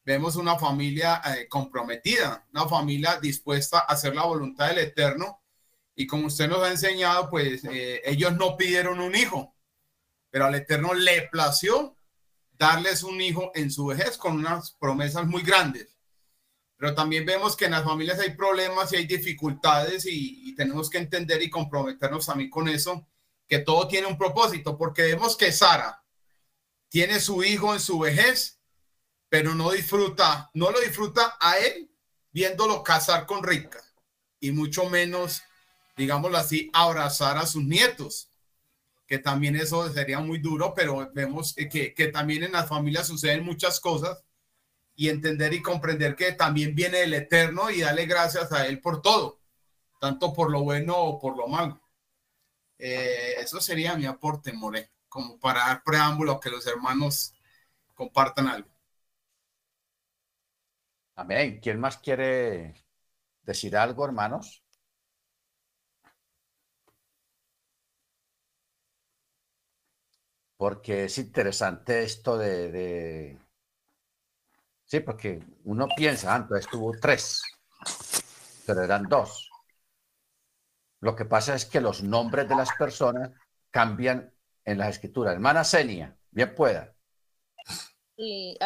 [0.04, 5.42] vemos una familia eh, comprometida, una familia dispuesta a hacer la voluntad del Eterno.
[5.96, 9.56] Y como usted nos ha enseñado, pues eh, ellos no pidieron un hijo,
[10.30, 11.96] pero al Eterno le plació
[12.52, 15.98] darles un hijo en su vejez con unas promesas muy grandes.
[16.78, 20.90] Pero también vemos que en las familias hay problemas y hay dificultades y, y tenemos
[20.90, 23.08] que entender y comprometernos también con eso,
[23.48, 26.04] que todo tiene un propósito, porque vemos que Sara
[26.90, 28.61] tiene su hijo en su vejez
[29.32, 31.90] pero no disfruta, no lo disfruta a él
[32.34, 33.82] viéndolo casar con Rica
[34.42, 35.42] y mucho menos,
[35.96, 38.30] digámoslo así, abrazar a sus nietos,
[39.08, 43.46] que también eso sería muy duro, pero vemos que, que también en las familias suceden
[43.46, 44.22] muchas cosas
[44.96, 49.02] y entender y comprender que también viene el Eterno y darle gracias a Él por
[49.02, 49.40] todo,
[50.02, 51.82] tanto por lo bueno o por lo malo.
[52.78, 57.34] Eh, eso sería mi aporte, More, como para dar preámbulo a que los hermanos
[57.96, 58.72] compartan algo.
[61.22, 61.60] Amén.
[61.62, 62.74] ¿Quién más quiere
[63.44, 64.64] decir algo, hermanos?
[70.58, 73.38] Porque es interesante esto de,
[74.86, 77.42] Sí, porque uno piensa, antes ah, estuvo tres,
[78.66, 79.50] pero eran dos.
[81.02, 83.30] Lo que pasa es que los nombres de las personas
[83.70, 84.34] cambian
[84.66, 85.34] en las escrituras.
[85.34, 86.96] Hermana Senia, bien pueda.
[88.18, 88.58] Sí,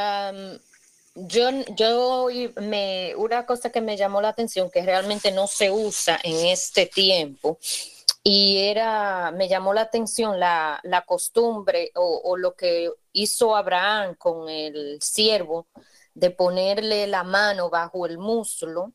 [1.15, 2.27] yo, yo
[2.61, 6.85] me, una cosa que me llamó la atención que realmente no se usa en este
[6.85, 7.57] tiempo
[8.23, 14.49] y era, me llamó la atención la, la costumbre o, lo que hizo Abraham con
[14.49, 15.67] el siervo
[16.15, 18.93] de ponerle la mano bajo el muslo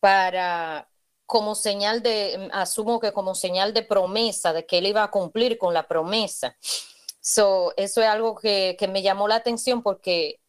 [0.00, 0.88] para,
[1.26, 5.58] como señal de, asumo que como señal de promesa, de que él iba a cumplir
[5.58, 6.56] con la promesa.
[7.20, 10.39] So, eso es algo que, que me llamó la atención porque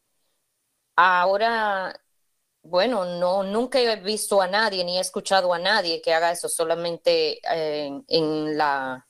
[0.95, 1.99] Ahora,
[2.63, 6.49] bueno, no, nunca he visto a nadie ni he escuchado a nadie que haga eso,
[6.49, 9.07] solamente en, en, la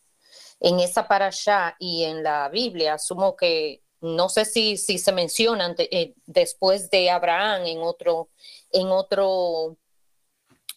[0.60, 2.95] en esa parasha y en la Biblia.
[2.95, 8.30] Asumo que no sé si, si se mencionan eh, después de Abraham en otro,
[8.72, 9.78] en otro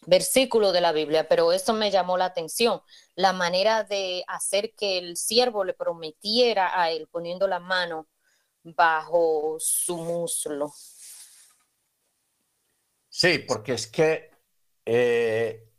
[0.05, 2.81] versículo de la Biblia, pero eso me llamó la atención,
[3.15, 8.07] la manera de hacer que el siervo le prometiera a él poniendo la mano
[8.63, 10.71] bajo su muslo.
[13.17, 14.29] Sí, porque es que
[14.83, 15.71] eh,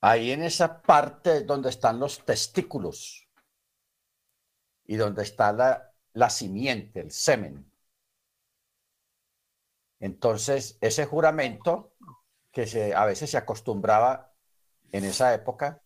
[0.00, 3.28] ahí en esa parte donde están los testículos
[4.84, 7.68] y donde está la, la simiente, el semen.
[9.98, 11.96] Entonces, ese juramento
[12.52, 14.32] que se, a veces se acostumbraba
[14.92, 15.82] en esa época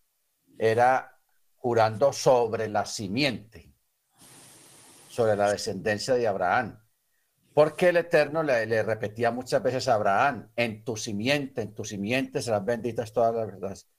[0.59, 1.19] era
[1.55, 3.73] jurando sobre la simiente,
[5.09, 6.84] sobre la descendencia de Abraham.
[7.55, 12.41] Porque el Eterno le, repetía muchas veces a Abraham, en tu simiente, en tu simiente
[12.41, 13.89] serán benditas todas las verdades.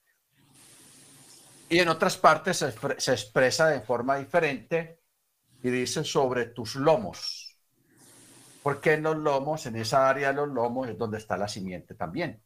[1.67, 5.01] Y en otras partes se, se expresa de forma diferente
[5.63, 7.57] y dice sobre tus lomos.
[8.61, 11.95] Porque en los lomos, en esa área de los lomos, es donde está la simiente
[11.95, 12.39] también.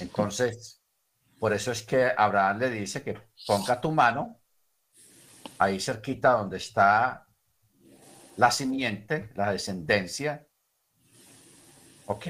[0.00, 0.82] Entonces,
[1.38, 3.16] por eso es que Abraham le dice que
[3.46, 4.40] ponga tu mano
[5.60, 7.27] ahí cerquita donde está
[8.38, 10.46] la simiente, la descendencia.
[12.06, 12.26] ¿Ok?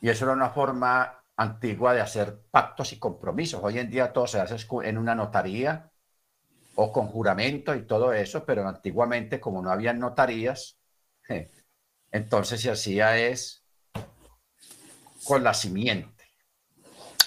[0.00, 3.60] Y eso era una forma antigua de hacer pactos y compromisos.
[3.62, 5.90] Hoy en día todo se hace en una notaría
[6.76, 10.78] o con juramento y todo eso, pero antiguamente como no había notarías,
[12.12, 13.64] entonces se hacía es
[15.24, 16.24] con la simiente.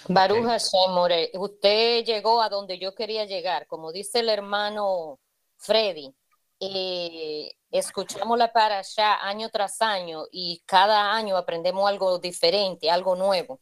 [0.08, 1.30] Baruja okay.
[1.34, 5.20] usted llegó a donde yo quería llegar, como dice el hermano
[5.58, 6.16] Freddy.
[6.64, 13.60] Eh, escuchamos la parasha año tras año y cada año aprendemos algo diferente, algo nuevo.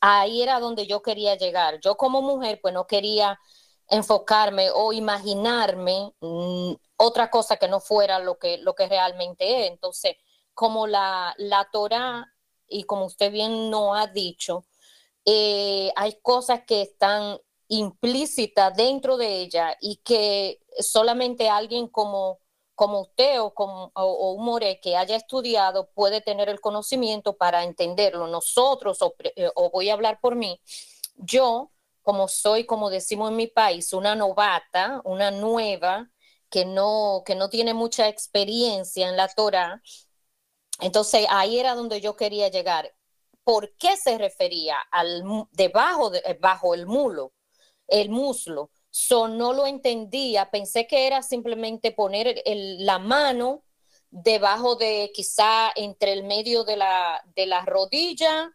[0.00, 1.78] Ahí era donde yo quería llegar.
[1.80, 3.38] Yo como mujer, pues no quería
[3.88, 9.70] enfocarme o imaginarme mm, otra cosa que no fuera lo que, lo que realmente es.
[9.70, 10.16] Entonces,
[10.54, 12.26] como la, la Torah,
[12.68, 14.64] y como usted bien no ha dicho,
[15.24, 17.38] eh, hay cosas que están
[17.70, 22.40] implícitas dentro de ella y que solamente alguien como
[22.80, 27.64] como usted o, como, o, un more que haya estudiado puede tener el conocimiento para
[27.64, 28.26] entenderlo.
[28.26, 30.58] Nosotros, o, eh, o, voy a hablar por mí,
[31.16, 36.08] yo, como soy, como decimos en mi país, una novata, una nueva,
[36.48, 39.82] que no, que no tiene mucha experiencia en la Torah,
[40.80, 42.94] entonces ahí era donde yo quería llegar.
[43.44, 45.22] ¿Por qué se refería al
[45.52, 47.34] debajo, de, bajo el mulo,
[47.90, 48.70] el muslo?
[48.90, 53.64] So, no lo entendía, pensé que era simplemente poner la mano
[54.10, 58.52] debajo de quizá entre el medio de la, de la rodilla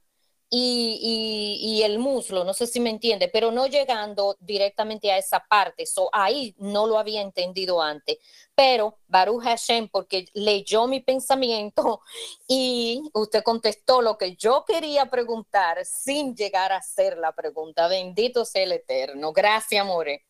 [0.49, 5.85] y, el muslo, no sé si me entiende, pero no llegando directamente a esa parte.
[5.85, 8.17] So, ahí no lo había entendido antes.
[8.55, 12.01] Pero Baruch Hashem, porque leyó mi pensamiento
[12.47, 17.87] y usted contestó lo que yo quería preguntar sin llegar a hacer la pregunta.
[17.87, 19.33] Bendito sea el Eterno.
[19.33, 20.25] Gracias, More.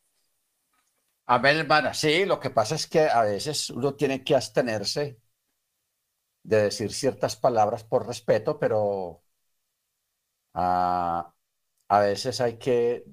[1.27, 1.93] Amén, hermana.
[1.93, 5.19] Sí, lo que pasa es que a veces uno tiene que abstenerse
[6.43, 9.24] de decir ciertas palabras por respeto, pero
[10.55, 11.33] a,
[11.89, 13.05] veces hay que,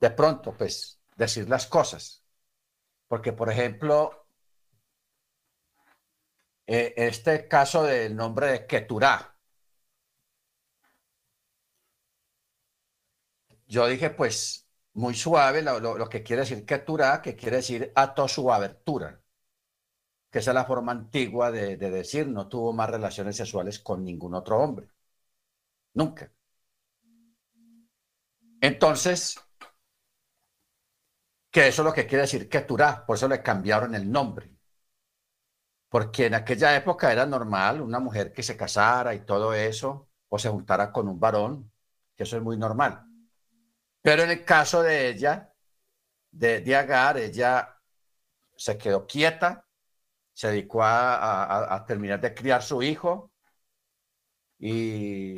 [0.00, 2.24] de pronto, pues, decir las cosas.
[3.08, 4.26] Porque, por ejemplo,
[6.66, 9.36] eh, este caso del nombre de Keturah,
[13.66, 18.50] yo dije, pues, muy suave, lo, que quiere decir Keturah, que quiere decir ato su
[18.52, 19.20] abertura,
[20.30, 24.34] que esa es la forma antigua de decir, no tuvo más relaciones sexuales con ningún
[24.34, 24.95] otro hombre.
[25.96, 26.30] Nunca.
[28.60, 29.36] Entonces,
[31.50, 34.52] que eso es lo que quiere decir Keturah, por eso le cambiaron el nombre.
[35.88, 40.38] Porque en aquella época era normal una mujer que se casara y todo eso, o
[40.38, 41.72] se juntara con un varón,
[42.14, 43.04] que eso es muy normal.
[44.02, 45.52] Pero en el caso de ella,
[46.30, 47.76] de, de Agar, ella
[48.56, 49.66] se quedó quieta,
[50.34, 53.32] se dedicó a, a terminar de criar su hijo
[54.58, 55.36] y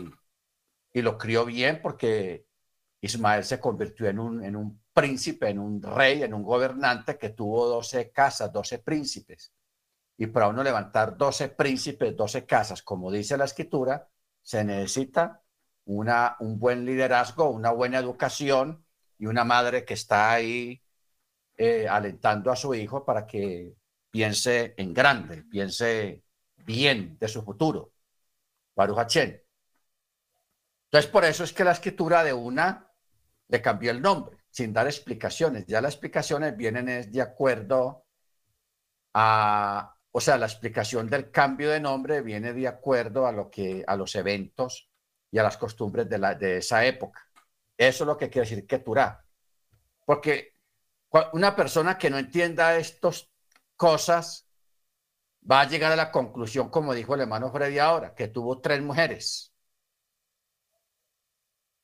[0.98, 2.46] y lo crió bien porque
[3.00, 7.30] Ismael se convirtió en un, en un príncipe, en un rey, en un gobernante que
[7.30, 9.52] tuvo 12 casas, 12 príncipes.
[10.16, 14.08] Y para uno levantar 12 príncipes, 12 casas, como dice la escritura,
[14.42, 15.42] se necesita
[15.84, 18.84] una, un buen liderazgo, una buena educación
[19.18, 20.82] y una madre que está ahí
[21.56, 23.74] eh, alentando a su hijo para que
[24.10, 26.24] piense en grande, piense
[26.56, 27.92] bien de su futuro.
[28.74, 28.98] Baruch
[30.90, 32.90] entonces, por eso es que la escritura de una
[33.48, 35.66] le cambió el nombre, sin dar explicaciones.
[35.66, 38.06] Ya las explicaciones vienen de acuerdo
[39.12, 43.84] a, o sea, la explicación del cambio de nombre viene de acuerdo a lo que,
[43.86, 44.88] a los eventos
[45.30, 47.22] y a las costumbres de, la, de esa época.
[47.76, 49.22] Eso es lo que quiere decir Keturah.
[50.06, 50.54] Porque
[51.34, 53.30] una persona que no entienda estas
[53.76, 54.48] cosas
[55.50, 58.80] va a llegar a la conclusión, como dijo el hermano Freddy ahora, que tuvo tres
[58.80, 59.47] mujeres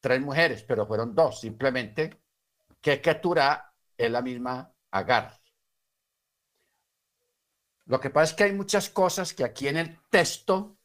[0.05, 2.21] tres mujeres, pero fueron dos, simplemente
[2.79, 5.41] que Keturah es la misma Agar.
[7.87, 10.77] Lo que pasa es que hay muchas cosas que aquí en el texto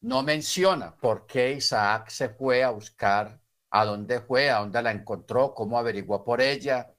[0.00, 3.38] no menciona por qué Isaac se fue a buscar,
[3.68, 6.90] a dónde fue, a dónde la encontró, cómo averiguó por ella.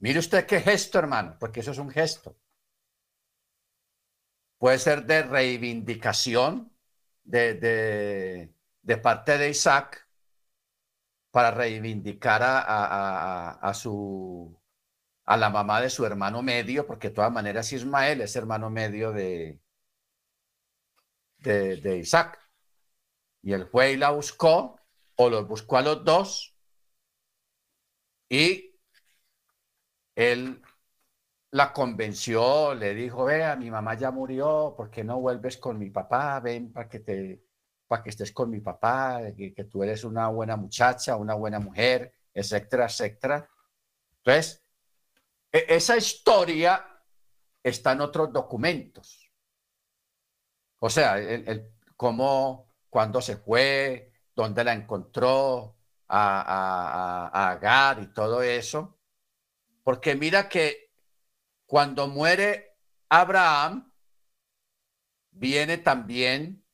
[0.00, 2.36] Mire usted qué gesto, hermano, porque eso es un gesto.
[4.58, 6.70] Puede ser de reivindicación,
[7.24, 10.06] de, de, de parte de Isaac
[11.30, 14.58] para reivindicar a, su
[15.26, 19.12] a la mamá de su hermano medio, porque de todas maneras Ismael es hermano medio
[19.12, 19.60] de,
[21.38, 22.38] de, de Isaac.
[23.42, 24.80] Y él fue y la buscó,
[25.16, 26.56] o los buscó a los dos,
[28.28, 28.78] y
[30.14, 30.62] él
[31.50, 35.90] la convenció, le dijo, vea, mi mamá ya murió, ¿por qué no vuelves con mi
[35.90, 36.38] papá?
[36.40, 37.42] Ven para que te
[37.90, 42.14] para que estés con mi papá, que, tú eres una buena muchacha, una buena mujer,
[42.32, 43.50] etcétera, etcétera.
[44.18, 44.62] Entonces,
[45.50, 46.86] e, esa historia
[47.60, 49.28] está en otros documentos.
[50.78, 55.76] O sea, el, cómo, cuándo se fue, dónde la encontró,
[56.06, 59.00] a, a, a, Agar y todo eso.
[59.82, 60.92] Porque mira que
[61.66, 62.76] cuando muere
[63.08, 63.92] Abraham,
[65.32, 66.64] viene también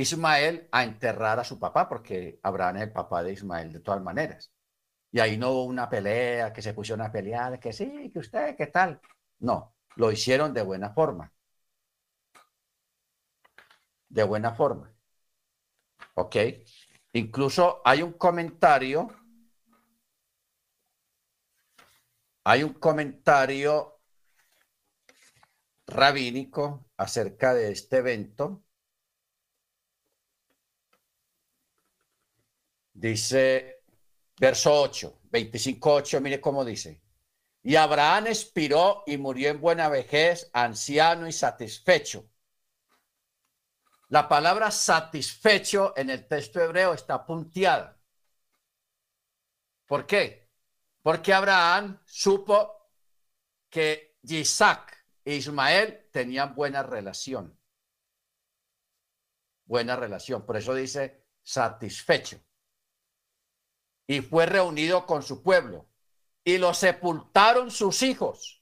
[0.00, 4.02] Ismael a enterrar a su papá, porque Abraham es el papá de Ismael de todas
[4.02, 4.52] maneras.
[5.12, 8.56] Y ahí no hubo una pelea, que se pusieron a pelear, que sí, que usted,
[8.56, 9.00] qué tal.
[9.40, 11.32] No, lo hicieron de buena forma.
[14.08, 14.92] De buena forma.
[16.14, 16.36] ¿Ok?
[17.12, 19.08] Incluso hay un comentario,
[22.44, 24.00] hay un comentario
[25.86, 28.62] rabínico acerca de este evento
[33.00, 33.82] Dice,
[34.38, 37.00] verso 8, 25, 8, mire cómo dice.
[37.62, 42.28] Y Abraham expiró y murió en buena vejez, anciano y satisfecho.
[44.08, 47.98] La palabra satisfecho en el texto hebreo está punteada.
[49.86, 50.50] ¿Por qué?
[51.00, 52.90] Porque Abraham supo
[53.70, 57.58] que Isaac e Ismael tenían buena relación.
[59.64, 60.44] Buena relación.
[60.44, 62.38] Por eso dice satisfecho.
[64.10, 65.88] Y fue reunido con su pueblo.
[66.42, 68.60] Y lo sepultaron sus hijos,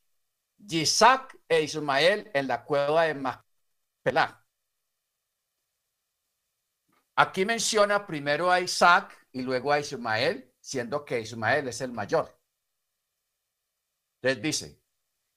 [0.59, 4.45] Isaac e Ismael, en la cueva de Macpelá.
[7.17, 12.39] Aquí menciona primero a Isaac y luego a Ismael, siendo que Ismael es el mayor.
[14.21, 14.83] Entonces dice,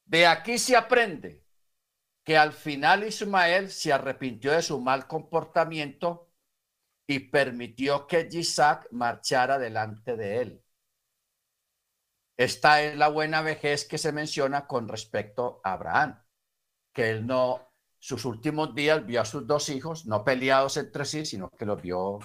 [0.03, 1.45] de aquí se aprende
[2.25, 6.30] que al final Ismael se arrepintió de su mal comportamiento
[7.07, 10.63] y permitió que Isaac marchara delante de él.
[12.37, 16.23] Esta es la buena vejez que se menciona con respecto a Abraham,
[16.93, 21.25] que él no, sus últimos días vio a sus dos hijos, no peleados entre sí,
[21.25, 22.19] sino que los vio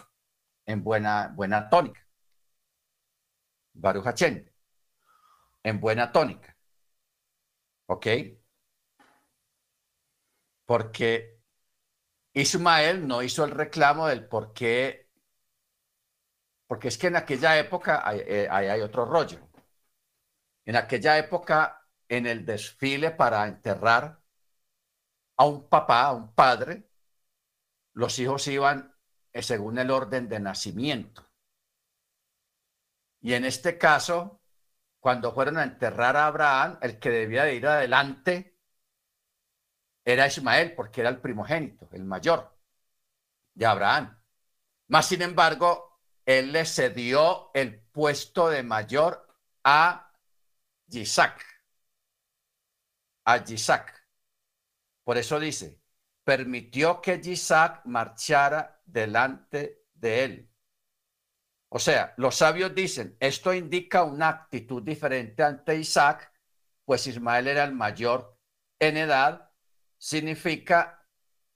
[0.65, 2.07] en buena, buena tónica.
[3.75, 4.23] Baruch
[5.63, 6.57] en buena tónica.
[7.87, 8.07] ¿Ok?
[10.65, 11.36] Porque
[12.37, 15.09] Ismael no hizo el reclamo del por qué,
[16.67, 19.39] porque es que en aquella época hay, eh, hay otro rollo.
[20.67, 24.21] En aquella época, en el desfile para enterrar
[25.39, 26.91] a un papá, a un padre,
[27.95, 28.95] los hijos iban
[29.33, 31.27] eh, según el orden de nacimiento.
[33.23, 34.43] Y en este caso,
[35.01, 38.56] cuando fueron a enterrar a Abraham, el que debía de ir adelante
[40.07, 42.57] era Ismael, porque era el primogénito, el mayor
[43.53, 44.17] de Abraham.
[44.87, 49.27] Más sin embargo, él le cedió el puesto de mayor
[49.65, 50.13] a
[50.91, 51.45] Isaac.
[53.25, 54.07] A Isaac.
[55.03, 55.81] Por eso dice,
[56.23, 60.51] permitió que Isaac marchara delante de él.
[61.69, 66.33] O sea, los sabios dicen, esto indica una actitud diferente ante Isaac,
[66.85, 68.39] pues Ismael era el mayor
[68.79, 69.46] en edad,
[69.99, 71.07] significa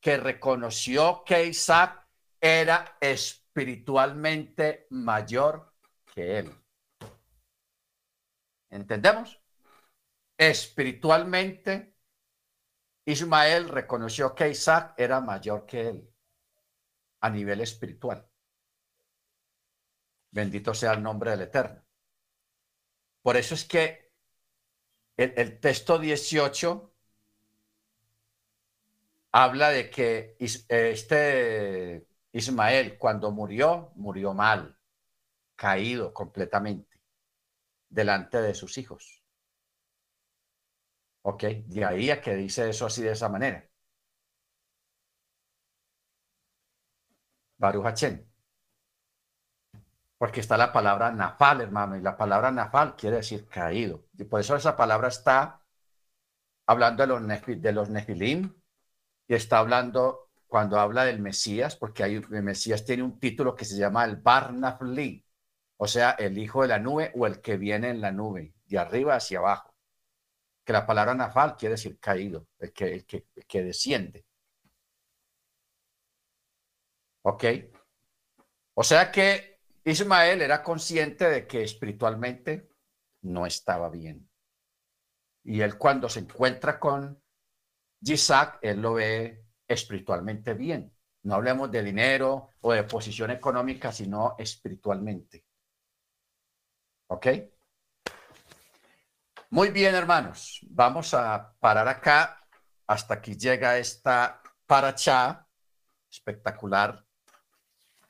[0.01, 2.07] que reconoció que Isaac
[2.41, 5.75] era espiritualmente mayor
[6.15, 6.55] que él.
[8.71, 9.41] ¿Entendemos?
[10.39, 11.95] Espiritualmente,
[13.05, 16.11] Ismael reconoció que Isaac era mayor que él
[17.21, 18.27] a nivel espiritual.
[20.31, 21.85] Bendito sea el nombre del Eterno.
[23.23, 24.12] Por eso es que
[25.17, 26.90] el, texto 18
[29.32, 34.78] habla de que este Ismael cuando murió, murió mal,
[35.57, 37.01] caído completamente
[37.89, 39.23] delante de sus hijos.
[41.23, 43.66] Ok, de ahí a que dice eso así de esa manera.
[47.59, 47.85] Baruch
[50.19, 54.05] porque está la palabra nafal, hermano, y la palabra nafal quiere decir caído.
[54.19, 55.62] Y por eso esa palabra está
[56.66, 58.60] hablando de los, de los nefilim
[59.31, 63.77] y está hablando cuando habla del Mesías, porque el Mesías tiene un título que se
[63.77, 65.24] llama el Bar Nafli,
[65.77, 68.78] o sea, el hijo de la nube o el que viene en la nube, de
[68.78, 69.73] arriba hacia abajo.
[70.65, 74.27] Que la palabra nafal quiere decir caído, el que, el que, el que desciende.
[77.23, 77.44] ¿Ok?
[78.74, 82.69] O sea que Ismael era consciente de que espiritualmente
[83.23, 84.28] no estaba bien.
[85.44, 87.23] Y él cuando se encuentra con
[88.02, 90.93] Isaac, él lo ve espiritualmente bien.
[91.22, 95.44] No hablemos de dinero o de posición económica, sino espiritualmente.
[97.09, 97.27] ¿Ok?
[99.51, 100.60] Muy bien, hermanos.
[100.70, 102.40] Vamos a parar acá
[102.90, 105.47] hasta aquí llega esta paracha
[106.10, 107.05] espectacular.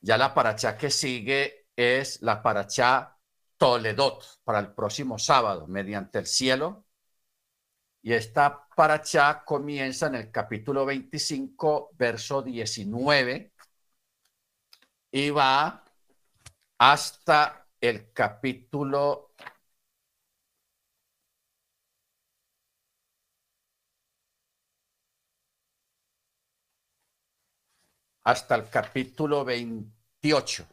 [0.01, 3.19] Ya la paracha que sigue es la paracha
[3.59, 6.87] Toledot para el próximo sábado, mediante el cielo.
[8.03, 13.53] Y esta paracha comienza en el capítulo 25, verso 19,
[15.13, 15.85] y va
[16.79, 19.35] hasta el capítulo
[28.25, 30.67] hasta el capítulo 28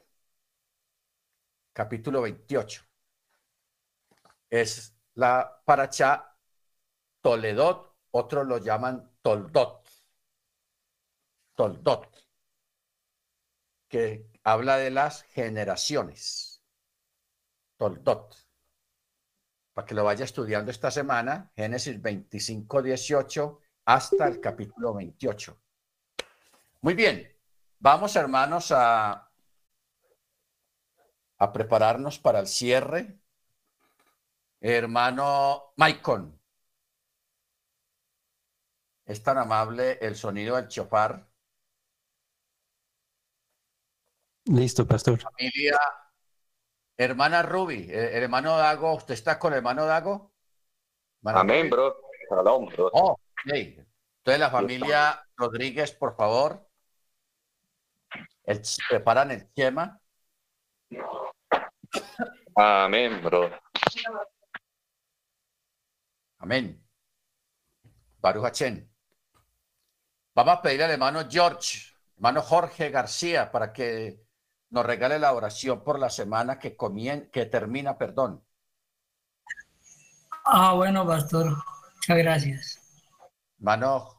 [1.74, 2.82] capítulo 28.
[4.50, 6.27] Es la paracha
[7.22, 9.88] Toledot, otros lo llaman Toldot.
[11.56, 12.16] Toldot,
[13.88, 16.64] que habla de las generaciones.
[17.78, 18.36] Toldot.
[19.74, 25.60] Para que lo vaya estudiando esta semana, Génesis 25, 18 hasta el capítulo 28.
[26.82, 27.36] Muy bien,
[27.80, 29.28] vamos hermanos a
[31.40, 33.20] a prepararnos para el cierre.
[34.60, 36.37] Hermano Maicon.
[39.08, 41.26] Es tan amable el sonido del chofar.
[44.46, 45.20] Listo, pastor.
[45.20, 45.80] Familia,
[46.98, 50.34] hermana Ruby, eh, el hermano Dago, ¿usted está con el hermano Dago?
[51.20, 51.70] Hermana Amén, Ruby.
[51.70, 52.02] bro.
[52.30, 52.90] Shalom, bro.
[52.94, 53.54] Oh, ok.
[53.54, 56.68] Entonces la familia Rodríguez, por favor.
[58.44, 60.02] El, preparan el tema.
[62.56, 63.50] Amén, bro.
[66.40, 66.86] Amén.
[68.20, 68.97] Baruch Hachén.
[70.38, 71.80] Vamos a pedirle al hermano George,
[72.16, 74.22] hermano Jorge García, para que
[74.70, 78.46] nos regale la oración por la semana que, comien que termina, perdón.
[80.46, 81.58] Ah, bueno, pastor.
[81.96, 82.80] Muchas gracias.
[83.58, 84.17] Hermano